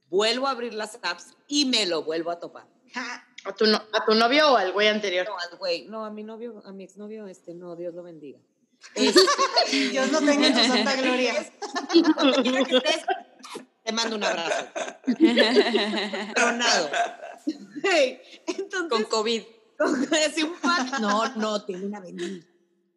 Vuelvo 0.09 0.47
a 0.47 0.51
abrir 0.51 0.73
las 0.73 0.99
apps 1.01 1.33
y 1.47 1.65
me 1.65 1.85
lo 1.85 2.03
vuelvo 2.03 2.31
a 2.31 2.39
topar. 2.39 2.67
Ja, 2.93 3.25
¿A 3.45 3.53
tu, 3.53 3.65
no- 3.65 3.81
¿A 3.91 4.05
tu 4.05 4.13
novio 4.15 4.53
o 4.53 4.57
al 4.57 4.71
güey 4.71 4.87
anterior? 4.87 5.25
No, 5.27 5.37
al 5.37 5.57
güey, 5.57 5.85
no, 5.87 6.05
a 6.05 6.09
mi 6.11 6.23
novio, 6.23 6.61
a 6.65 6.71
mi 6.71 6.83
exnovio, 6.85 7.27
este, 7.27 7.53
no, 7.53 7.75
Dios 7.75 7.93
lo 7.93 8.03
bendiga. 8.03 8.39
Dios 9.91 10.11
no 10.11 10.19
tenga 10.19 10.47
en 10.47 10.55
su 10.55 10.63
santa 10.65 10.95
gloria. 11.01 11.33
Donde 12.17 12.41
quiera 12.41 12.63
que 12.65 12.77
estés, 12.77 13.01
te 13.83 13.91
mando 13.91 14.15
un 14.15 14.23
abrazo. 14.23 14.65
Tronado. 16.35 16.89
Hey, 17.83 18.21
entonces, 18.47 18.89
Con 18.89 19.03
COVID. 19.05 19.43
un 19.79 20.55
pack. 20.61 20.99
No, 20.99 21.35
no, 21.35 21.65
tiene 21.65 21.85
una 21.85 21.99
bendita. 21.99 22.45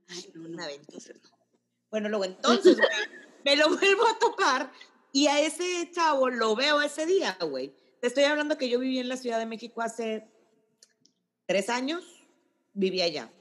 Ay, 0.08 0.30
no. 0.34 0.48
Una 0.48 0.66
no. 0.66 0.72
Bueno, 1.90 2.08
luego 2.08 2.24
entonces, 2.24 2.76
güey, 2.76 2.88
me 3.44 3.56
lo 3.56 3.68
vuelvo 3.76 4.06
a 4.06 4.18
topar 4.18 4.70
y 5.12 5.26
a 5.28 5.40
ese 5.40 5.90
chavo 5.92 6.28
lo 6.30 6.54
veo 6.54 6.82
ese 6.82 7.06
día, 7.06 7.36
güey. 7.40 7.74
Te 8.00 8.08
estoy 8.08 8.24
hablando 8.24 8.58
que 8.58 8.68
yo 8.68 8.78
viví 8.78 8.98
en 8.98 9.08
la 9.08 9.16
Ciudad 9.16 9.38
de 9.38 9.46
México 9.46 9.80
hace 9.82 10.28
tres 11.46 11.68
años, 11.68 12.04
vivía 12.72 13.04
allá. 13.04 13.32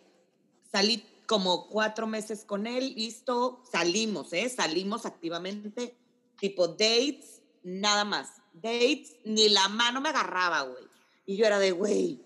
Salí 0.72 1.04
como 1.26 1.68
cuatro 1.70 2.08
meses 2.08 2.46
con 2.46 2.68
él, 2.68 2.94
listo, 2.96 3.64
salimos, 3.72 4.32
¿eh? 4.34 4.48
Salimos 4.50 5.06
activamente, 5.06 5.98
tipo 6.40 6.68
dates, 6.68 7.42
nada 7.64 8.06
más. 8.06 8.30
Dates, 8.54 9.16
ni 9.26 9.50
la 9.50 9.68
mano 9.68 10.02
me 10.02 10.10
agarraba, 10.10 10.62
güey. 10.62 10.84
Y 11.26 11.38
yo 11.38 11.46
era 11.46 11.60
de, 11.60 11.72
güey, 11.72 12.22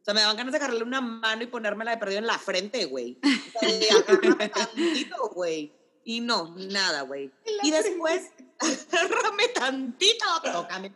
o 0.00 0.04
sea, 0.04 0.12
me 0.12 0.20
daban 0.20 0.36
ganas 0.36 0.52
de 0.52 0.58
agarrarle 0.58 0.82
una 0.82 1.00
mano 1.00 1.42
y 1.42 1.46
ponérmela 1.46 1.92
de 1.92 1.96
perdido 1.96 2.18
en 2.18 2.26
la 2.26 2.38
frente, 2.38 2.84
güey. 2.84 3.18
O 3.54 3.58
sea, 3.58 3.70
de 3.70 4.48
tantito, 4.54 5.30
güey. 5.30 5.72
Y 6.04 6.20
no, 6.20 6.54
nada, 6.56 7.00
güey. 7.02 7.32
Y 7.62 7.70
después, 7.70 8.30
agárrame 8.92 9.48
tantito, 9.54 10.26
tócame. 10.42 10.92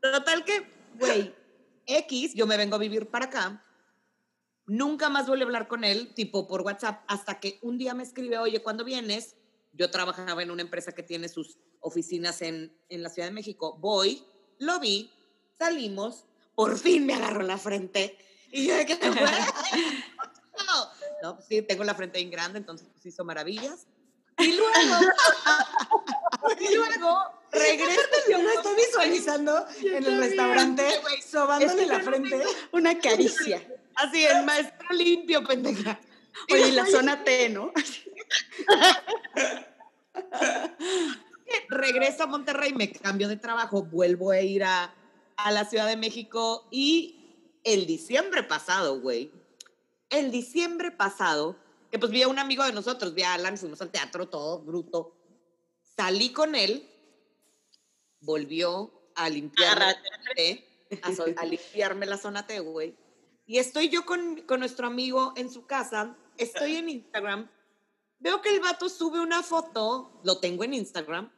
Total 0.00 0.44
que, 0.44 0.64
güey, 0.94 1.34
X, 1.86 2.34
yo 2.34 2.46
me 2.46 2.56
vengo 2.56 2.76
a 2.76 2.78
vivir 2.78 3.08
para 3.08 3.24
acá. 3.24 3.64
Nunca 4.66 5.08
más 5.08 5.26
volví 5.26 5.42
a 5.42 5.44
hablar 5.44 5.68
con 5.68 5.84
él, 5.84 6.14
tipo 6.14 6.46
por 6.46 6.62
WhatsApp, 6.62 7.04
hasta 7.08 7.40
que 7.40 7.58
un 7.62 7.78
día 7.78 7.94
me 7.94 8.02
escribe, 8.02 8.38
oye, 8.38 8.62
¿cuándo 8.62 8.84
vienes? 8.84 9.36
Yo 9.72 9.90
trabajaba 9.90 10.42
en 10.42 10.50
una 10.50 10.62
empresa 10.62 10.92
que 10.92 11.02
tiene 11.02 11.28
sus 11.28 11.58
oficinas 11.80 12.42
en, 12.42 12.76
en 12.88 13.02
la 13.02 13.08
Ciudad 13.08 13.28
de 13.28 13.34
México. 13.34 13.76
Voy, 13.78 14.24
lo 14.58 14.78
vi, 14.78 15.10
salimos, 15.58 16.24
por 16.54 16.78
fin 16.78 17.06
me 17.06 17.14
agarró 17.14 17.42
la 17.42 17.58
frente. 17.58 18.16
Y 18.50 18.66
yo 18.66 18.76
de 18.76 18.86
que, 18.86 18.98
no, 18.98 19.14
no, 21.22 21.34
pues 21.36 21.46
sí, 21.48 21.62
tengo 21.62 21.84
la 21.84 21.94
frente 21.94 22.18
bien 22.18 22.30
grande, 22.30 22.58
entonces 22.58 22.88
pues 22.92 23.06
hizo 23.06 23.24
maravillas. 23.24 23.86
Y 24.38 24.52
luego, 24.52 24.72
y 26.60 26.74
luego 26.74 27.41
regreso. 27.52 28.00
Yo 28.30 28.38
me 28.38 28.52
estoy 28.54 28.74
visualizando 28.76 29.66
en 29.82 30.04
el 30.04 30.18
restaurante, 30.18 30.84
sobándole 31.30 31.86
la 31.86 32.00
frente. 32.00 32.42
Una 32.72 32.98
caricia. 32.98 33.62
Así, 33.94 34.24
el 34.24 34.44
maestro 34.44 34.88
limpio, 34.90 35.44
pendeja. 35.44 36.00
Oye, 36.50 36.68
y 36.68 36.72
la 36.72 36.86
zona 36.86 37.22
T, 37.24 37.50
¿no? 37.50 37.72
regreso 41.68 42.22
a 42.22 42.26
Monterrey, 42.26 42.72
me 42.72 42.90
cambio 42.90 43.28
de 43.28 43.36
trabajo, 43.36 43.82
vuelvo 43.82 44.30
a 44.30 44.40
ir 44.40 44.64
a, 44.64 44.94
a 45.36 45.52
la 45.52 45.64
Ciudad 45.66 45.86
de 45.86 45.96
México 45.96 46.66
y 46.70 47.22
el 47.64 47.86
diciembre 47.86 48.42
pasado, 48.42 49.00
güey, 49.00 49.30
el 50.10 50.30
diciembre 50.30 50.90
pasado, 50.90 51.56
que 51.90 51.98
pues 51.98 52.10
vi 52.10 52.22
a 52.22 52.28
un 52.28 52.38
amigo 52.38 52.64
de 52.64 52.72
nosotros, 52.72 53.14
vi 53.14 53.22
a 53.22 53.34
Alan, 53.34 53.58
fuimos 53.58 53.80
al 53.82 53.90
teatro, 53.90 54.28
todo 54.28 54.60
bruto, 54.60 55.14
salí 55.96 56.32
con 56.32 56.54
él, 56.54 56.88
volvió 58.22 58.90
a 59.14 59.28
limpiarme, 59.28 59.94
a, 61.02 61.14
so- 61.14 61.26
a 61.36 61.44
limpiarme 61.44 62.06
la 62.06 62.16
zona 62.16 62.46
T, 62.46 62.58
güey, 62.60 62.96
y 63.46 63.58
estoy 63.58 63.88
yo 63.88 64.06
con, 64.06 64.40
con 64.42 64.60
nuestro 64.60 64.86
amigo 64.86 65.34
en 65.36 65.50
su 65.50 65.66
casa, 65.66 66.16
estoy 66.38 66.76
en 66.76 66.88
Instagram, 66.88 67.50
veo 68.18 68.40
que 68.40 68.48
el 68.48 68.60
vato 68.60 68.88
sube 68.88 69.20
una 69.20 69.42
foto, 69.42 70.20
lo 70.24 70.38
tengo 70.38 70.64
en 70.64 70.74
Instagram, 70.74 71.30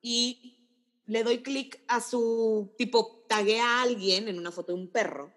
y 0.00 0.54
le 1.06 1.24
doy 1.24 1.42
clic 1.42 1.82
a 1.88 2.00
su, 2.00 2.72
tipo, 2.78 3.24
tagué 3.28 3.60
a 3.60 3.82
alguien 3.82 4.28
en 4.28 4.38
una 4.38 4.52
foto 4.52 4.72
de 4.72 4.78
un 4.78 4.88
perro. 4.92 5.32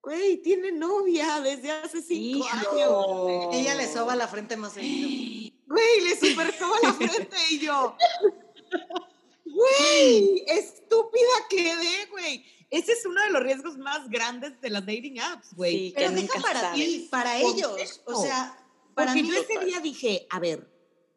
Güey, 0.00 0.38
tiene 0.38 0.70
novia 0.70 1.40
desde 1.40 1.72
hace 1.72 2.00
cinco 2.00 2.46
Hijo. 2.46 3.48
años. 3.50 3.54
Ella 3.54 3.74
le 3.74 3.92
soba 3.92 4.14
la 4.14 4.28
frente 4.28 4.56
más 4.56 4.72
seguido. 4.74 5.56
Güey, 5.66 6.00
le 6.04 6.16
super 6.16 6.54
soba 6.56 6.76
la 6.82 6.92
frente 6.94 7.36
y 7.50 7.58
yo. 7.58 7.96
Güey, 9.58 10.44
estúpida 10.46 11.28
quedé, 11.50 12.06
güey. 12.10 12.44
ese 12.70 12.92
es 12.92 13.04
uno 13.06 13.20
de 13.22 13.30
los 13.30 13.42
riesgos 13.42 13.76
más 13.76 14.08
grandes 14.08 14.60
de 14.60 14.70
las 14.70 14.86
dating 14.86 15.18
apps, 15.18 15.54
güey. 15.54 15.88
Sí, 15.88 15.94
Pero 15.96 16.12
deja 16.12 16.40
para 16.40 16.72
ti, 16.74 17.08
para 17.10 17.38
ellos. 17.38 18.00
O 18.04 18.22
sea, 18.22 18.56
para 18.94 19.12
Porque 19.12 19.22
mí. 19.22 19.28
yo 19.28 19.34
ese 19.40 19.64
día 19.64 19.80
dije, 19.80 20.26
a 20.30 20.38
ver, 20.38 20.70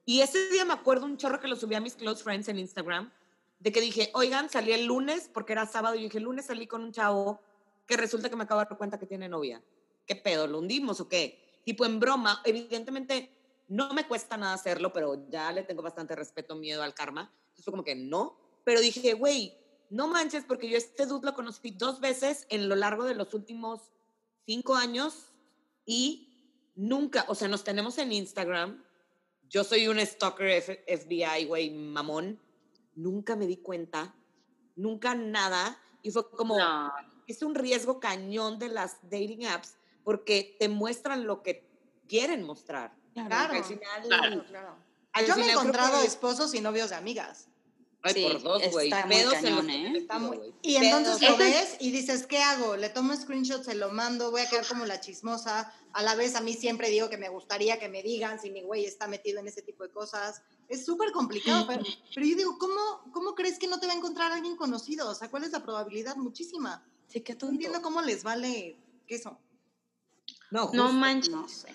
y 0.05 0.21
ese 0.21 0.49
día 0.49 0.65
me 0.65 0.73
acuerdo 0.73 1.05
un 1.05 1.17
chorro 1.17 1.39
que 1.39 1.47
lo 1.47 1.55
subí 1.55 1.75
a 1.75 1.79
mis 1.81 1.93
close 1.95 2.23
friends 2.23 2.47
en 2.47 2.57
Instagram, 2.57 3.11
de 3.59 3.71
que 3.71 3.79
dije, 3.81 4.09
oigan, 4.15 4.49
salí 4.49 4.71
el 4.71 4.85
lunes, 4.85 5.29
porque 5.31 5.53
era 5.53 5.67
sábado, 5.67 5.95
y 5.95 6.03
dije, 6.03 6.17
el 6.17 6.23
lunes 6.23 6.47
salí 6.47 6.65
con 6.65 6.83
un 6.83 6.91
chavo 6.91 7.39
que 7.85 7.95
resulta 7.95 8.29
que 8.29 8.35
me 8.35 8.45
acabo 8.45 8.61
de 8.61 8.65
dar 8.69 8.77
cuenta 8.77 8.97
que 8.97 9.05
tiene 9.05 9.29
novia. 9.29 9.61
¿Qué 10.07 10.15
pedo? 10.15 10.47
¿Lo 10.47 10.57
hundimos 10.59 10.99
o 10.99 11.07
qué? 11.07 11.39
Tipo 11.63 11.85
en 11.85 11.99
broma, 11.99 12.41
evidentemente 12.43 13.29
no 13.71 13.93
me 13.93 14.05
cuesta 14.05 14.35
nada 14.35 14.53
hacerlo, 14.53 14.91
pero 14.91 15.29
ya 15.29 15.49
le 15.53 15.63
tengo 15.63 15.81
bastante 15.81 16.13
respeto, 16.15 16.55
miedo 16.55 16.83
al 16.83 16.93
karma. 16.93 17.31
Entonces 17.43 17.63
fue 17.63 17.71
como 17.71 17.83
que 17.85 17.95
no, 17.95 18.37
pero 18.65 18.81
dije, 18.81 19.13
güey, 19.13 19.57
no 19.89 20.07
manches, 20.07 20.43
porque 20.43 20.69
yo 20.69 20.77
este 20.77 21.05
dude 21.05 21.25
lo 21.25 21.33
conocí 21.33 21.71
dos 21.71 22.01
veces 22.01 22.45
en 22.49 22.67
lo 22.67 22.75
largo 22.75 23.05
de 23.05 23.15
los 23.15 23.33
últimos 23.33 23.93
cinco 24.45 24.75
años 24.75 25.31
y 25.85 26.27
nunca, 26.75 27.23
o 27.29 27.35
sea, 27.35 27.47
nos 27.47 27.63
tenemos 27.63 27.97
en 27.97 28.11
Instagram. 28.11 28.83
Yo 29.49 29.63
soy 29.63 29.87
un 29.87 29.99
stalker 30.05 30.47
F- 30.47 30.83
FBI, 30.87 31.45
güey, 31.45 31.69
mamón. 31.69 32.39
Nunca 32.95 33.35
me 33.37 33.47
di 33.47 33.57
cuenta, 33.57 34.13
nunca 34.75 35.15
nada. 35.15 35.77
Y 36.03 36.11
fue 36.11 36.29
como, 36.31 36.57
No. 36.57 36.91
es 37.27 37.41
un 37.41 37.55
riesgo 37.55 37.99
cañón 38.01 38.59
de 38.59 38.67
las 38.69 38.97
dating 39.03 39.45
apps 39.45 39.75
porque 40.03 40.55
te 40.59 40.67
muestran 40.67 41.25
lo 41.25 41.41
que 41.41 41.69
quieren 42.07 42.43
mostrar. 42.43 42.99
Claro, 43.13 43.53
Al 43.55 43.63
final, 43.63 44.01
claro, 44.07 44.45
claro. 44.45 44.75
al 45.13 45.25
Yo 45.25 45.35
me 45.35 45.45
he 45.47 45.51
encontrado 45.51 45.99
que- 46.01 46.07
esposos 46.07 46.53
y 46.53 46.61
novios 46.61 46.89
de 46.91 46.95
amigas. 46.95 47.47
Ay, 48.03 48.13
Sí, 48.15 48.23
por 48.23 48.41
dos, 48.41 48.71
güey. 48.71 48.87
está 48.87 49.05
muy 49.05 49.15
Pedos 49.15 49.33
en 49.35 49.55
los 49.55 49.65
cañón, 49.65 49.93
que 49.93 49.99
¿eh? 49.99 50.19
muy-. 50.19 50.53
Y 50.63 50.75
entonces 50.77 51.17
Pedos. 51.19 51.31
lo 51.31 51.37
ves 51.45 51.75
y 51.79 51.91
dices, 51.91 52.25
¿qué 52.25 52.39
hago? 52.41 52.75
Le 52.75 52.89
tomo 52.89 53.15
screenshot, 53.15 53.63
se 53.63 53.75
lo 53.75 53.91
mando, 53.91 54.31
voy 54.31 54.41
a 54.41 54.49
quedar 54.49 54.65
como 54.65 54.85
la 54.87 54.99
chismosa. 55.01 55.71
A 55.93 56.01
la 56.01 56.15
vez 56.15 56.33
a 56.35 56.41
mí 56.41 56.53
siempre 56.53 56.89
digo 56.89 57.09
que 57.09 57.17
me 57.17 57.29
gustaría 57.29 57.77
que 57.79 57.89
me 57.89 58.01
digan 58.01 58.39
si 58.41 58.49
mi 58.49 58.63
güey 58.63 58.85
está 58.85 59.07
metido 59.07 59.39
en 59.39 59.47
ese 59.49 59.61
tipo 59.61 59.83
de 59.83 59.91
cosas. 59.91 60.41
Es 60.67 60.83
súper 60.85 61.11
complicado, 61.11 61.67
pero, 61.67 61.83
pero 62.15 62.25
yo 62.25 62.35
digo, 62.35 62.57
¿cómo, 62.57 63.11
¿cómo 63.13 63.35
crees 63.35 63.59
que 63.59 63.67
no 63.67 63.79
te 63.79 63.85
va 63.85 63.93
a 63.93 63.97
encontrar 63.97 64.31
alguien 64.31 64.55
conocido? 64.55 65.07
O 65.09 65.13
sea, 65.13 65.29
¿cuál 65.29 65.43
es 65.43 65.51
la 65.51 65.61
probabilidad? 65.61 66.15
Muchísima. 66.15 66.83
Sí, 67.07 67.21
qué 67.21 67.33
No 67.33 67.39
tonto. 67.39 67.53
entiendo 67.53 67.81
cómo 67.83 68.01
les 68.01 68.23
vale 68.23 68.77
queso. 69.05 69.37
No, 70.49 70.71
No 70.73 70.91
manches. 70.91 71.29
No 71.29 71.47
sé. 71.47 71.67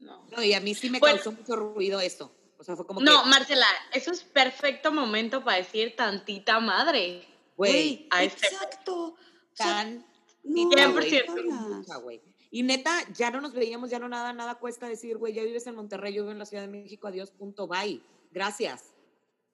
No. 0.00 0.24
No, 0.30 0.42
y 0.42 0.52
a 0.54 0.60
mí 0.60 0.74
sí 0.74 0.90
me 0.90 0.98
Bueno. 0.98 1.16
causó 1.16 1.32
mucho 1.32 1.56
ruido 1.56 2.00
eso. 2.00 2.32
O 2.58 2.64
sea, 2.64 2.76
fue 2.76 2.86
como 2.86 3.00
No, 3.00 3.22
que, 3.22 3.28
Marcela, 3.30 3.66
eso 3.92 4.10
es 4.10 4.22
perfecto 4.22 4.92
momento 4.92 5.42
para 5.44 5.58
decir 5.58 5.94
tantita 5.96 6.60
madre. 6.60 7.26
güey, 7.56 8.08
este- 8.18 8.46
exacto. 8.48 9.16
Sea, 9.52 9.66
tan 9.66 10.04
no. 10.44 12.12
Y 12.50 12.62
neta, 12.62 12.90
ya 13.12 13.30
no 13.30 13.40
nos 13.40 13.52
veíamos, 13.52 13.90
ya 13.90 13.98
no 13.98 14.08
nada, 14.08 14.32
nada 14.32 14.54
cuesta 14.56 14.88
decir, 14.88 15.18
güey, 15.18 15.34
ya 15.34 15.42
vives 15.42 15.66
en 15.66 15.76
Monterrey, 15.76 16.14
yo 16.14 16.22
vivo 16.22 16.32
en 16.32 16.38
la 16.38 16.46
Ciudad 16.46 16.62
de 16.64 16.68
México, 16.68 17.06
adiós, 17.06 17.30
punto, 17.30 17.66
bye. 17.68 18.00
Gracias. 18.30 18.92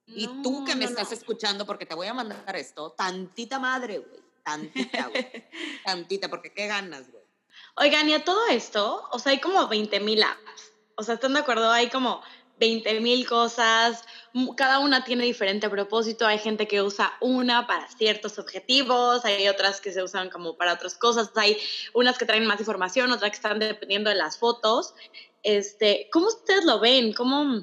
Y 0.07 0.29
tú 0.43 0.65
que 0.65 0.77
me 0.77 0.85
No, 0.85 0.91
estás 0.91 1.11
no. 1.11 1.17
escuchando, 1.17 1.67
porque 1.67 1.85
te 1.85 1.95
voy 1.97 2.07
a 2.07 2.15
mandar 2.15 2.55
esto, 2.57 2.93
tantita 2.93 3.59
madre, 3.59 3.99
güey. 3.99 4.21
Tantita, 4.45 5.09
güey. 5.09 5.27
Tantita, 5.85 6.29
porque 6.31 6.53
qué 6.53 6.69
ganas, 6.69 7.11
güey. 7.11 7.25
Oigan, 7.79 8.09
y 8.09 8.15
a 8.15 8.25
todo 8.25 8.47
esto, 8.49 9.07
o 9.13 9.19
sea, 9.19 9.33
hay 9.33 9.41
como 9.41 9.69
20 9.69 10.01
mil 10.01 10.23
apps. 10.23 10.73
O 10.95 11.03
sea, 11.03 11.15
¿están 11.15 11.35
de 11.35 11.41
acuerdo? 11.41 11.71
Hay 11.71 11.91
como 11.91 12.23
20 12.59 13.01
mil 13.01 13.27
cosas. 13.29 14.03
Cada 14.57 14.79
una 14.79 15.05
tiene 15.05 15.25
diferente 15.25 15.69
propósito. 15.69 16.27
Hay 16.27 16.39
gente 16.39 16.67
que 16.67 16.81
usa 16.81 17.13
una 17.21 17.67
para 17.67 17.87
ciertos 17.89 18.39
objetivos, 18.39 19.27
hay 19.27 19.47
otras 19.49 19.83
que 19.83 19.93
se 19.93 20.03
usan 20.03 20.31
como 20.31 20.57
para 20.57 20.73
otras 20.73 20.95
cosas. 20.95 21.31
Hay 21.37 21.59
unas 21.93 22.17
que 22.17 22.25
traen 22.25 22.47
más 22.47 22.61
información, 22.61 23.13
otras 23.13 23.31
que 23.31 23.37
están 23.37 23.59
dependiendo 23.59 24.09
de 24.09 24.17
las 24.17 24.39
fotos. 24.39 24.95
Este, 25.43 26.09
¿Cómo 26.13 26.29
ustedes 26.29 26.65
lo 26.65 26.81
ven? 26.81 27.13
¿Cómo, 27.13 27.63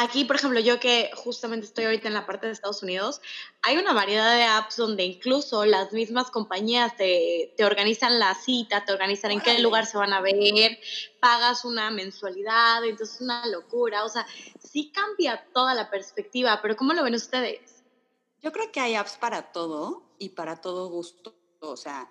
Aquí, 0.00 0.24
por 0.24 0.36
ejemplo, 0.36 0.60
yo 0.60 0.78
que 0.78 1.10
justamente 1.16 1.66
estoy 1.66 1.86
ahorita 1.86 2.06
en 2.06 2.14
la 2.14 2.24
parte 2.24 2.46
de 2.46 2.52
Estados 2.52 2.84
Unidos, 2.84 3.20
hay 3.62 3.78
una 3.78 3.92
variedad 3.92 4.32
de 4.32 4.44
apps 4.44 4.76
donde 4.76 5.02
incluso 5.02 5.64
las 5.64 5.92
mismas 5.92 6.30
compañías 6.30 6.96
te, 6.96 7.52
te 7.56 7.64
organizan 7.64 8.20
la 8.20 8.32
cita, 8.36 8.84
te 8.84 8.92
organizan 8.92 9.32
en 9.32 9.40
qué 9.40 9.58
lugar 9.58 9.86
se 9.86 9.98
van 9.98 10.12
a 10.12 10.20
ver, 10.20 10.78
pagas 11.18 11.64
una 11.64 11.90
mensualidad, 11.90 12.84
entonces 12.84 13.16
es 13.16 13.22
una 13.22 13.44
locura. 13.46 14.04
O 14.04 14.08
sea, 14.08 14.24
sí 14.62 14.92
cambia 14.94 15.44
toda 15.52 15.74
la 15.74 15.90
perspectiva, 15.90 16.60
pero 16.62 16.76
¿cómo 16.76 16.92
lo 16.92 17.02
ven 17.02 17.14
ustedes? 17.14 17.82
Yo 18.40 18.52
creo 18.52 18.70
que 18.70 18.78
hay 18.78 18.94
apps 18.94 19.16
para 19.16 19.50
todo 19.50 20.04
y 20.16 20.28
para 20.28 20.60
todo 20.60 20.90
gusto. 20.90 21.34
O 21.58 21.76
sea, 21.76 22.08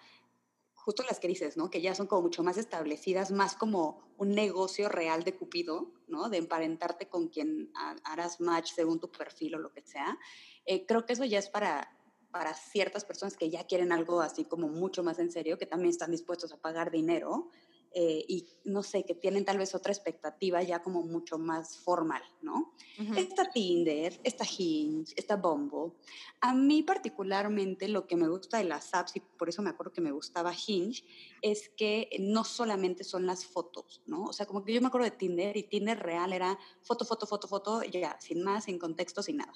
justo 0.87 1.03
las 1.03 1.19
que 1.19 1.27
dices, 1.27 1.57
¿no? 1.57 1.69
Que 1.69 1.81
ya 1.81 1.93
son 1.93 2.07
como 2.07 2.21
mucho 2.21 2.43
más 2.43 2.57
establecidas, 2.57 3.29
más 3.29 3.57
como 3.57 4.09
un 4.15 4.29
negocio 4.29 4.87
real 4.87 5.25
de 5.25 5.35
Cupido, 5.35 5.91
¿no? 6.07 6.29
De 6.29 6.37
emparentarte 6.37 7.09
con 7.09 7.27
quien 7.27 7.69
ha- 7.75 7.97
harás 8.05 8.39
match 8.39 8.71
según 8.73 8.97
tu 8.97 9.11
perfil 9.11 9.55
o 9.55 9.59
lo 9.59 9.73
que 9.73 9.81
sea. 9.81 10.17
Eh, 10.65 10.85
creo 10.85 11.05
que 11.05 11.11
eso 11.11 11.25
ya 11.25 11.39
es 11.39 11.49
para, 11.49 11.99
para 12.31 12.53
ciertas 12.53 13.03
personas 13.03 13.35
que 13.35 13.49
ya 13.49 13.65
quieren 13.65 13.91
algo 13.91 14.21
así 14.21 14.45
como 14.45 14.69
mucho 14.69 15.03
más 15.03 15.19
en 15.19 15.29
serio, 15.29 15.57
que 15.57 15.65
también 15.65 15.89
están 15.89 16.09
dispuestos 16.11 16.53
a 16.53 16.61
pagar 16.61 16.89
dinero. 16.89 17.49
Eh, 17.93 18.25
y 18.27 18.47
no 18.65 18.83
sé, 18.83 19.03
que 19.03 19.15
tienen 19.15 19.45
tal 19.45 19.57
vez 19.57 19.73
otra 19.73 19.91
expectativa 19.91 20.61
ya 20.61 20.81
como 20.81 21.03
mucho 21.03 21.37
más 21.37 21.77
formal, 21.77 22.21
¿no? 22.41 22.73
Está 23.15 23.49
Tinder, 23.49 24.19
está 24.23 24.43
Hinge, 24.45 25.13
está 25.15 25.35
Bumble. 25.35 25.93
A 26.41 26.53
mí 26.53 26.83
particularmente 26.83 27.87
lo 27.87 28.07
que 28.07 28.15
me 28.15 28.27
gusta 28.27 28.57
de 28.57 28.65
las 28.65 28.93
apps, 28.93 29.15
y 29.15 29.19
por 29.19 29.49
eso 29.49 29.61
me 29.61 29.69
acuerdo 29.69 29.93
que 29.93 30.01
me 30.01 30.11
gustaba 30.11 30.53
Hinge, 30.53 31.03
es 31.41 31.69
que 31.69 32.09
no 32.19 32.43
solamente 32.43 33.03
son 33.03 33.25
las 33.25 33.45
fotos, 33.45 34.01
¿no? 34.05 34.25
O 34.25 34.33
sea, 34.33 34.45
como 34.45 34.63
que 34.63 34.73
yo 34.73 34.81
me 34.81 34.87
acuerdo 34.87 35.05
de 35.05 35.15
Tinder 35.15 35.55
y 35.55 35.63
Tinder 35.63 35.97
real 35.97 36.33
era 36.33 36.57
foto, 36.81 37.05
foto, 37.05 37.25
foto, 37.25 37.47
foto, 37.47 37.83
ya, 37.83 38.19
sin 38.19 38.43
más, 38.43 38.65
sin 38.65 38.77
contexto, 38.79 39.23
sin 39.23 39.37
nada. 39.37 39.53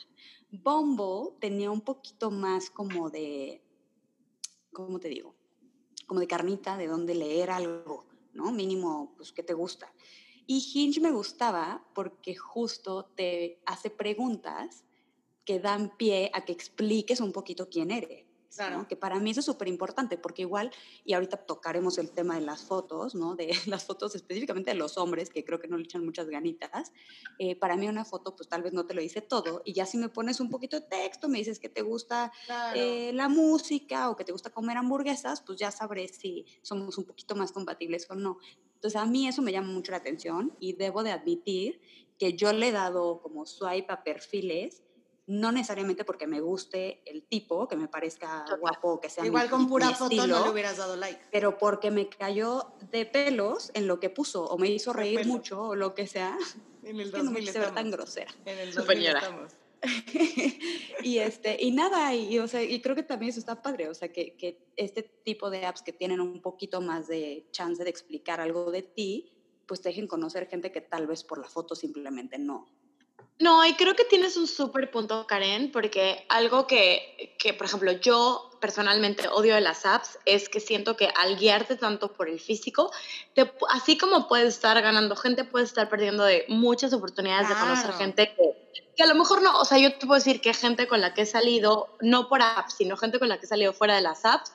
Bumble 0.52 1.36
tenía 1.40 1.72
un 1.72 1.82
poquito 1.82 2.32
más 2.32 2.70
como 2.70 3.10
de, 3.10 3.62
¿cómo 4.72 5.00
te 5.00 5.10
digo? 5.10 5.36
Como 6.08 6.20
de 6.20 6.28
carnita, 6.28 6.78
de 6.78 6.88
donde 6.88 7.16
leer 7.16 7.52
algo, 7.52 8.06
¿no? 8.34 8.52
Mínimo, 8.52 9.14
pues, 9.16 9.32
¿qué 9.32 9.44
te 9.44 9.54
gusta? 9.54 9.92
Y 10.48 10.72
Hinge 10.74 11.00
me 11.00 11.12
gustaba 11.12 11.86
porque 11.94 12.36
justo 12.36 13.06
te 13.16 13.62
hace 13.66 13.90
preguntas 13.90 14.84
que 15.46 15.60
dan 15.60 15.96
pie 15.98 16.32
a 16.34 16.46
que 16.46 16.52
expliques 16.52 17.22
un 17.22 17.32
poquito 17.32 17.70
quién 17.70 17.92
eres. 17.92 18.31
¿No? 18.66 18.86
Claro. 18.86 18.88
Que 18.88 18.96
para 18.96 19.20
mí 19.20 19.32
eso 19.32 19.40
es 19.40 19.46
súper 19.46 19.68
importante 19.68 20.18
porque 20.18 20.44
igual, 20.44 20.72
y 21.04 21.14
ahorita 21.14 21.38
tocaremos 21.46 21.98
el 21.98 22.12
tema 22.12 22.36
de 22.36 22.42
las 22.42 22.64
fotos, 22.64 23.16
¿no? 23.16 23.36
De 23.36 23.50
las 23.68 23.86
fotos 23.86 24.16
específicamente 24.16 24.72
de 24.72 24.76
los 24.78 24.98
hombres, 24.98 25.30
que 25.30 25.44
creo 25.44 25.60
que 25.60 25.68
no 25.68 25.78
le 25.78 25.84
echan 25.84 26.04
muchas 26.06 26.28
ganitas. 26.30 26.92
eh, 27.40 27.56
para 27.56 27.76
mí 27.78 27.88
una 27.88 28.06
foto, 28.06 28.36
pues 28.36 28.50
tal 28.50 28.62
vez 28.64 28.74
no 28.74 28.86
te 28.86 28.94
lo 28.94 29.02
dice 29.02 29.22
todo. 29.22 29.62
Y 29.66 29.74
ya 29.74 29.86
si 29.86 29.98
me 29.98 30.10
pones 30.10 30.40
un 30.40 30.50
poquito 30.50 30.80
de 30.80 30.86
texto, 30.88 31.28
me 31.30 31.40
dices 31.40 31.60
que 31.60 31.70
te 31.70 31.82
gusta 31.82 32.32
Claro. 32.46 32.80
eh, 32.80 33.12
la 33.14 33.30
música 33.30 34.10
o 34.10 34.16
que 34.16 34.26
te 34.26 34.32
gusta 34.32 34.50
comer 34.52 34.78
hamburguesas, 34.78 35.42
pues 35.42 35.58
ya 35.60 35.72
sabré 35.72 36.08
si 36.08 36.46
somos 36.62 36.98
un 36.98 37.06
poquito 37.06 37.36
más 37.36 37.52
compatibles 37.52 38.10
o 38.10 38.16
no. 38.16 38.38
Entonces 38.76 39.00
a 39.00 39.06
mí 39.06 39.28
eso 39.28 39.42
me 39.42 39.52
llama 39.52 39.72
mucho 39.72 39.92
la 39.92 39.98
atención 40.00 40.56
y 40.60 40.74
debo 40.74 41.04
de 41.04 41.12
admitir 41.12 41.82
que 42.18 42.34
yo 42.34 42.52
le 42.54 42.70
he 42.70 42.72
dado 42.72 43.22
como 43.22 43.46
swipe 43.46 43.92
a 43.92 44.04
perfiles, 44.04 44.84
no 45.32 45.52
necesariamente 45.52 46.04
porque 46.04 46.28
me 46.28 46.42
guste 46.42 47.02
el 47.06 47.24
tipo, 47.24 47.68
que 47.68 47.76
me 47.76 47.88
parezca 47.88 48.44
Total. 48.46 48.60
guapo, 48.60 49.00
que 49.00 49.10
sea 49.10 49.24
mi- 49.24 49.28
Igual 49.30 49.50
con 49.50 49.62
mi 49.62 49.68
pura 49.68 49.90
foto 49.92 50.14
no 50.16 50.22
estilo, 50.24 50.44
le 50.46 50.50
hubieras 50.52 50.78
dado 50.78 50.96
like. 50.98 51.22
pero 51.32 51.58
porque 51.58 51.90
me 51.92 52.10
cayó 52.10 52.74
de 52.92 53.06
pelos 53.06 53.72
en 53.74 53.88
lo 53.88 54.00
que 54.00 54.10
puso 54.10 54.44
o 54.46 54.58
me 54.58 54.70
hizo 54.70 54.92
reír 54.94 55.26
mucho 55.26 55.62
o 55.62 55.76
lo 55.76 55.96
que 55.96 56.08
sea, 56.08 56.38
En 56.84 57.00
el 57.00 57.12
que 57.12 57.18
no 57.20 57.32
me 57.32 57.40
2000 57.42 57.44
quise 57.46 57.60
ver 57.60 57.68
estamos. 57.70 57.76
tan 57.76 57.92
grosera. 57.92 58.32
En 58.46 58.58
el 58.60 58.74
Súper 58.74 58.98
2000 58.98 59.04
ñora. 59.08 59.20
estamos. 59.20 59.52
y 61.04 61.18
este 61.20 61.58
y 61.60 61.72
nada 61.72 62.14
y, 62.14 62.38
o 62.40 62.48
sea, 62.48 62.62
y 62.64 62.82
creo 62.82 62.96
que 62.96 63.04
también 63.04 63.30
eso 63.32 63.40
está 63.40 63.62
padre 63.62 63.90
o 63.90 63.94
sea 63.96 64.12
que, 64.12 64.36
que 64.36 64.68
este 64.76 65.02
tipo 65.04 65.50
de 65.50 65.66
apps 65.66 65.82
que 65.82 65.92
tienen 65.94 66.22
un 66.22 66.42
poquito 66.42 66.82
más 66.82 67.08
de 67.08 67.48
chance 67.52 67.84
de 67.84 67.90
explicar 67.90 68.40
algo 68.40 68.70
de 68.72 68.84
ti 68.84 69.32
pues 69.66 69.82
te 69.82 69.90
dejen 69.90 70.08
conocer 70.08 70.48
gente 70.48 70.72
que 70.72 70.82
tal 70.82 71.08
vez 71.08 71.24
por 71.24 71.40
la 71.40 71.48
foto 71.50 71.74
simplemente 71.76 72.38
no 72.38 72.68
No, 73.42 73.66
y 73.66 73.74
creo 73.74 73.96
que 73.96 74.06
tienes 74.06 74.38
un 74.38 74.46
súper 74.48 74.92
punto, 74.92 75.26
Karen, 75.26 75.72
porque 75.72 76.26
algo 76.30 76.68
que, 76.68 77.36
que, 77.40 77.54
por 77.56 77.66
ejemplo, 77.66 77.92
yo 77.94 78.52
personalmente 78.62 79.28
odio 79.30 79.56
de 79.56 79.62
las 79.62 79.84
apps 79.86 80.20
es 80.26 80.48
que 80.48 80.60
siento 80.60 80.96
que 80.96 81.10
al 81.18 81.38
guiarte 81.38 81.76
tanto 81.76 82.14
por 82.14 82.30
el 82.30 82.40
físico, 82.40 82.92
te 83.34 83.52
así 83.70 83.98
como 83.98 84.28
puedes 84.28 84.54
estar 84.54 84.80
ganando 84.82 85.16
gente, 85.16 85.44
puedes 85.44 85.70
estar 85.70 85.90
perdiendo 85.90 86.24
de 86.24 86.46
muchas 86.50 86.94
oportunidades 86.94 87.50
de 87.50 87.56
conocer 87.56 87.86
Claro. 87.86 87.98
gente 87.98 88.32
que, 88.36 88.94
que 88.96 89.04
a 89.04 89.08
lo 89.08 89.16
mejor 89.16 89.42
no, 89.42 89.60
o 89.60 89.66
sea, 89.66 89.80
yo 89.80 89.92
te 89.98 90.06
puedo 90.06 90.20
decir 90.20 90.40
que 90.40 90.54
gente 90.54 90.88
con 90.88 91.02
la 91.02 91.16
que 91.16 91.24
he 91.24 91.26
salido, 91.26 91.98
no 92.02 92.30
por 92.30 92.44
apps, 92.44 92.76
sino 92.78 92.96
gente 92.96 93.18
con 93.18 93.28
la 93.30 93.40
que 93.40 93.46
he 93.48 93.50
salido 93.50 93.74
fuera 93.74 93.96
de 93.96 94.02
las 94.02 94.24
apps, 94.24 94.52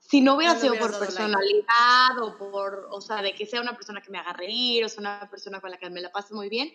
si 0.00 0.22
no 0.22 0.36
hubiera 0.36 0.54
No 0.54 0.60
sido 0.60 0.72
hubieras 0.72 0.92
por 0.92 1.00
like. 1.00 1.12
personalidad 1.14 2.18
o 2.22 2.38
por, 2.38 2.88
o 2.90 3.00
sea, 3.02 3.20
de 3.20 3.34
que 3.34 3.44
sea 3.44 3.60
una 3.60 3.74
persona 3.74 4.00
que 4.00 4.10
me 4.10 4.18
haga 4.18 4.32
reír 4.32 4.84
o 4.84 4.88
sea 4.88 5.00
una 5.00 5.28
persona 5.30 5.60
con 5.60 5.70
la 5.70 5.76
que 5.78 5.90
me 5.90 6.00
la 6.00 6.10
pase 6.10 6.32
muy 6.34 6.48
bien, 6.48 6.72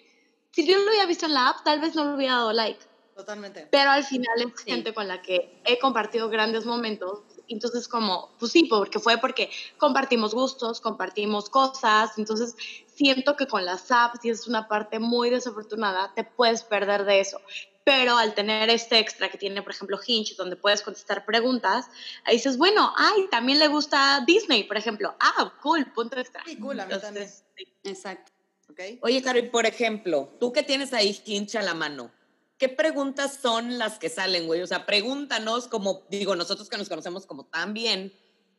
si 0.51 0.65
yo 0.67 0.77
lo 0.77 0.89
hubiera 0.89 1.05
visto 1.05 1.25
en 1.25 1.33
la 1.33 1.49
app, 1.49 1.63
tal 1.63 1.79
vez 1.79 1.95
no 1.95 2.05
le 2.05 2.15
hubiera 2.15 2.35
dado 2.35 2.53
like. 2.53 2.79
Totalmente. 3.15 3.67
pero 3.69 3.91
al 3.91 4.05
final 4.05 4.31
es 4.39 4.61
Sí. 4.63 4.71
gente 4.71 4.93
con 4.93 5.05
la 5.09 5.21
que 5.21 5.61
he 5.65 5.77
compartido 5.77 6.29
grandes 6.29 6.65
momentos. 6.65 7.19
Entonces, 7.49 7.89
como, 7.89 8.29
pues 8.39 8.53
sí, 8.53 8.63
porque 8.63 8.99
fue 8.99 9.17
porque 9.17 9.49
compartimos 9.77 10.33
gustos, 10.33 10.79
compartimos 10.79 11.49
cosas. 11.49 12.17
Entonces, 12.17 12.55
siento 12.87 13.35
que 13.35 13.45
con 13.45 13.65
las 13.65 13.91
apps, 13.91 14.23
y 14.23 14.29
es 14.29 14.47
una 14.47 14.69
parte 14.69 14.99
muy 14.99 15.29
desafortunada, 15.29 16.13
te 16.15 16.23
puedes 16.23 16.63
perder 16.63 17.03
de 17.03 17.19
eso. 17.19 17.41
Pero 17.83 18.17
al 18.17 18.35
tener 18.35 18.69
este 18.69 18.99
extra 18.99 19.27
que 19.29 19.37
tiene, 19.37 19.63
por 19.63 19.73
ejemplo, 19.73 19.99
Hinge, 20.05 20.35
donde 20.37 20.55
puedes 20.55 20.81
contestar 20.81 21.25
preguntas, 21.25 21.87
ahí 22.23 22.35
dices, 22.37 22.57
bueno, 22.57 22.93
ay, 22.95 23.27
también 23.29 23.59
le 23.59 23.67
gusta 23.67 24.23
Disney, 24.25 24.63
por 24.63 24.77
ejemplo. 24.77 25.13
Ah, 25.19 25.51
cool, 25.61 25.91
punto 25.91 26.17
extra. 26.17 26.41
Sí, 26.45 26.57
cool, 26.57 26.79
a 26.79 26.85
mí 26.85 26.91
también. 26.91 27.23
Entonces, 27.23 27.43
sí. 27.57 27.67
Exacto. 27.83 28.31
¿Ok? 28.79 28.99
Oye, 29.01 29.21
Caro, 29.21 29.39
y 29.39 29.43
por 29.43 29.65
ejemplo, 29.65 30.35
tú 30.39 30.53
que 30.53 30.63
tienes 30.63 30.93
ahí 30.93 31.19
Hinge 31.25 31.57
a 31.57 31.61
la 31.61 31.73
mano, 31.73 32.11
¿qué 32.57 32.69
preguntas 32.69 33.37
son 33.41 33.77
las 33.77 33.99
que 33.99 34.09
salen, 34.09 34.47
güey? 34.47 34.61
O 34.61 34.67
sea, 34.67 34.85
pregúntanos 34.85 35.67
como, 35.67 36.03
digo, 36.09 36.35
nosotros 36.35 36.69
que 36.69 36.77
nos 36.77 36.89
conocemos 36.89 37.25
como 37.25 37.45
tan 37.45 37.73
bien, 37.73 38.13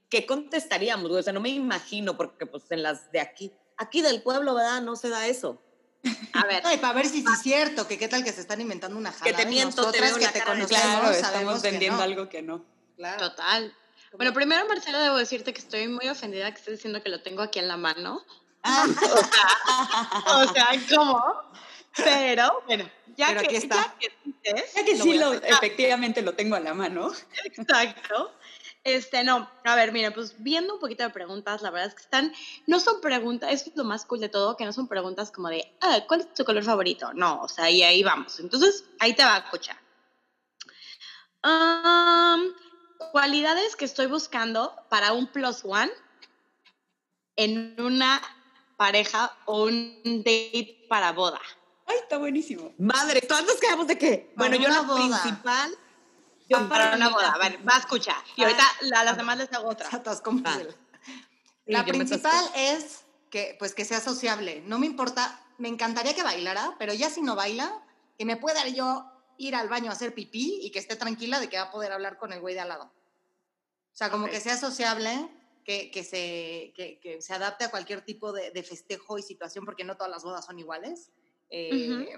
¿qué 0.09 0.27
contestaríamos, 0.27 1.09
güey? 1.09 1.21
O 1.21 1.23
sea, 1.23 1.33
no 1.33 1.41
me 1.41 1.49
imagino, 1.49 2.17
porque 2.17 2.47
pues 2.47 2.65
en 2.71 2.83
las 2.83 3.11
de 3.13 3.21
aquí, 3.21 3.53
aquí 3.79 4.03
del 4.03 4.23
pueblo, 4.23 4.55
¿verdad? 4.55 4.83
No 4.83 4.97
se 4.97 5.09
da 5.09 5.27
eso. 5.27 5.63
A 6.33 6.47
ver, 6.47 6.63
Ay, 6.65 6.79
para 6.79 6.95
ver 6.95 7.07
si 7.07 7.21
sí 7.21 7.27
es 7.33 7.43
cierto, 7.43 7.87
que 7.87 7.99
qué 7.99 8.09
tal 8.09 8.25
que 8.25 8.33
se 8.33 8.41
están 8.41 8.61
inventando 8.61 8.97
una 8.97 9.13
jalada. 9.13 9.37
te 9.37 9.43
y 9.43 9.47
miento, 9.47 9.91
te 9.91 10.01
veo 10.01 10.15
que 10.17 10.25
la 10.25 10.33
te 10.33 10.39
cara 10.39 10.67
Claro, 10.67 11.11
estamos 11.11 11.63
que 11.63 11.71
vendiendo 11.71 11.99
no. 11.99 12.03
algo 12.03 12.29
que 12.29 12.43
no. 12.43 12.65
Claro. 12.97 13.29
total. 13.31 13.75
Bueno, 14.17 14.33
primero, 14.33 14.67
Marcela, 14.67 15.03
debo 15.03 15.17
decirte 15.19 15.53
que 15.53 15.61
estoy 15.61 15.89
muy 15.89 16.09
ofendida 16.09 16.51
que 16.51 16.59
estés 16.59 16.77
diciendo 16.77 17.03
que 17.03 17.11
lo 17.11 17.23
tengo 17.23 17.43
aquí 17.43 17.59
en 17.59 17.69
la 17.69 17.77
mano. 17.77 18.25
O 20.27 20.53
sea, 20.53 20.69
¿cómo? 20.95 21.23
Pero, 21.97 22.63
bueno, 22.67 22.89
ya 23.17 23.29
Pero 23.29 23.49
que, 23.49 23.57
está. 23.57 23.77
ya 23.77 23.95
que 23.99 24.13
dices, 24.25 24.75
Ya 24.75 24.85
que 24.85 24.97
lo 24.97 25.05
sí, 25.05 25.19
lo, 25.19 25.33
efectivamente 25.33 26.23
lo 26.23 26.35
tengo 26.35 26.57
a 26.57 26.61
la 26.61 26.75
mano. 26.75 27.11
Exacto. 27.45 28.33
Este, 28.83 29.25
no, 29.25 29.51
a 29.65 29.75
ver, 29.75 29.93
mira, 29.93 30.11
pues 30.13 30.43
viendo 30.43 30.75
un 30.75 30.81
poquito 30.81 31.03
de 31.03 31.11
preguntas, 31.11 31.61
la 31.61 31.71
verdad 31.71 31.89
es 31.89 31.95
que 31.95 32.03
están, 32.03 32.33
no 32.67 32.81
son 32.81 33.01
preguntas, 33.03 33.53
es 33.53 33.71
lo 33.77 33.85
más 33.85 34.07
cool 34.07 34.21
de 34.21 34.31
todo, 34.31 34.57
que 34.57 34.65
no 34.65 34.73
son 34.73 34.89
preguntas 34.89 35.31
como 35.31 35.49
de, 35.49 35.71
ah, 35.83 36.01
¿cuál 36.09 36.21
es 36.21 36.33
tu 36.33 36.45
color 36.45 36.65
favorito? 36.65 37.13
No, 37.13 37.43
o 37.43 37.49
sea, 37.49 37.69
y 37.71 37.83
ahí 37.83 38.03
vamos. 38.03 38.41
Entonces, 38.41 38.85
ahí 38.99 39.15
te 39.15 39.23
va 39.23 39.37
a 39.37 39.39
escuchar. 39.41 39.77
Cualidades 43.13 43.77
que 43.77 43.85
estoy 43.85 44.07
buscando 44.07 44.75
para 44.89 45.13
un 45.13 45.27
plus 45.27 45.65
one 45.65 45.91
en 47.37 47.77
una 47.79 48.21
pareja 48.81 49.31
o 49.45 49.65
un 49.65 50.01
date 50.25 50.87
para 50.89 51.13
boda. 51.13 51.39
Ay, 51.85 51.99
está 51.99 52.17
buenísimo. 52.17 52.73
Madre, 52.79 53.21
todas 53.21 53.45
nos 53.45 53.57
quedamos 53.57 53.87
de 53.87 53.99
qué? 53.99 54.33
Bueno, 54.37 54.57
yo 54.57 54.71
la 54.71 54.81
boda. 54.81 55.21
principal. 55.23 55.71
Yo 56.49 56.67
para 56.67 56.97
una 56.97 57.11
boda, 57.11 57.37
ver, 57.39 57.59
va 57.69 57.77
a 57.77 57.81
escuchar. 57.81 58.17
Y 58.37 58.43
ahorita 58.43 58.65
a 58.97 59.05
las 59.05 59.19
demás 59.19 59.37
les 59.37 59.53
hago 59.53 59.69
otra. 59.69 59.87
Ah. 59.93 60.59
La 61.67 61.85
principal 61.85 62.43
es 62.57 63.05
que, 63.29 63.55
pues, 63.59 63.75
que 63.75 63.85
sea 63.85 64.01
sociable. 64.01 64.63
No 64.65 64.79
me 64.79 64.87
importa, 64.87 65.39
me 65.59 65.69
encantaría 65.69 66.15
que 66.15 66.23
bailara, 66.23 66.75
pero 66.79 66.95
ya 66.95 67.11
si 67.11 67.21
no 67.21 67.37
baila, 67.37 67.85
que 68.17 68.25
me 68.25 68.39
pueda 68.39 68.67
yo 68.67 69.05
ir 69.37 69.57
al 69.57 69.69
baño 69.69 69.91
a 69.91 69.93
hacer 69.93 70.15
pipí 70.15 70.59
y 70.63 70.71
que 70.71 70.79
esté 70.79 70.97
tranquila 70.97 71.39
de 71.39 71.51
que 71.51 71.59
va 71.59 71.65
a 71.65 71.71
poder 71.71 71.93
hablar 71.93 72.17
con 72.17 72.33
el 72.33 72.41
güey 72.41 72.55
de 72.55 72.61
al 72.61 72.69
lado. 72.69 72.85
O 72.85 73.97
sea, 74.01 74.09
como 74.11 74.25
Ok. 74.25 74.31
que 74.31 74.41
sea 74.41 74.57
sociable, 74.57 75.29
que, 75.65 75.91
que 75.91 76.03
se, 76.05 76.73
que, 76.75 76.99
que 77.01 77.21
se 77.23 77.33
adapte 77.33 77.65
a 77.65 77.71
cualquier 77.71 78.03
tipo 78.03 78.33
de, 78.33 78.51
de 78.51 78.63
festejo 78.63 79.19
y 79.19 79.23
situación, 79.23 79.65
porque 79.65 79.85
no 79.85 79.97
todas 79.97 80.11
las 80.11 80.23
bodas 80.23 80.45
son 80.45 80.59
iguales. 80.59 81.11
Eh, 81.51 82.09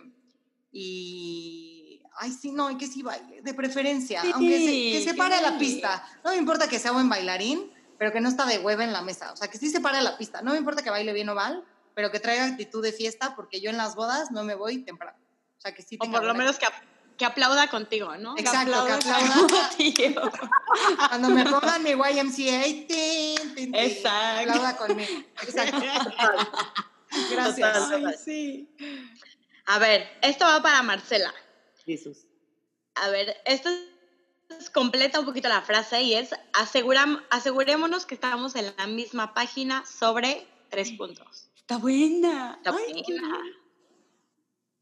Y, 0.74 2.03
ay, 2.16 2.32
sí, 2.32 2.51
no, 2.51 2.70
y 2.70 2.78
que 2.78 2.86
sí 2.86 3.03
baile, 3.03 3.43
de 3.43 3.53
preferencia, 3.55 4.22
Sí, 4.22 4.30
aunque 4.32 4.59
se, 4.59 4.72
que 4.99 5.05
se 5.05 5.14
pare 5.14 5.34
a 5.34 5.43
la 5.43 5.59
pista. 5.59 6.03
No 6.24 6.30
me 6.30 6.38
importa 6.38 6.66
que 6.66 6.78
sea 6.78 6.93
buen 6.93 7.11
bailarín, 7.11 7.70
pero 7.99 8.11
que 8.11 8.20
no 8.22 8.28
está 8.30 8.47
de 8.47 8.59
hueva 8.59 8.82
en 8.82 8.93
la 8.95 9.03
mesa. 9.03 9.32
O 9.32 9.36
sea, 9.36 9.49
que 9.49 9.59
sí 9.59 9.68
se 9.68 9.80
pare 9.82 9.99
a 9.99 10.03
la 10.03 10.16
pista. 10.16 10.40
No 10.40 10.53
me 10.53 10.59
importa 10.59 10.82
que 10.82 10.88
baile 10.88 11.12
bien 11.12 11.28
o 11.28 11.34
mal, 11.34 11.62
pero 11.95 12.11
que 12.11 12.20
traiga 12.20 12.47
actitud 12.47 12.82
de 12.82 12.93
fiesta, 12.93 13.36
porque 13.36 13.61
yo 13.61 13.68
en 13.68 13.76
las 13.76 13.95
bodas 13.95 14.30
no 14.30 14.45
me 14.45 14.55
voy 14.55 14.78
temprano. 14.78 15.18
O 15.59 15.61
sea, 15.61 15.74
que 15.74 15.82
sí 15.82 15.99
O 16.01 16.11
por 16.11 16.24
lo 16.24 16.34
menos 16.34 16.59
que, 16.59 16.66
que 17.22 17.26
aplauda 17.26 17.68
contigo, 17.68 18.16
¿no? 18.16 18.36
Exacto, 18.36 18.84
que 18.84 18.92
aplauda. 18.92 19.70
tío. 19.76 20.20
Cuando 21.08 21.28
me 21.28 21.44
pongan 21.44 21.80
mi 21.84 21.90
YMCA, 21.90 22.62
tin, 22.64 22.86
tin, 22.88 23.54
tin, 23.54 23.74
Exacto. 23.76 24.50
aplauda 24.50 24.76
conmigo. 24.76 25.22
Exacto. 25.40 25.78
Gracias. 27.30 27.72
Total. 27.78 28.06
Ay, 28.06 28.14
sí. 28.24 28.74
A 29.66 29.78
ver, 29.78 30.08
esto 30.22 30.44
va 30.46 30.60
para 30.62 30.82
Marcela. 30.82 31.32
Jesús. 31.86 32.26
A 32.96 33.08
ver, 33.10 33.36
esto 33.44 33.68
es 34.58 34.68
completa 34.70 35.20
un 35.20 35.26
poquito 35.26 35.48
la 35.48 35.62
frase 35.62 36.02
y 36.02 36.14
es 36.14 36.30
aseguram- 36.54 37.24
asegurémonos 37.30 38.04
que 38.04 38.16
estamos 38.16 38.56
en 38.56 38.74
la 38.76 38.86
misma 38.88 39.32
página 39.32 39.84
sobre 39.86 40.44
tres 40.70 40.90
puntos. 40.92 41.48
Está 41.56 41.76
buena. 41.76 42.54
Está 42.56 42.70
Ay, 42.76 43.04
buena. 43.06 43.38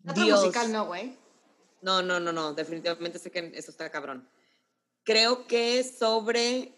Teatro 0.05 0.24
Dios. 0.24 0.41
musical 0.41 0.72
no, 0.72 0.86
güey. 0.86 1.20
No, 1.83 2.03
no, 2.03 2.20
no, 2.20 2.33
no, 2.33 2.55
definitivamente 2.55 3.18
sé 3.18 3.31
que 3.31 3.53
eso 3.55 3.70
está 3.70 3.91
cabrón. 3.91 4.28
Creo 5.05 5.47
que 5.47 5.78
es 5.78 5.99
sobre 5.99 6.74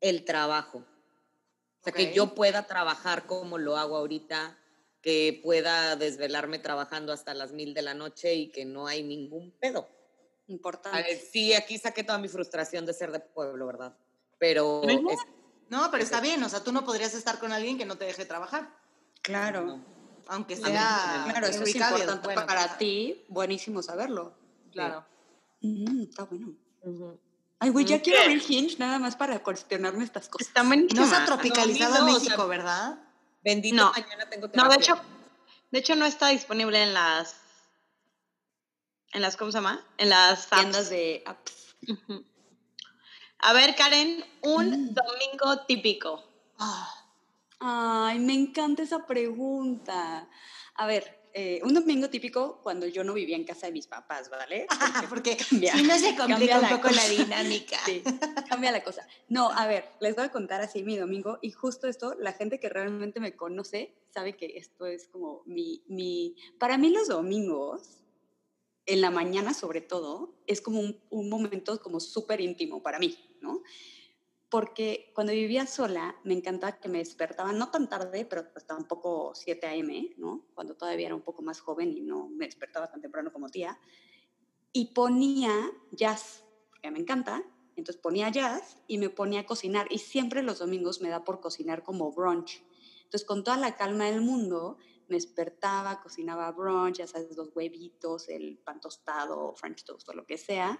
el 0.00 0.24
trabajo. 0.24 0.78
O 0.78 1.84
sea, 1.84 1.92
que 1.92 2.12
yo 2.12 2.34
pueda 2.34 2.66
trabajar 2.66 3.26
como 3.26 3.58
lo 3.58 3.76
hago 3.76 3.96
ahorita, 3.96 4.58
que 5.02 5.38
pueda 5.42 5.96
desvelarme 5.96 6.58
trabajando 6.58 7.12
hasta 7.12 7.34
las 7.34 7.52
mil 7.52 7.74
de 7.74 7.82
la 7.82 7.94
noche 7.94 8.34
y 8.34 8.48
que 8.50 8.64
no 8.64 8.86
hay 8.86 9.02
ningún 9.02 9.52
pedo. 9.52 9.86
A 10.48 10.52
Importante. 10.52 11.02
ver, 11.02 11.18
sí, 11.18 11.52
aquí 11.54 11.78
saqué 11.78 12.02
toda 12.02 12.18
mi 12.18 12.28
frustración 12.28 12.86
de 12.86 12.94
ser 12.94 13.12
de 13.12 13.20
pueblo, 13.20 13.66
¿verdad? 13.66 13.96
Pero 14.38 14.82
No, 15.68 15.90
pero 15.90 16.02
está 16.02 16.20
bien. 16.20 16.42
O 16.42 16.48
sea, 16.48 16.62
tú 16.62 16.72
no 16.72 16.84
podrías 16.84 17.14
estar 17.14 17.38
con 17.38 17.52
alguien 17.52 17.78
que 17.78 17.84
no 17.84 17.96
te 17.96 18.04
deje 18.04 18.24
trabajar. 18.24 18.70
Claro. 19.22 19.62
no. 19.62 19.93
Aunque 20.28 20.56
sea. 20.56 21.26
Claro, 21.30 21.46
eso 21.46 21.62
es 21.62 21.74
importante 21.74 22.24
Bueno, 22.24 22.46
para 22.46 22.78
ti. 22.78 23.24
Buenísimo 23.28 23.82
saberlo. 23.82 24.34
Claro. 24.72 25.04
Mm, 25.60 26.02
está 26.02 26.24
bueno. 26.24 26.54
Ay, 27.58 27.70
güey, 27.70 27.84
ya 27.84 28.00
quiero 28.02 28.20
abrir 28.22 28.42
Hinge 28.46 28.76
nada 28.78 28.98
más 28.98 29.16
para 29.16 29.42
cuestionarme 29.42 30.04
estas 30.04 30.28
cosas. 30.28 30.48
Está 30.48 30.62
buenísima. 30.62 31.06
No 31.06 31.16
ha 31.16 31.24
tropicalizado 31.24 31.94
no, 31.98 32.02
o 32.02 32.14
México, 32.14 32.36
sea, 32.36 32.44
¿verdad? 32.46 32.98
Bendito 33.42 33.76
No. 33.76 33.92
mañana 33.92 34.28
tengo 34.28 34.46
No, 34.48 34.52
terapia. 34.52 34.76
de 34.76 34.82
hecho, 34.82 35.00
de 35.70 35.78
hecho 35.78 35.94
no 35.96 36.04
está 36.06 36.28
disponible 36.28 36.82
en 36.82 36.92
las, 36.94 37.36
en 39.12 39.22
las, 39.22 39.36
¿cómo 39.36 39.50
se 39.52 39.58
llama? 39.58 39.84
En 39.98 40.08
las 40.10 40.46
apps. 40.52 40.60
Tiendas 40.60 40.90
de 40.90 41.22
apps. 41.26 41.76
A 43.38 43.52
ver, 43.52 43.74
Karen, 43.76 44.24
un 44.42 44.68
Mm. 44.90 44.94
domingo 44.94 45.64
típico. 45.66 46.22
Ah, 46.58 47.03
Ay, 47.66 48.18
me 48.18 48.34
encanta 48.34 48.82
esa 48.82 49.06
pregunta. 49.06 50.28
A 50.74 50.86
ver, 50.86 51.30
eh, 51.32 51.60
un 51.64 51.72
domingo 51.72 52.10
típico 52.10 52.60
cuando 52.62 52.86
yo 52.86 53.02
no 53.04 53.14
vivía 53.14 53.36
en 53.36 53.44
casa 53.44 53.66
de 53.68 53.72
mis 53.72 53.86
papás, 53.86 54.28
¿vale? 54.28 54.66
porque 55.08 55.38
cambia- 55.38 55.72
si 55.72 55.82
no 55.82 55.98
se 55.98 56.14
complica 56.14 56.56
un 56.56 56.62
la 56.62 56.68
poco 56.68 56.88
la 56.88 57.00
cosa. 57.02 57.08
dinámica. 57.08 57.78
Sí, 57.86 58.02
cambia 58.50 58.70
la 58.70 58.84
cosa. 58.84 59.08
No, 59.30 59.50
a 59.50 59.66
ver, 59.66 59.86
les 60.00 60.14
voy 60.14 60.26
a 60.26 60.30
contar 60.30 60.60
así 60.60 60.82
mi 60.82 60.98
domingo 60.98 61.38
y 61.40 61.52
justo 61.52 61.88
esto, 61.88 62.14
la 62.18 62.34
gente 62.34 62.60
que 62.60 62.68
realmente 62.68 63.18
me 63.18 63.34
conoce 63.34 63.94
sabe 64.12 64.36
que 64.36 64.58
esto 64.58 64.84
es 64.84 65.08
como 65.08 65.42
mi, 65.46 65.82
mi, 65.88 66.36
para 66.58 66.76
mí 66.76 66.90
los 66.90 67.08
domingos, 67.08 68.02
en 68.84 69.00
la 69.00 69.10
mañana 69.10 69.54
sobre 69.54 69.80
todo, 69.80 70.34
es 70.46 70.60
como 70.60 70.80
un, 70.80 71.00
un 71.08 71.30
momento 71.30 71.80
como 71.80 71.98
súper 71.98 72.42
íntimo 72.42 72.82
para 72.82 72.98
mí, 72.98 73.16
¿no? 73.40 73.62
Porque 74.54 75.10
cuando 75.16 75.32
vivía 75.32 75.66
sola, 75.66 76.14
me 76.22 76.32
encantaba 76.32 76.78
que 76.78 76.88
me 76.88 76.98
despertaba, 76.98 77.52
no 77.52 77.72
tan 77.72 77.88
tarde, 77.88 78.24
pero 78.24 78.52
pues 78.52 78.64
tampoco 78.64 79.32
7 79.34 79.66
a.m., 79.66 80.14
¿no? 80.16 80.46
Cuando 80.54 80.76
todavía 80.76 81.06
era 81.06 81.16
un 81.16 81.22
poco 81.22 81.42
más 81.42 81.58
joven 81.58 81.92
y 81.92 82.02
no 82.02 82.28
me 82.28 82.44
despertaba 82.44 82.86
tan 82.86 83.00
temprano 83.00 83.32
como 83.32 83.48
tía. 83.48 83.76
Y 84.72 84.94
ponía 84.94 85.72
jazz, 85.90 86.44
porque 86.70 86.92
me 86.92 87.00
encanta, 87.00 87.42
entonces 87.74 88.00
ponía 88.00 88.28
jazz 88.28 88.78
y 88.86 88.98
me 88.98 89.10
ponía 89.10 89.40
a 89.40 89.44
cocinar. 89.44 89.88
Y 89.90 89.98
siempre 89.98 90.40
los 90.44 90.60
domingos 90.60 91.00
me 91.00 91.08
da 91.08 91.24
por 91.24 91.40
cocinar 91.40 91.82
como 91.82 92.12
brunch. 92.12 92.64
Entonces, 93.02 93.26
con 93.26 93.42
toda 93.42 93.56
la 93.56 93.74
calma 93.74 94.04
del 94.04 94.20
mundo, 94.20 94.76
me 95.08 95.16
despertaba, 95.16 96.00
cocinaba 96.00 96.50
brunch, 96.52 96.98
ya 96.98 97.06
sabes, 97.08 97.36
los 97.36 97.50
huevitos, 97.54 98.28
el 98.28 98.58
pan 98.58 98.80
tostado, 98.80 99.54
french 99.56 99.84
toast 99.84 100.08
o 100.08 100.14
lo 100.14 100.24
que 100.24 100.38
sea. 100.38 100.78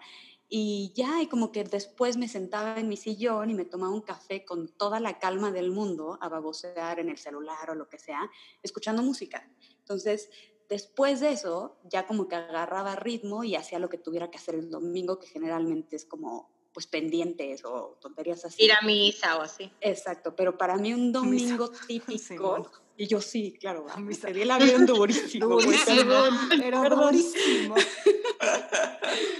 Y 0.48 0.92
ya, 0.94 1.22
y 1.22 1.26
como 1.26 1.52
que 1.52 1.64
después 1.64 2.16
me 2.16 2.28
sentaba 2.28 2.78
en 2.78 2.88
mi 2.88 2.96
sillón 2.96 3.50
y 3.50 3.54
me 3.54 3.64
tomaba 3.64 3.92
un 3.92 4.02
café 4.02 4.44
con 4.44 4.68
toda 4.68 5.00
la 5.00 5.18
calma 5.18 5.50
del 5.50 5.70
mundo 5.70 6.18
a 6.20 6.28
babosear 6.28 7.00
en 7.00 7.08
el 7.08 7.18
celular 7.18 7.70
o 7.70 7.74
lo 7.74 7.88
que 7.88 7.98
sea, 7.98 8.30
escuchando 8.62 9.02
música. 9.02 9.50
Entonces, 9.78 10.30
después 10.68 11.20
de 11.20 11.32
eso, 11.32 11.78
ya 11.84 12.06
como 12.06 12.28
que 12.28 12.36
agarraba 12.36 12.96
ritmo 12.96 13.44
y 13.44 13.56
hacía 13.56 13.78
lo 13.78 13.88
que 13.88 13.98
tuviera 13.98 14.30
que 14.30 14.38
hacer 14.38 14.54
el 14.54 14.70
domingo, 14.70 15.18
que 15.18 15.26
generalmente 15.26 15.96
es 15.96 16.04
como, 16.04 16.50
pues, 16.72 16.86
pendientes 16.86 17.64
o 17.64 17.98
tonterías 18.00 18.44
así. 18.44 18.64
Ir 18.64 18.72
a 18.72 18.82
misa 18.82 19.38
o 19.38 19.42
así. 19.42 19.72
Exacto, 19.80 20.36
pero 20.36 20.58
para 20.58 20.76
mí 20.76 20.92
un 20.92 21.12
domingo 21.58 21.70
típico. 21.88 22.70
Y 22.96 23.06
yo, 23.06 23.20
sí, 23.20 23.56
claro, 23.58 23.86
a 23.90 23.98
mí 23.98 24.14
se 24.14 24.30
el 24.30 24.50
avión 24.50 24.86
durísimo. 24.86 25.46
durísimo, 25.48 26.14
pero 26.50 26.82
durísimo. 26.88 27.74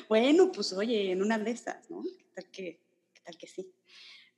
bueno, 0.09 0.51
pues 0.53 0.73
oye, 0.73 1.13
en 1.13 1.23
una 1.23 1.39
de 1.39 1.53
esas, 1.53 1.89
¿no? 1.91 2.03
¿Qué 2.03 2.25
tal 2.35 2.51
que, 2.51 2.81
qué 3.13 3.21
tal 3.23 3.37
que 3.37 3.47
sí? 3.47 3.73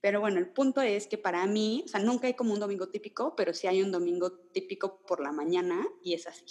Pero 0.00 0.20
bueno, 0.20 0.38
el 0.38 0.48
punto 0.48 0.82
es 0.82 1.06
que 1.06 1.18
para 1.18 1.46
mí, 1.46 1.82
o 1.86 1.88
sea, 1.88 2.00
nunca 2.00 2.26
hay 2.26 2.34
como 2.34 2.52
un 2.52 2.60
domingo 2.60 2.88
típico, 2.88 3.34
pero 3.34 3.54
sí 3.54 3.66
hay 3.66 3.82
un 3.82 3.90
domingo 3.90 4.30
típico 4.30 4.98
por 4.98 5.20
la 5.20 5.32
mañana 5.32 5.86
y 6.02 6.14
es 6.14 6.26
así. 6.26 6.44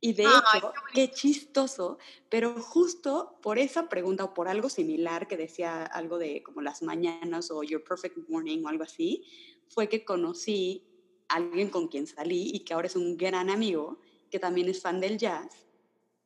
Y 0.00 0.12
de 0.12 0.24
hecho, 0.24 0.72
qué 0.92 1.10
chistoso, 1.10 1.98
pero 2.28 2.60
justo 2.60 3.38
por 3.40 3.58
esa 3.58 3.88
pregunta 3.88 4.24
o 4.24 4.34
por 4.34 4.48
algo 4.48 4.68
similar 4.68 5.26
que 5.26 5.38
decía 5.38 5.82
algo 5.82 6.18
de 6.18 6.42
como 6.42 6.60
las 6.60 6.82
mañanas 6.82 7.50
o 7.50 7.62
your 7.62 7.82
perfect 7.82 8.18
morning 8.28 8.62
o 8.64 8.68
algo 8.68 8.84
así, 8.84 9.24
fue 9.68 9.88
que 9.88 10.04
conocí 10.04 10.84
alguien 11.28 11.70
con 11.70 11.88
quien 11.88 12.06
salí 12.06 12.50
y 12.54 12.60
que 12.60 12.74
ahora 12.74 12.86
es 12.86 12.96
un 12.96 13.16
gran 13.16 13.50
amigo, 13.50 13.98
que 14.30 14.38
también 14.38 14.68
es 14.68 14.80
fan 14.80 15.00
del 15.00 15.18
jazz 15.18 15.64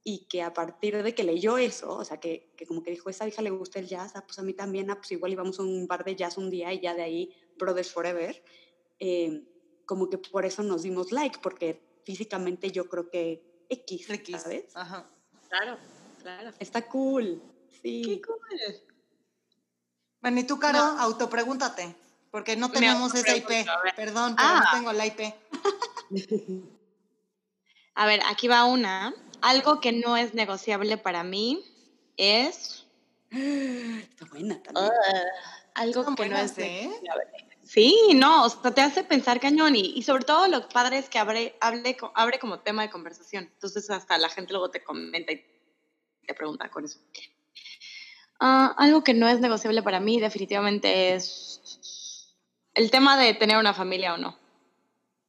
y 0.05 0.27
que 0.27 0.43
a 0.43 0.55
partir 0.55 1.03
de 1.03 1.15
que 1.15 1.25
leyó 1.25 1.59
eso, 1.59 1.97
o 1.97 2.05
sea, 2.05 2.19
que, 2.19 2.53
que 2.57 2.67
como 2.67 2.83
que 2.83 2.91
dijo, 2.91 3.11
esa 3.11 3.29
hija 3.29 3.43
le 3.43 3.51
gusta 3.51 3.79
el 3.79 3.87
jazz, 3.87 4.13
ah, 4.15 4.25
pues 4.25 4.39
a 4.39 4.43
mí 4.43 4.55
también, 4.55 4.91
ah, 4.91 4.97
pues 4.97 5.13
igual 5.13 5.33
íbamos 5.33 5.59
a 5.59 5.63
un 5.63 5.87
bar 5.87 6.05
de 6.05 6.17
jazz 6.17 6.39
un 6.39 6.49
día 6.51 6.73
y 6.73 6.81
ya 6.81 6.95
de 6.95 7.03
ahí 7.03 7.35
Brothers 7.59 7.93
Forever, 7.93 8.43
eh, 8.99 9.43
como 9.85 10.09
que 10.09 10.19
por 10.19 10.45
eso 10.45 10.63
nos 10.63 10.83
dimos 10.83 11.13
like, 11.13 11.39
porque 11.43 11.83
físicamente 12.05 12.71
yo 12.71 12.89
creo 12.89 13.11
que 13.11 13.43
X, 13.69 14.07
¿sabes? 14.41 14.75
Ajá. 14.75 15.11
Claro, 15.49 15.79
claro. 16.23 16.51
Está 16.59 16.89
cool. 16.89 17.43
Sí. 17.83 18.03
Qué 18.05 18.23
cool. 18.23 18.39
Bueno, 20.21 20.41
y 20.41 20.45
tú, 20.45 20.59
Caro, 20.59 20.79
autopregúntate, 20.79 21.95
porque 22.31 22.57
no 22.57 22.71
tenemos 22.71 23.15
esa 23.15 23.37
IP. 23.37 23.49
Perdón, 23.97 23.97
pero 23.97 24.13
no 24.13 24.37
ah. 24.39 24.71
tengo 24.73 24.93
la 24.93 25.07
IP. 25.07 25.21
a 27.95 28.07
ver, 28.07 28.21
aquí 28.27 28.49
va 28.49 28.65
una. 28.65 29.15
Algo 29.41 29.81
que 29.81 29.93
no 29.93 30.17
es 30.17 30.35
negociable 30.35 30.99
para 30.99 31.23
mí 31.23 31.65
es... 32.17 32.87
Está 33.31 34.25
buena 34.27 34.63
también. 34.63 34.87
Ah, 34.87 35.25
algo 35.75 36.15
que 36.15 36.29
no 36.29 36.37
es 36.37 36.59
¿eh? 36.59 36.91
Sí, 37.63 37.95
no, 38.15 38.45
o 38.45 38.49
sea, 38.49 38.73
te 38.73 38.81
hace 38.81 39.05
pensar 39.05 39.41
cañón 39.41 39.77
y, 39.77 39.93
y 39.95 40.03
sobre 40.03 40.25
todo 40.25 40.49
lo 40.49 40.69
padre 40.71 40.97
es 40.99 41.11
que 41.11 41.19
abre, 41.19 41.55
hable, 41.61 41.97
abre 42.15 42.39
como 42.39 42.61
tema 42.61 42.83
de 42.83 42.91
conversación. 42.91 43.45
Entonces 43.45 43.91
hasta 43.91 44.17
la 44.17 44.31
gente 44.31 44.53
luego 44.53 44.71
te 44.71 44.83
comenta 44.83 45.33
y 45.33 45.45
te 46.27 46.35
pregunta 46.35 46.71
con 46.71 46.87
eso. 46.87 46.99
Ah, 48.41 48.75
algo 48.79 49.05
que 49.05 49.15
no 49.15 49.29
es 49.29 49.41
negociable 49.41 49.83
para 49.83 50.01
mí 50.01 50.21
definitivamente 50.21 51.15
es 51.15 51.61
el 52.79 52.91
tema 52.91 53.19
de 53.19 53.35
tener 53.35 53.59
una 53.59 53.75
familia 53.75 54.15
o 54.15 54.17
no. 54.17 54.39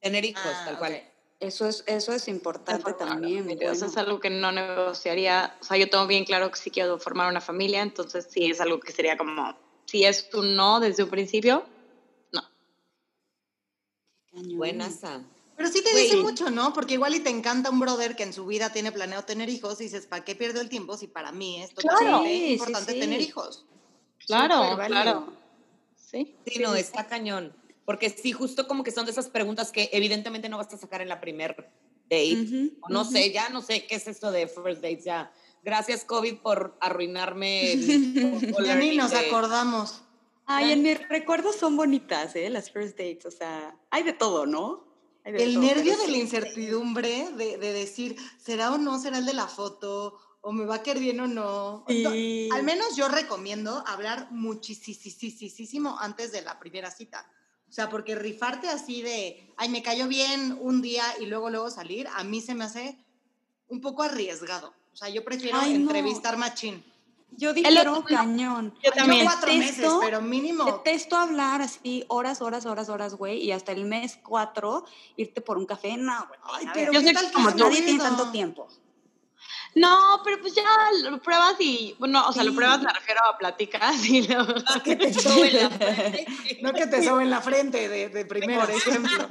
Tener 0.00 0.24
hijos, 0.24 0.42
ah, 0.44 0.62
tal 0.64 0.78
cual. 0.78 1.02
Eso 1.40 1.66
es, 1.66 1.84
eso 1.86 2.12
es 2.12 2.28
importante 2.28 2.92
también. 2.94 3.58
Eso 3.60 3.86
es 3.86 3.96
algo 3.96 4.20
que 4.20 4.30
no 4.30 4.52
negociaría. 4.52 5.56
O 5.60 5.64
sea, 5.64 5.76
yo 5.76 5.90
tengo 5.90 6.06
bien 6.06 6.24
claro 6.24 6.50
que 6.50 6.58
sí 6.58 6.70
quiero 6.70 6.98
formar 6.98 7.28
una 7.28 7.40
familia, 7.40 7.82
entonces 7.82 8.28
sí 8.30 8.50
es 8.50 8.60
algo 8.60 8.78
que 8.78 8.92
sería 8.92 9.16
como, 9.16 9.54
si 9.86 10.04
es 10.04 10.28
un 10.32 10.54
no 10.54 10.80
desde 10.80 11.02
un 11.02 11.10
principio, 11.10 11.66
Buenas. 14.32 15.00
Pero 15.56 15.68
sí 15.68 15.82
te 15.82 15.94
dice 15.94 16.16
mucho, 16.16 16.50
¿no? 16.50 16.72
Porque 16.72 16.94
igual 16.94 17.14
y 17.14 17.20
te 17.20 17.30
encanta 17.30 17.68
un 17.68 17.80
brother 17.80 18.16
que 18.16 18.22
en 18.22 18.32
su 18.32 18.46
vida 18.46 18.72
tiene 18.72 18.92
planeado 18.92 19.24
tener 19.24 19.48
hijos 19.48 19.80
y 19.80 19.84
dices, 19.84 20.06
¿para 20.06 20.24
qué 20.24 20.34
pierdo 20.34 20.60
el 20.60 20.68
tiempo 20.68 20.96
si 20.96 21.08
para 21.08 21.32
mí 21.32 21.62
es 21.62 21.74
totalmente 21.74 22.52
importante 22.52 22.94
tener 22.94 23.20
hijos? 23.20 23.66
Claro, 24.26 24.78
claro. 24.86 25.39
Sí. 26.10 26.36
Sí, 26.46 26.58
no, 26.58 26.74
está 26.74 27.06
cañón. 27.06 27.54
Porque 27.84 28.10
sí, 28.10 28.32
justo 28.32 28.66
como 28.68 28.84
que 28.84 28.90
son 28.90 29.04
de 29.04 29.12
esas 29.12 29.28
preguntas 29.28 29.72
que 29.72 29.90
evidentemente 29.92 30.48
no 30.48 30.58
vas 30.58 30.72
a 30.72 30.78
sacar 30.78 31.00
en 31.00 31.08
la 31.08 31.20
primer 31.20 31.70
date. 32.04 32.72
o 32.80 32.88
no 32.88 33.04
sé, 33.04 33.32
ya 33.32 33.48
no 33.48 33.62
sé 33.62 33.86
qué 33.86 33.96
es 33.96 34.06
esto 34.06 34.30
de 34.30 34.46
first 34.46 34.82
dates, 34.82 35.04
ya. 35.04 35.32
Gracias, 35.62 36.04
COVID, 36.04 36.38
por 36.38 36.76
arruinarme. 36.80 37.76
ya 38.64 38.76
ni 38.76 38.96
nos 38.96 39.12
acordamos. 39.12 40.02
Ay, 40.46 40.72
en 40.72 40.82
mis 40.82 41.08
recuerdos 41.08 41.56
son 41.56 41.76
bonitas, 41.76 42.34
¿eh? 42.34 42.50
Las 42.50 42.70
first 42.70 42.98
dates, 42.98 43.26
o 43.26 43.30
sea, 43.30 43.76
hay 43.90 44.02
de 44.02 44.12
todo, 44.12 44.46
¿no? 44.46 44.90
el 45.24 45.60
nervio 45.60 45.96
de 45.98 46.08
la 46.08 46.16
incertidumbre 46.16 47.28
de, 47.36 47.58
decir, 47.58 48.16
¿será 48.38 48.72
o 48.72 48.78
no 48.78 48.98
será 48.98 49.18
el 49.18 49.26
de 49.26 49.34
la 49.34 49.46
foto? 49.46 50.18
¿O 50.42 50.52
me 50.52 50.64
va 50.64 50.76
a 50.76 50.82
quedar 50.82 50.98
bien 50.98 51.20
o 51.20 51.26
no? 51.26 51.84
al 51.86 52.62
menos 52.62 52.96
yo 52.96 53.08
recomiendo 53.08 53.84
hablar 53.86 54.28
muchísimo 54.30 55.98
antes 56.00 56.32
de 56.32 56.42
la 56.42 56.58
primera 56.58 56.90
cita. 56.90 57.30
O 57.68 57.72
sea, 57.72 57.88
porque 57.88 58.16
rifarte 58.16 58.68
así 58.68 59.00
de, 59.02 59.52
ay, 59.56 59.68
me 59.68 59.82
cayó 59.82 60.08
bien 60.08 60.58
un 60.60 60.82
día 60.82 61.04
y 61.20 61.26
luego 61.26 61.50
luego 61.50 61.70
salir, 61.70 62.08
a 62.08 62.24
mí 62.24 62.40
se 62.40 62.54
me 62.54 62.64
hace 62.64 62.98
un 63.68 63.80
poco 63.80 64.02
arriesgado. 64.02 64.74
O 64.92 64.96
sea, 64.96 65.08
yo 65.08 65.24
prefiero 65.24 65.60
entrevistar 65.62 66.36
machín. 66.36 66.84
Yo 67.36 67.52
dijeron 67.52 68.02
cañón. 68.02 68.74
Yo 68.82 68.90
también. 68.90 69.24
cuatro 69.24 69.52
meses, 69.52 69.88
pero 70.00 70.20
mínimo. 70.20 70.64
Detesto 70.64 71.16
hablar 71.16 71.62
así 71.62 72.04
horas, 72.08 72.42
horas, 72.42 72.66
horas, 72.66 72.88
horas, 72.88 73.14
güey, 73.14 73.38
y 73.38 73.52
hasta 73.52 73.72
el 73.72 73.84
mes 73.84 74.18
cuatro 74.22 74.84
irte 75.16 75.40
por 75.40 75.56
un 75.56 75.66
café. 75.66 75.96
No, 75.96 76.26
güey. 76.26 76.40
Ay, 76.42 76.66
pero 76.74 76.92
yo 76.92 77.00
sé 77.00 77.14
que 77.14 77.32
como 77.32 77.50
nadie 77.50 77.82
tiene 77.82 78.00
tanto 78.00 78.30
tiempo. 78.30 78.66
No, 79.74 80.20
pero 80.24 80.40
pues 80.40 80.54
ya 80.54 80.64
lo 81.08 81.20
pruebas 81.22 81.54
y, 81.60 81.94
bueno, 81.98 82.26
o 82.26 82.32
sea, 82.32 82.42
lo 82.42 82.54
pruebas 82.54 82.82
me 82.82 82.92
refiero 82.92 83.20
a 83.24 83.38
platicas 83.38 84.04
y 84.08 84.26
lo... 84.26 84.44
No 84.44 84.82
que 84.84 84.96
te 84.96 85.12
sobe 85.14 85.52
la 85.52 85.70
frente. 85.70 86.26
no 86.60 86.72
que 86.72 86.86
te 86.86 87.04
sobe 87.04 87.22
en 87.22 87.30
la 87.30 87.40
frente 87.40 87.88
de, 87.88 88.08
de 88.08 88.24
primero, 88.24 88.62
ejemplo. 88.64 89.28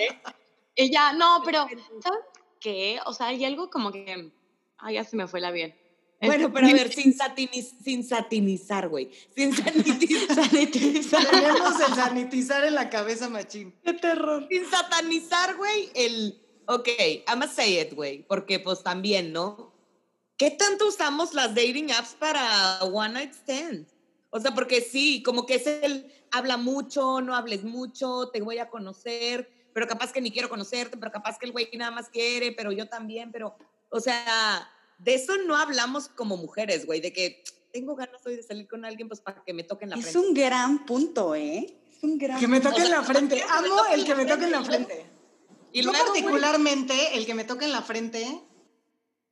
y 0.76 0.90
ya, 0.90 1.12
no, 1.12 1.42
pero, 1.44 1.66
¿sabes 2.02 2.20
qué? 2.60 3.00
O 3.06 3.12
sea, 3.12 3.28
hay 3.28 3.44
algo 3.44 3.70
como 3.70 3.90
que, 3.90 4.32
ay, 4.78 4.94
ya 4.94 5.04
se 5.04 5.16
me 5.16 5.26
fue 5.26 5.40
la 5.40 5.50
bien. 5.50 5.74
Bueno, 6.20 6.52
pero 6.52 6.66
a 6.66 6.72
ver, 6.74 6.92
sin, 6.92 7.14
sin 7.82 8.04
satinizar, 8.04 8.88
güey. 8.88 9.10
Sin 9.34 9.54
sanitizar. 9.54 10.50
Tenemos 10.50 11.80
el 11.88 11.94
sanitizar 11.94 12.64
en 12.64 12.74
la 12.74 12.90
cabeza, 12.90 13.28
machín. 13.28 13.74
Qué 13.82 13.94
terror. 13.94 14.46
Sin 14.50 14.66
satanizar, 14.66 15.56
güey, 15.56 15.90
el... 15.94 16.42
Ok, 16.66 16.88
I'm 17.26 17.42
a 17.42 17.48
say 17.48 17.80
it, 17.80 17.94
güey, 17.94 18.22
porque 18.28 18.60
pues 18.60 18.84
también, 18.84 19.32
¿no? 19.32 19.69
¿Qué 20.40 20.50
tanto 20.50 20.88
usamos 20.88 21.34
las 21.34 21.54
dating 21.54 21.92
apps 21.92 22.16
para 22.18 22.82
one 22.84 23.12
night 23.12 23.34
stand? 23.34 23.86
O 24.30 24.40
sea, 24.40 24.54
porque 24.54 24.80
sí, 24.80 25.22
como 25.22 25.44
que 25.44 25.56
es 25.56 25.66
el 25.66 26.10
habla 26.30 26.56
mucho, 26.56 27.20
no 27.20 27.36
hables 27.36 27.62
mucho, 27.62 28.30
te 28.32 28.40
voy 28.40 28.56
a 28.56 28.70
conocer, 28.70 29.50
pero 29.74 29.86
capaz 29.86 30.14
que 30.14 30.22
ni 30.22 30.30
quiero 30.30 30.48
conocerte, 30.48 30.96
pero 30.96 31.12
capaz 31.12 31.38
que 31.38 31.44
el 31.44 31.52
güey 31.52 31.68
nada 31.74 31.90
más 31.90 32.08
quiere, 32.08 32.52
pero 32.52 32.72
yo 32.72 32.88
también, 32.88 33.30
pero, 33.30 33.54
o 33.90 34.00
sea, 34.00 34.66
de 34.96 35.12
eso 35.12 35.36
no 35.46 35.58
hablamos 35.58 36.08
como 36.08 36.38
mujeres, 36.38 36.86
güey, 36.86 37.02
de 37.02 37.12
que 37.12 37.44
tengo 37.70 37.94
ganas 37.94 38.24
hoy 38.24 38.36
de 38.36 38.42
salir 38.42 38.66
con 38.66 38.86
alguien, 38.86 39.08
pues 39.08 39.20
para 39.20 39.44
que 39.44 39.52
me 39.52 39.62
toquen 39.62 39.90
la 39.90 39.96
frente. 39.96 40.08
Es 40.08 40.16
un 40.16 40.32
gran 40.32 40.86
punto, 40.86 41.34
¿eh? 41.34 41.66
Es 41.92 42.02
un 42.02 42.16
gran 42.16 42.40
Que 42.40 42.48
me 42.48 42.60
toquen 42.60 42.90
la 42.90 43.02
frente. 43.02 43.42
Amo 43.50 43.84
el 43.92 44.06
que 44.06 44.14
me 44.14 44.24
toque 44.24 44.44
en 44.46 44.52
la 44.52 44.64
frente. 44.64 45.04
Y 45.70 45.82
Yo 45.82 45.92
particularmente, 45.92 47.18
el 47.18 47.26
que 47.26 47.34
me 47.34 47.44
toque 47.44 47.66
en 47.66 47.72
la 47.72 47.82
frente, 47.82 48.40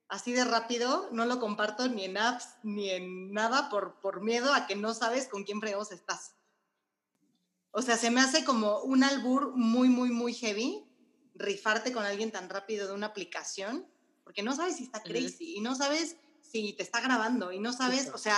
así 0.08 0.32
de 0.32 0.44
rápido, 0.44 1.08
no 1.12 1.26
lo 1.26 1.38
comparto 1.38 1.88
ni 1.88 2.04
en 2.04 2.16
apps 2.16 2.48
ni 2.62 2.90
en 2.90 3.32
nada 3.32 3.68
por, 3.68 4.00
por 4.00 4.22
miedo 4.22 4.52
a 4.52 4.66
que 4.66 4.76
no 4.76 4.94
sabes 4.94 5.28
con 5.28 5.44
quién 5.44 5.60
fregos 5.60 5.92
estás. 5.92 6.34
O 7.70 7.82
sea, 7.82 7.96
se 7.96 8.10
me 8.10 8.20
hace 8.20 8.44
como 8.44 8.80
un 8.80 9.04
albur 9.04 9.52
muy, 9.54 9.88
muy, 9.88 10.10
muy 10.10 10.34
heavy 10.34 10.84
rifarte 11.34 11.92
con 11.92 12.04
alguien 12.04 12.32
tan 12.32 12.48
rápido 12.48 12.88
de 12.88 12.94
una 12.94 13.08
aplicación 13.08 13.86
porque 14.28 14.42
no 14.42 14.54
sabes 14.54 14.76
si 14.76 14.84
está 14.84 15.02
crazy 15.02 15.56
y 15.56 15.60
no 15.62 15.74
sabes 15.74 16.16
si 16.42 16.74
te 16.74 16.82
está 16.82 17.00
grabando 17.00 17.50
y 17.50 17.60
no 17.60 17.72
sabes, 17.72 18.10
o 18.12 18.18
sea, 18.18 18.36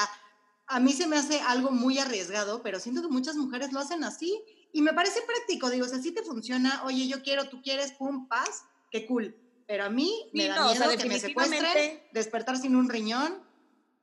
a 0.68 0.78
mí 0.78 0.92
se 0.92 1.08
me 1.08 1.16
hace 1.16 1.40
algo 1.40 1.72
muy 1.72 1.98
arriesgado, 1.98 2.62
pero 2.62 2.78
siento 2.78 3.02
que 3.02 3.08
muchas 3.08 3.34
mujeres 3.34 3.72
lo 3.72 3.80
hacen 3.80 4.04
así 4.04 4.40
y 4.72 4.82
me 4.82 4.92
parece 4.92 5.20
práctico, 5.22 5.68
digo, 5.68 5.86
o 5.86 5.88
sea, 5.88 6.00
si 6.00 6.12
te 6.12 6.22
funciona, 6.22 6.84
oye, 6.84 7.08
yo 7.08 7.24
quiero, 7.24 7.48
tú 7.48 7.60
quieres, 7.60 7.90
pum, 7.90 8.28
paz, 8.28 8.62
qué 8.92 9.04
cool. 9.06 9.36
Pero 9.70 9.84
a 9.84 9.88
mí 9.88 10.28
me 10.32 10.48
da 10.48 10.66
miedo 10.66 10.84
que 10.98 11.08
me 11.08 11.20
secuestren, 11.20 12.02
despertar 12.12 12.56
sin 12.56 12.74
un 12.74 12.88
riñón. 12.88 13.40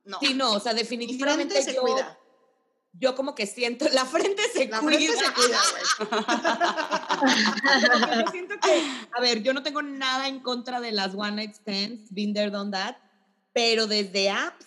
No. 0.05 0.17
Sí, 0.21 0.33
no, 0.33 0.53
o 0.53 0.61
sea, 0.61 0.73
definitivamente 0.73 1.61
se 1.61 1.75
cuida 1.75 2.17
yo 2.93 3.15
como 3.15 3.35
que 3.35 3.45
siento, 3.45 3.85
la 3.89 4.05
frente 4.05 4.41
se 4.53 4.67
la 4.67 4.79
cuida. 4.79 4.97
Frente 4.97 5.17
se 5.17 5.33
cuida, 5.33 5.59
yo 8.23 8.31
siento 8.31 8.55
que, 8.61 8.81
a 9.11 9.19
ver, 9.21 9.43
yo 9.43 9.53
no 9.53 9.61
tengo 9.61 9.81
nada 9.81 10.29
en 10.29 10.39
contra 10.39 10.79
de 10.79 10.93
las 10.93 11.13
one 11.13 11.33
night 11.33 11.53
stands, 11.53 12.09
been 12.11 12.33
there, 12.33 12.49
done 12.49 12.71
that, 12.71 12.95
pero 13.53 13.87
desde 13.87 14.29
apps, 14.29 14.65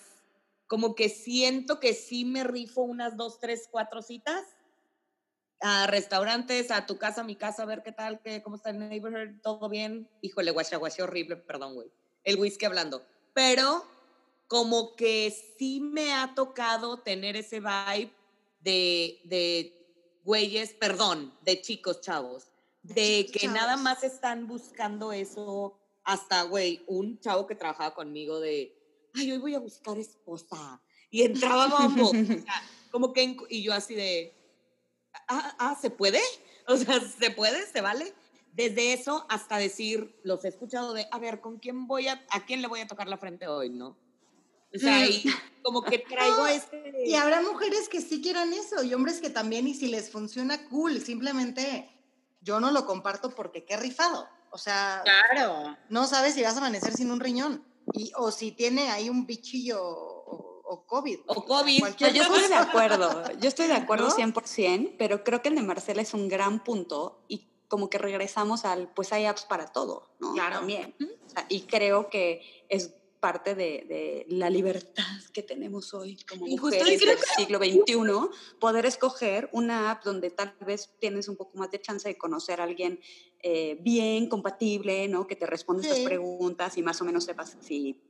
como 0.67 0.95
que 0.95 1.09
siento 1.09 1.81
que 1.81 1.95
sí 1.95 2.27
me 2.27 2.45
rifo 2.45 2.83
unas 2.83 3.17
dos, 3.17 3.41
tres, 3.41 3.69
cuatro 3.71 4.03
citas 4.03 4.45
a 5.61 5.87
restaurantes, 5.87 6.71
a 6.71 6.87
tu 6.87 6.97
casa, 6.99 7.21
a 7.21 7.25
mi 7.25 7.37
casa, 7.37 7.63
a 7.63 7.67
ver 7.67 7.83
qué 7.83 7.93
tal, 7.93 8.21
qué, 8.21 8.43
cómo 8.43 8.57
está 8.57 8.71
el 8.71 8.79
neighborhood, 8.79 9.41
todo 9.43 9.69
bien. 9.69 10.09
Híjole, 10.23 10.51
guacha, 10.51 10.77
guacha, 10.77 11.05
horrible, 11.05 11.37
perdón, 11.37 11.75
güey. 11.75 11.89
El 12.25 12.39
whisky 12.39 12.65
hablando. 12.65 13.05
Pero 13.35 13.85
como 14.49 14.97
que 14.97 15.35
sí 15.59 15.81
me 15.81 16.13
ha 16.13 16.35
tocado 16.35 16.99
tener 16.99 17.37
ese 17.37 17.61
vibe 17.61 18.13
de, 18.61 19.21
de 19.25 20.21
güeyes, 20.25 20.73
perdón, 20.73 21.35
de 21.45 21.61
chicos 21.61 22.01
chavos, 22.01 22.49
de 22.83 23.27
que 23.33 23.47
nada 23.49 23.77
más 23.77 24.03
están 24.03 24.47
buscando 24.47 25.13
eso. 25.13 25.77
Hasta, 26.03 26.45
güey, 26.45 26.83
un 26.87 27.21
chavo 27.21 27.47
que 27.47 27.55
trabajaba 27.55 27.95
conmigo 27.95 28.41
de, 28.41 28.75
ay, 29.15 29.33
hoy 29.33 29.39
voy 29.39 29.55
a 29.55 29.61
buscar 29.61 29.99
esposa. 29.99 30.83
Y 31.11 31.23
entraba 31.23 31.67
Bumble. 31.69 32.05
o 32.05 32.43
sea, 32.43 32.63
como 32.91 33.13
que, 33.13 33.37
y 33.51 33.63
yo 33.63 33.75
así 33.75 33.95
de, 33.95 34.40
ah, 35.31 35.55
ah, 35.59 35.79
¿se 35.81 35.91
puede? 35.91 36.21
O 36.67 36.77
sea, 36.77 37.01
¿se 37.01 37.31
puede? 37.31 37.67
¿Se 37.67 37.81
vale? 37.81 38.15
Desde 38.53 38.93
eso 38.93 39.27
hasta 39.29 39.57
decir, 39.57 40.15
los 40.23 40.45
he 40.45 40.49
escuchado 40.49 40.93
de, 40.93 41.09
a 41.11 41.19
ver, 41.19 41.41
¿con 41.41 41.59
quién 41.59 41.89
voy 41.89 42.07
a, 42.07 42.25
a 42.31 42.45
quién 42.45 42.63
le 42.63 42.69
voy 42.69 42.79
a 42.79 42.87
tocar 42.87 43.09
la 43.09 43.19
frente 43.19 43.49
hoy, 43.49 43.71
no? 43.71 43.97
O 44.73 44.79
sea, 44.79 45.05
y 45.07 45.25
como 45.63 45.83
que 45.83 45.99
traigo 45.99 46.47
este... 46.47 46.93
Y 47.05 47.15
habrá 47.15 47.43
mujeres 47.43 47.89
que 47.89 48.01
sí 48.01 48.23
quieran 48.23 48.53
eso 48.53 48.83
y 48.83 48.95
hombres 48.95 49.21
que 49.21 49.31
también, 49.31 49.67
y 49.67 49.75
si 49.75 49.89
les 49.89 50.11
funciona, 50.11 50.65
cool. 50.69 51.01
Simplemente 51.01 51.91
yo 52.41 52.61
no 52.61 52.71
lo 52.71 52.87
comparto 52.87 53.31
porque 53.31 53.65
qué 53.65 53.77
rifado. 53.77 54.29
O 54.53 54.59
sea, 54.59 55.03
claro. 55.05 55.77
no 55.89 56.07
sabes 56.07 56.35
si 56.35 56.43
vas 56.43 56.55
a 56.55 56.59
amanecer 56.59 56.93
sin 56.93 57.11
un 57.11 57.21
riñón. 57.21 57.65
Y, 57.93 58.13
o 58.17 58.31
si 58.31 58.53
tiene 58.53 58.91
ahí 58.91 59.09
un 59.09 59.27
bichillo 59.27 60.20
o, 60.71 60.87
COVID. 60.87 61.21
O 61.27 61.45
COVID. 61.45 61.85
Yo 61.99 62.07
estoy 62.07 62.49
de 62.49 62.55
acuerdo, 62.55 63.25
yo 63.41 63.49
estoy 63.49 63.67
de 63.67 63.75
acuerdo 63.75 64.09
100%, 64.09 64.95
pero 64.97 65.25
creo 65.25 65.43
que 65.43 65.49
el 65.49 65.57
de 65.57 65.63
Marcela 65.63 66.01
es 66.01 66.15
un 66.15 66.29
gran 66.29 66.63
punto 66.63 67.25
y 67.27 67.49
como 67.67 67.91
que 67.91 67.99
regresamos 67.99 68.65
al, 68.65 68.89
pues 68.89 69.13
hay 69.13 69.27
apps 69.27 69.45
para 69.45 69.67
todo, 69.67 70.11
¿no? 70.21 70.33
Claro. 70.33 70.59
También. 70.59 70.95
y 71.49 71.63
creo 71.63 72.09
que 72.09 72.65
es 72.69 72.95
parte 73.19 73.55
de, 73.55 74.27
la 74.29 74.49
libertad 74.49 75.05
que 75.33 75.43
tenemos 75.43 75.93
hoy 75.93 76.17
como 76.29 76.47
mujeres 76.47 77.01
del 77.01 77.19
siglo 77.37 77.59
XXI, 77.59 78.59
poder 78.59 78.87
escoger 78.87 79.51
una 79.53 79.91
app 79.91 80.05
donde 80.05 80.31
tal 80.31 80.55
vez 80.61 80.91
tienes 81.01 81.29
un 81.29 81.37
poco 81.37 81.59
más 81.59 81.71
de 81.71 81.81
chance 81.81 82.09
de 82.09 82.17
conocer 82.17 82.61
a 82.61 82.65
alguien 82.65 83.01
eh, 83.43 83.77
bien, 83.81 84.29
compatible, 84.29 85.07
¿no? 85.09 85.27
que 85.27 85.37
te 85.37 85.47
responda 85.47 85.83
estas 85.83 86.01
preguntas 86.01 86.79
y 86.79 86.83
más 86.83 87.01
o 87.01 87.05
menos 87.05 87.25
sepas 87.25 87.57
si 87.61 88.01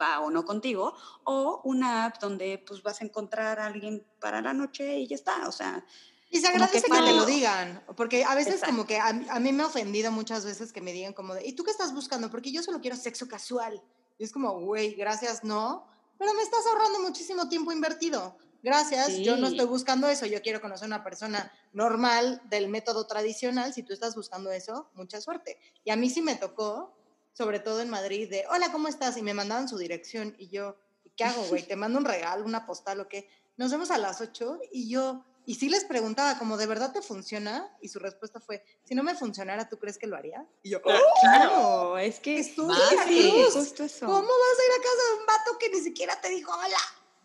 va 0.00 0.20
o 0.20 0.30
no 0.30 0.44
contigo, 0.44 0.94
o 1.24 1.60
una 1.64 2.04
app 2.04 2.20
donde 2.20 2.62
pues 2.66 2.82
vas 2.82 3.00
a 3.00 3.04
encontrar 3.04 3.58
a 3.58 3.66
alguien 3.66 4.06
para 4.20 4.40
la 4.40 4.52
noche 4.52 4.98
y 4.98 5.06
ya 5.06 5.16
está, 5.16 5.48
o 5.48 5.52
sea... 5.52 5.84
Y 6.30 6.40
se 6.40 6.48
agradece 6.48 6.82
que, 6.82 6.90
te 6.90 7.12
lo 7.14 7.24
digan, 7.24 7.82
porque 7.96 8.22
a 8.22 8.34
veces 8.34 8.60
como 8.62 8.86
que 8.86 8.98
a, 8.98 9.08
a, 9.08 9.40
mí 9.40 9.50
me 9.50 9.62
ha 9.62 9.66
ofendido 9.66 10.12
muchas 10.12 10.44
veces 10.44 10.74
que 10.74 10.82
me 10.82 10.92
digan 10.92 11.14
como 11.14 11.32
de, 11.32 11.46
¿y 11.46 11.54
tú 11.54 11.64
qué 11.64 11.70
estás 11.70 11.94
buscando? 11.94 12.30
Porque 12.30 12.52
yo 12.52 12.62
solo 12.62 12.82
quiero 12.82 12.98
sexo 12.98 13.26
casual. 13.26 13.82
Y 14.18 14.24
es 14.24 14.32
como, 14.32 14.60
güey, 14.60 14.94
gracias, 14.94 15.42
no, 15.42 15.86
pero 16.18 16.34
me 16.34 16.42
estás 16.42 16.66
ahorrando 16.66 17.00
muchísimo 17.00 17.48
tiempo 17.48 17.72
invertido. 17.72 18.36
Gracias, 18.60 19.18
yo 19.18 19.36
no 19.36 19.46
estoy 19.46 19.66
buscando 19.66 20.08
eso, 20.08 20.26
yo 20.26 20.42
quiero 20.42 20.60
conocer 20.60 20.86
a 20.86 20.96
una 20.96 21.04
persona 21.04 21.52
normal 21.72 22.42
del 22.50 22.68
método 22.68 23.06
tradicional. 23.06 23.72
Si 23.72 23.84
tú 23.84 23.92
estás 23.92 24.16
buscando 24.16 24.50
eso, 24.50 24.90
mucha 24.94 25.20
suerte. 25.20 25.58
Y 25.84 25.90
a 25.90 25.96
mí 25.96 26.10
sí 26.10 26.22
me 26.22 26.34
tocó, 26.34 26.97
sobre 27.38 27.60
todo 27.60 27.80
en 27.80 27.88
Madrid, 27.88 28.28
de, 28.28 28.44
hola, 28.50 28.72
¿cómo 28.72 28.88
estás? 28.88 29.16
Y 29.16 29.22
me 29.22 29.32
mandaban 29.32 29.68
su 29.68 29.78
dirección 29.78 30.34
y 30.40 30.48
yo, 30.48 30.76
¿qué 31.16 31.22
hago, 31.22 31.44
güey? 31.44 31.62
¿Te 31.62 31.76
mando 31.76 32.00
un 32.00 32.04
regalo, 32.04 32.44
una 32.44 32.66
postal 32.66 32.98
o 32.98 33.06
qué? 33.06 33.30
Nos 33.56 33.70
vemos 33.70 33.92
a 33.92 33.98
las 33.98 34.20
8 34.20 34.58
y 34.72 34.90
yo, 34.90 35.24
y 35.46 35.54
sí 35.54 35.68
les 35.68 35.84
preguntaba, 35.84 36.36
como, 36.36 36.56
¿de 36.56 36.66
verdad 36.66 36.92
te 36.92 37.00
funciona? 37.00 37.72
Y 37.80 37.90
su 37.90 38.00
respuesta 38.00 38.40
fue, 38.40 38.64
si 38.82 38.96
no 38.96 39.04
me 39.04 39.14
funcionara, 39.14 39.68
¿tú 39.68 39.78
crees 39.78 39.98
que 39.98 40.08
lo 40.08 40.16
haría? 40.16 40.44
Y 40.64 40.70
yo, 40.70 40.80
¡Oh! 40.84 40.98
claro, 41.20 41.96
es 41.98 42.18
que 42.18 42.40
es 42.40 42.56
¿Cómo 42.56 42.72
vas 42.72 42.92
a 42.92 43.12
ir 43.12 44.72
a 44.72 44.82
casa 44.82 45.04
de 45.08 45.20
un 45.20 45.26
vato 45.26 45.58
que 45.60 45.68
ni 45.68 45.80
siquiera 45.80 46.20
te 46.20 46.30
dijo 46.30 46.50
hola? 46.52 46.80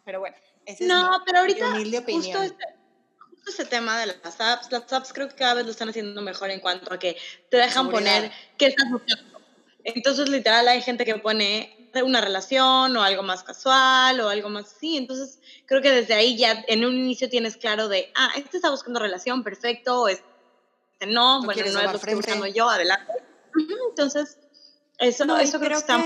Pero 0.05 0.19
bueno, 0.19 0.35
ese 0.67 0.85
no, 0.85 1.11
es 1.11 1.21
pero 1.25 1.39
ahorita 1.39 1.71
Justo, 1.71 2.43
este, 2.43 2.65
justo 3.31 3.49
ese 3.49 3.65
tema 3.65 3.99
de 3.99 4.05
las 4.05 4.39
apps, 4.39 4.71
las 4.71 4.93
apps 4.93 5.11
creo 5.11 5.27
que 5.27 5.35
cada 5.35 5.55
vez 5.55 5.65
lo 5.65 5.71
están 5.71 5.89
haciendo 5.89 6.21
mejor 6.21 6.51
en 6.51 6.59
cuanto 6.59 6.93
a 6.93 6.99
que 6.99 7.17
te 7.49 7.57
dejan 7.57 7.89
poner 7.89 8.31
qué 8.59 8.67
estás 8.67 8.91
buscando. 8.91 9.32
Entonces, 9.83 10.29
literal, 10.29 10.67
hay 10.67 10.81
gente 10.81 11.05
que 11.05 11.15
pone 11.15 11.91
una 12.03 12.21
relación 12.21 12.95
o 12.95 13.03
algo 13.03 13.23
más 13.23 13.43
casual 13.43 14.19
o 14.21 14.29
algo 14.29 14.49
más 14.49 14.73
así. 14.73 14.97
Entonces, 14.97 15.39
creo 15.65 15.81
que 15.81 15.91
desde 15.91 16.13
ahí 16.13 16.37
ya 16.37 16.63
en 16.67 16.85
un 16.85 16.95
inicio 16.95 17.29
tienes 17.29 17.57
claro 17.57 17.87
de, 17.87 18.11
ah, 18.15 18.31
este 18.35 18.57
está 18.57 18.69
buscando 18.71 18.99
relación, 18.99 19.43
perfecto, 19.43 20.07
este 20.07 20.23
no, 21.07 21.43
bueno, 21.43 21.61
no 21.61 21.67
es 21.67 21.73
lo 21.73 21.89
que 21.91 21.95
estoy 21.97 22.15
buscando 22.15 22.47
yo, 22.47 22.69
adelante. 22.69 23.11
Entonces, 23.89 24.37
eso, 24.99 25.25
no, 25.25 25.37
eso 25.37 25.59
creo, 25.59 25.69
que 25.69 25.75
está 25.75 26.03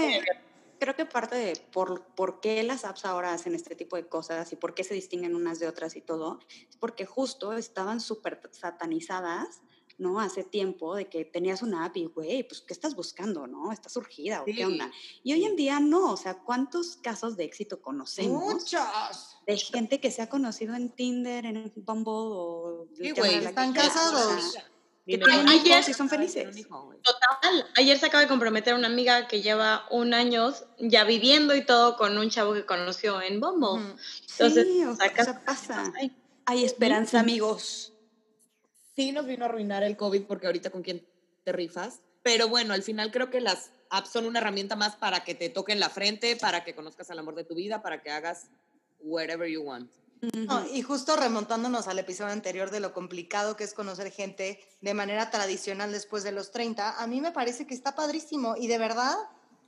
Creo 0.79 0.95
que 0.95 1.05
parte 1.05 1.35
de 1.35 1.53
por, 1.71 2.03
por 2.15 2.39
qué 2.39 2.61
las 2.63 2.85
apps 2.85 3.05
ahora 3.05 3.33
hacen 3.33 3.55
este 3.55 3.75
tipo 3.75 3.95
de 3.95 4.07
cosas 4.07 4.51
y 4.53 4.55
por 4.55 4.75
qué 4.75 4.83
se 4.83 4.93
distinguen 4.93 5.35
unas 5.35 5.59
de 5.59 5.67
otras 5.67 5.95
y 5.95 6.01
todo, 6.01 6.39
es 6.69 6.77
porque 6.77 7.05
justo 7.05 7.53
estaban 7.53 7.99
súper 7.99 8.39
satanizadas 8.51 9.61
¿no? 9.97 10.19
Hace 10.19 10.43
tiempo 10.43 10.95
de 10.95 11.09
que 11.09 11.25
tenías 11.25 11.61
una 11.61 11.85
app 11.85 11.97
y, 11.97 12.05
güey, 12.05 12.43
pues, 12.47 12.61
¿qué 12.61 12.73
estás 12.73 12.95
buscando, 12.95 13.47
no? 13.47 13.71
¿Estás 13.71 13.93
surgida 13.93 14.41
o 14.41 14.45
qué 14.45 14.65
onda? 14.65 14.91
Y 15.23 15.33
hoy 15.33 15.45
en 15.45 15.55
día 15.55 15.79
no, 15.79 16.11
o 16.13 16.17
sea, 16.17 16.35
¿cuántos 16.35 16.97
casos 16.97 17.35
de 17.35 17.45
éxito 17.45 17.81
conocemos? 17.81 18.43
Muchos. 18.43 19.37
De 19.45 19.57
gente 19.57 19.99
que 19.99 20.11
se 20.11 20.21
ha 20.21 20.29
conocido 20.29 20.75
en 20.75 20.89
Tinder, 20.89 21.45
en 21.45 21.71
Bumble 21.75 22.11
o... 22.13 22.87
Sí, 22.95 23.11
güey, 23.11 23.35
están 23.35 23.73
casados. 23.73 24.55
que 25.05 25.17
tienen 25.17 25.47
ayer, 25.47 25.83
y 25.87 25.93
son 25.93 26.09
felices. 26.09 26.67
Total. 26.67 27.65
Ayer 27.77 27.97
se 27.97 28.05
acaba 28.05 28.21
de 28.21 28.27
comprometer 28.27 28.75
una 28.75 28.87
amiga 28.87 29.27
que 29.27 29.41
lleva 29.41 29.85
un 29.89 30.13
año 30.13 30.53
ya 30.79 31.05
viviendo 31.05 31.55
y 31.55 31.65
todo 31.65 31.97
con 31.97 32.17
un 32.17 32.29
chavo 32.29 32.53
que 32.53 32.65
conoció 32.65 33.21
en 33.21 33.39
Bumble. 33.39 33.95
Entonces, 34.31 34.67
sí, 34.67 34.83
o 34.83 34.95
sea, 34.95 35.43
pasa. 35.43 35.91
Hay 36.45 36.63
esperanza, 36.63 37.19
amigos 37.19 37.96
sí 38.97 39.11
nos 39.11 39.27
vino 39.27 39.45
a 39.45 39.47
arruinar 39.47 39.83
el 39.83 39.95
COVID 39.95 40.23
porque 40.23 40.47
ahorita 40.47 40.71
con 40.71 40.81
quién 40.81 41.05
te 41.43 41.51
rifas. 41.51 42.01
Pero 42.23 42.49
bueno, 42.49 42.73
al 42.73 42.81
final 42.81 43.11
creo 43.11 43.29
que 43.29 43.39
las 43.39 43.69
apps 43.91 44.09
son 44.09 44.25
una 44.25 44.39
herramienta 44.39 44.75
más 44.75 44.95
para 44.95 45.23
que 45.23 45.35
te 45.35 45.49
toquen 45.49 45.79
la 45.79 45.89
frente, 45.89 46.35
para 46.35 46.63
que 46.63 46.73
conozcas 46.73 47.09
al 47.11 47.19
amor 47.19 47.35
de 47.35 47.43
tu 47.43 47.53
vida, 47.53 47.81
para 47.83 48.01
que 48.01 48.09
hagas 48.09 48.47
whatever 48.99 49.47
you 49.47 49.61
want. 49.61 49.89
y 50.73 50.81
justo 50.81 51.15
remontándonos 51.15 51.87
al 51.87 51.99
episodio 51.99 52.33
anterior 52.33 52.71
de 52.71 52.79
lo 52.79 52.91
complicado 52.91 53.55
que 53.55 53.63
es 53.63 53.75
conocer 53.75 54.11
gente 54.11 54.59
de 54.81 54.93
manera 54.95 55.29
tradicional 55.29 55.91
después 55.91 56.23
de 56.23 56.31
los 56.31 56.49
30, 56.49 56.99
a 56.99 57.05
mí 57.05 57.21
me 57.21 57.31
parece 57.31 57.67
que 57.67 57.75
está 57.75 57.93
padrísimo 57.93 58.55
y 58.57 58.65
de 58.65 58.79
verdad, 58.79 59.15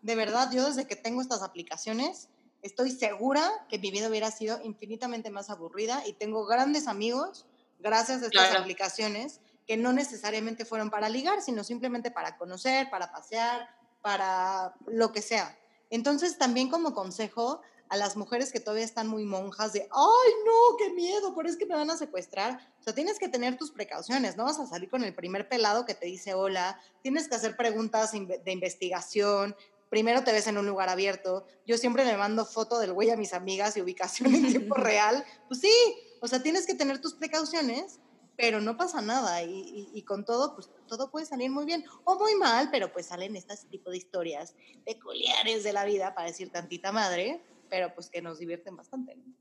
de 0.02 0.16
verdad, 0.16 0.52
yo 0.52 0.66
desde 0.66 0.88
que 0.88 0.96
tengo 0.96 1.22
estas 1.22 1.44
aplicaciones, 1.44 2.30
estoy 2.64 2.90
segura 2.90 3.48
que 3.70 3.78
mi 3.78 3.92
vida 3.92 4.10
hubiera 4.10 4.32
sido 4.32 4.60
infinitamente 4.64 5.30
más 5.30 5.52
aburrida 5.52 6.02
y 6.08 6.14
tengo 6.14 6.48
grandes 6.48 6.88
amigos 6.88 7.46
gracias 7.80 8.22
a 8.22 8.28
estas 8.28 8.56
aplicaciones 8.56 9.42
que 9.68 9.78
no 9.78 9.94
necesariamente 9.94 10.66
fueron 10.66 10.90
para 10.90 11.10
ligar, 11.10 11.42
sino 11.42 11.64
simplemente 11.64 12.12
para 12.12 12.38
conocer, 12.38 12.90
para 12.90 13.12
pasear, 13.12 13.68
para 14.02 14.74
lo 14.88 15.12
que 15.12 15.22
sea. 15.22 15.58
Entonces, 15.90 16.38
también 16.38 16.70
como 16.70 16.94
consejo 16.94 17.62
a 17.90 17.98
las 17.98 18.16
mujeres 18.16 18.52
que 18.52 18.60
todavía 18.60 18.86
están 18.86 19.08
muy 19.08 19.26
monjas 19.26 19.74
de, 19.74 19.82
ay, 19.82 20.32
no, 20.46 20.78
qué 20.78 20.92
miedo, 20.92 21.34
pero 21.36 21.50
es 21.50 21.58
que 21.58 21.66
me 21.66 21.76
van 21.76 21.90
a 21.90 21.98
secuestrar. 21.98 22.60
O 22.80 22.84
sea, 22.84 22.94
tienes 22.94 23.18
que 23.18 23.28
tener 23.28 23.58
tus 23.58 23.72
precauciones, 23.72 24.38
no 24.38 24.46
vas 24.46 24.60
a 24.60 24.68
salir 24.68 24.90
con 24.90 25.04
el 25.04 25.14
primer 25.14 25.50
pelado 25.50 25.86
que 25.86 25.96
te 25.96 26.06
dice 26.06 26.36
hola, 26.36 26.80
tienes 27.02 27.28
que 27.28 27.36
hacer 27.36 27.58
preguntas 27.58 28.12
de 28.12 28.52
investigación, 28.52 29.56
primero 29.90 30.24
te 30.24 30.32
ves 30.32 30.48
en 30.48 30.58
un 30.58 30.68
lugar 30.68 30.90
abierto. 30.90 31.46
Yo 31.66 31.78
siempre 31.78 32.06
le 32.06 32.16
mando 32.16 32.46
foto 32.46 32.80
del 32.80 32.94
güey 32.94 33.10
a 33.10 33.18
mis 33.18 33.34
amigas 33.34 33.76
y 33.76 33.82
ubicación 33.82 34.34
en 34.36 34.48
tiempo 34.48 34.76
real. 34.76 35.26
Pues 35.48 35.60
sí, 35.60 35.74
o 36.22 36.28
sea, 36.28 36.42
tienes 36.42 36.66
que 36.66 36.76
tener 36.76 37.00
tus 37.00 37.14
precauciones, 37.14 38.00
pero 38.36 38.62
no 38.62 38.78
pasa 38.78 39.02
nada 39.02 39.44
y, 39.44 40.02
con 40.08 40.24
todo, 40.24 40.56
pues 40.56 40.70
todo 40.88 41.12
puede 41.12 41.26
salir 41.26 41.52
muy 41.52 41.66
bien 41.66 41.84
o 42.06 42.18
muy 42.18 42.36
mal, 42.36 42.70
pero 42.72 42.92
pues 42.92 43.08
salen 43.08 43.36
este 43.36 43.56
tipo 43.70 43.92
de 43.92 43.98
historias 43.98 44.56
peculiares 44.86 45.64
de 45.64 45.74
la 45.74 45.84
vida, 45.84 46.16
para 46.16 46.30
decir 46.30 46.50
tantita 46.50 46.94
madre, 46.94 47.42
pero 47.70 47.94
pues 47.94 48.10
que 48.10 48.22
nos 48.22 48.40
divierten 48.40 48.78
bastante. 48.78 49.16
No, 49.16 49.34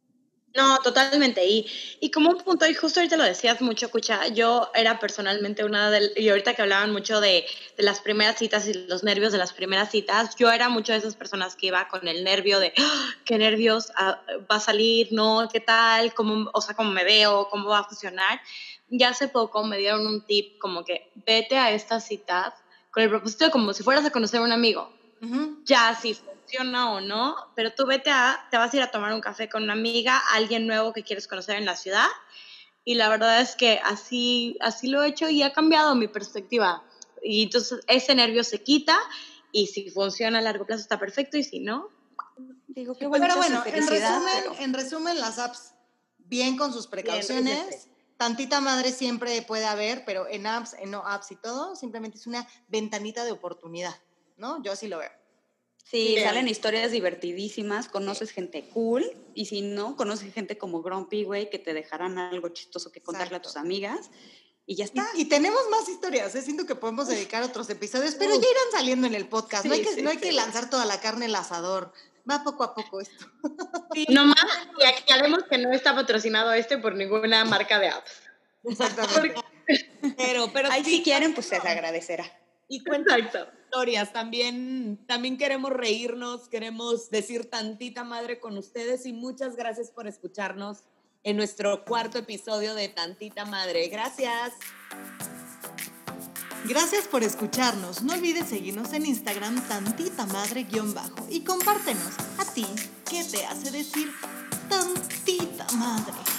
totalmente. 0.82 1.46
Y, 1.46 1.66
y 2.00 2.10
como 2.10 2.30
un 2.30 2.38
punto, 2.38 2.66
y 2.66 2.74
justo 2.74 3.00
ahorita 3.00 3.16
lo 3.16 3.24
decías 3.24 3.60
mucho, 3.60 3.90
Cucha, 3.90 4.28
yo 4.28 4.70
era 4.74 4.98
personalmente 4.98 5.64
una 5.64 5.90
de, 5.90 6.12
y 6.16 6.28
ahorita 6.28 6.54
que 6.54 6.62
hablaban 6.62 6.92
mucho 6.92 7.20
de, 7.20 7.44
de, 7.76 7.82
las 7.82 8.00
primeras 8.00 8.36
citas 8.38 8.66
y 8.66 8.74
los 8.74 9.04
nervios 9.04 9.32
de 9.32 9.38
las 9.38 9.52
primeras 9.52 9.90
citas, 9.90 10.34
yo 10.36 10.50
era 10.50 10.68
mucho 10.68 10.92
de 10.92 10.98
esas 10.98 11.16
personas 11.16 11.54
que 11.54 11.68
iba 11.68 11.86
con 11.88 12.08
el 12.08 12.24
nervio 12.24 12.60
de, 12.60 12.72
¡Ah! 12.78 13.10
qué 13.24 13.38
nervios, 13.38 13.92
ah, 13.96 14.20
va 14.50 14.56
a 14.56 14.60
salir, 14.60 15.08
no, 15.12 15.48
qué 15.52 15.60
tal, 15.60 16.14
cómo, 16.14 16.50
o 16.52 16.60
sea, 16.60 16.74
cómo 16.74 16.90
me 16.90 17.04
veo, 17.04 17.48
cómo 17.50 17.68
va 17.68 17.80
a 17.80 17.84
funcionar. 17.84 18.40
Ya 18.90 19.10
hace 19.10 19.28
poco 19.28 19.64
me 19.64 19.76
dieron 19.76 20.06
un 20.06 20.24
tip 20.24 20.58
como 20.58 20.84
que 20.84 21.10
vete 21.26 21.58
a 21.58 21.72
esta 21.72 22.00
cita 22.00 22.54
con 22.90 23.02
el 23.02 23.10
propósito 23.10 23.44
de 23.44 23.50
como 23.50 23.72
si 23.74 23.82
fueras 23.82 24.04
a 24.06 24.10
conocer 24.10 24.40
a 24.40 24.44
un 24.44 24.52
amigo. 24.52 24.97
Ya, 25.64 25.98
sí, 26.00 26.16
o 26.58 27.00
no, 27.00 27.36
pero 27.54 27.74
tú 27.74 27.86
vete 27.86 28.10
a, 28.10 28.46
te 28.50 28.56
vas 28.56 28.72
a 28.72 28.76
ir 28.76 28.82
a 28.82 28.90
tomar 28.90 29.12
un 29.12 29.20
café 29.20 29.48
con 29.48 29.64
una 29.64 29.74
amiga, 29.74 30.20
alguien 30.32 30.66
nuevo 30.66 30.92
que 30.92 31.02
quieres 31.02 31.28
conocer 31.28 31.56
en 31.56 31.64
la 31.64 31.76
ciudad. 31.76 32.06
Y 32.84 32.94
la 32.94 33.08
verdad 33.08 33.40
es 33.40 33.54
que 33.54 33.80
así, 33.84 34.56
así 34.60 34.88
lo 34.88 35.02
he 35.02 35.08
hecho 35.08 35.28
y 35.28 35.42
ha 35.42 35.52
cambiado 35.52 35.94
mi 35.94 36.08
perspectiva. 36.08 36.82
Y 37.22 37.42
entonces 37.42 37.80
ese 37.86 38.14
nervio 38.14 38.44
se 38.44 38.62
quita 38.62 38.98
y 39.52 39.66
si 39.66 39.90
funciona 39.90 40.38
a 40.38 40.42
largo 40.42 40.64
plazo 40.64 40.82
está 40.82 40.98
perfecto 40.98 41.36
y 41.36 41.44
si 41.44 41.60
no, 41.60 41.90
digo 42.68 42.96
que 42.96 43.06
bueno. 43.06 43.26
Pero 43.26 43.36
bueno, 43.36 43.62
en 43.66 43.86
resumen, 43.86 44.44
en 44.60 44.74
resumen, 44.74 45.20
las 45.20 45.38
apps 45.38 45.74
bien 46.18 46.56
con 46.56 46.72
sus 46.72 46.86
precauciones, 46.86 47.88
tantita 48.16 48.60
madre 48.60 48.92
siempre 48.92 49.42
puede 49.42 49.66
haber, 49.66 50.04
pero 50.04 50.26
en 50.28 50.46
apps, 50.46 50.74
en 50.74 50.90
no 50.90 51.06
apps 51.06 51.32
y 51.32 51.36
todo, 51.36 51.76
simplemente 51.76 52.18
es 52.18 52.26
una 52.26 52.46
ventanita 52.68 53.24
de 53.24 53.32
oportunidad, 53.32 53.94
¿no? 54.38 54.62
Yo 54.62 54.72
así 54.72 54.88
lo 54.88 54.98
veo. 54.98 55.10
Sí, 55.84 56.18
salen 56.22 56.48
historias 56.48 56.90
divertidísimas, 56.90 57.88
conoces 57.88 58.30
gente 58.30 58.68
cool 58.74 59.10
y 59.34 59.46
si 59.46 59.62
no, 59.62 59.96
conoces 59.96 60.34
gente 60.34 60.58
como 60.58 60.82
Grumpy, 60.82 61.24
güey, 61.24 61.48
que 61.48 61.58
te 61.58 61.72
dejarán 61.72 62.18
algo 62.18 62.50
chistoso 62.50 62.92
que 62.92 63.00
contarle 63.00 63.36
a 63.36 63.42
tus 63.42 63.56
amigas 63.56 64.10
y 64.66 64.76
ya 64.76 64.84
está. 64.84 65.08
Y, 65.14 65.24
tenemos 65.24 65.62
más 65.70 65.88
historias, 65.88 66.34
¿eh? 66.34 66.42
siento 66.42 66.66
que 66.66 66.74
podemos 66.74 67.08
dedicar 67.08 67.42
otros 67.42 67.70
episodios, 67.70 68.16
pero 68.16 68.34
ya 68.34 68.40
irán 68.40 68.70
saliendo 68.70 69.06
en 69.06 69.14
el 69.14 69.26
podcast, 69.28 69.64
no 69.64 69.72
hay, 69.72 69.82
que, 69.82 70.02
no 70.02 70.10
hay 70.10 70.18
que 70.18 70.30
lanzar 70.30 70.68
toda 70.68 70.84
la 70.84 71.00
carne 71.00 71.24
al 71.24 71.34
asador, 71.34 71.90
va 72.30 72.44
poco 72.44 72.64
a 72.64 72.74
poco 72.74 73.00
esto. 73.00 73.26
No 74.10 74.26
más, 74.26 74.68
y 74.78 74.84
aclaremos 74.84 75.44
que 75.44 75.58
no 75.58 75.72
está 75.72 75.94
patrocinado 75.94 76.52
este 76.52 76.78
por 76.78 76.94
ninguna 76.94 77.44
marca 77.46 77.80
de 77.80 77.88
apps. 77.88 78.12
Exactamente. 78.62 79.40
pero, 80.16 80.52
pero 80.52 80.70
Ahí 80.70 80.84
si 80.84 81.02
quieren, 81.02 81.34
pues 81.34 81.46
se 81.46 81.56
agradecerá. 81.56 82.30
Y 82.68 82.84
cuenta 82.84 83.16
también, 84.12 84.98
también 85.06 85.36
queremos 85.36 85.72
reírnos, 85.72 86.48
queremos 86.48 87.10
decir 87.10 87.48
tantita 87.50 88.04
madre 88.04 88.40
con 88.40 88.58
ustedes 88.58 89.06
y 89.06 89.12
muchas 89.12 89.56
gracias 89.56 89.90
por 89.90 90.06
escucharnos 90.06 90.84
en 91.24 91.36
nuestro 91.36 91.84
cuarto 91.84 92.18
episodio 92.18 92.74
de 92.74 92.88
Tantita 92.88 93.44
Madre. 93.44 93.88
Gracias. 93.88 94.52
Gracias 96.64 97.06
por 97.06 97.22
escucharnos. 97.22 98.02
No 98.02 98.14
olvides 98.14 98.48
seguirnos 98.48 98.92
en 98.92 99.06
Instagram 99.06 99.66
tantita 99.68 100.26
madre-bajo 100.26 101.26
y 101.30 101.40
compártenos 101.40 102.14
a 102.38 102.44
ti 102.52 102.66
qué 103.08 103.24
te 103.24 103.46
hace 103.46 103.70
decir 103.70 104.12
tantita 104.68 105.66
madre. 105.76 106.37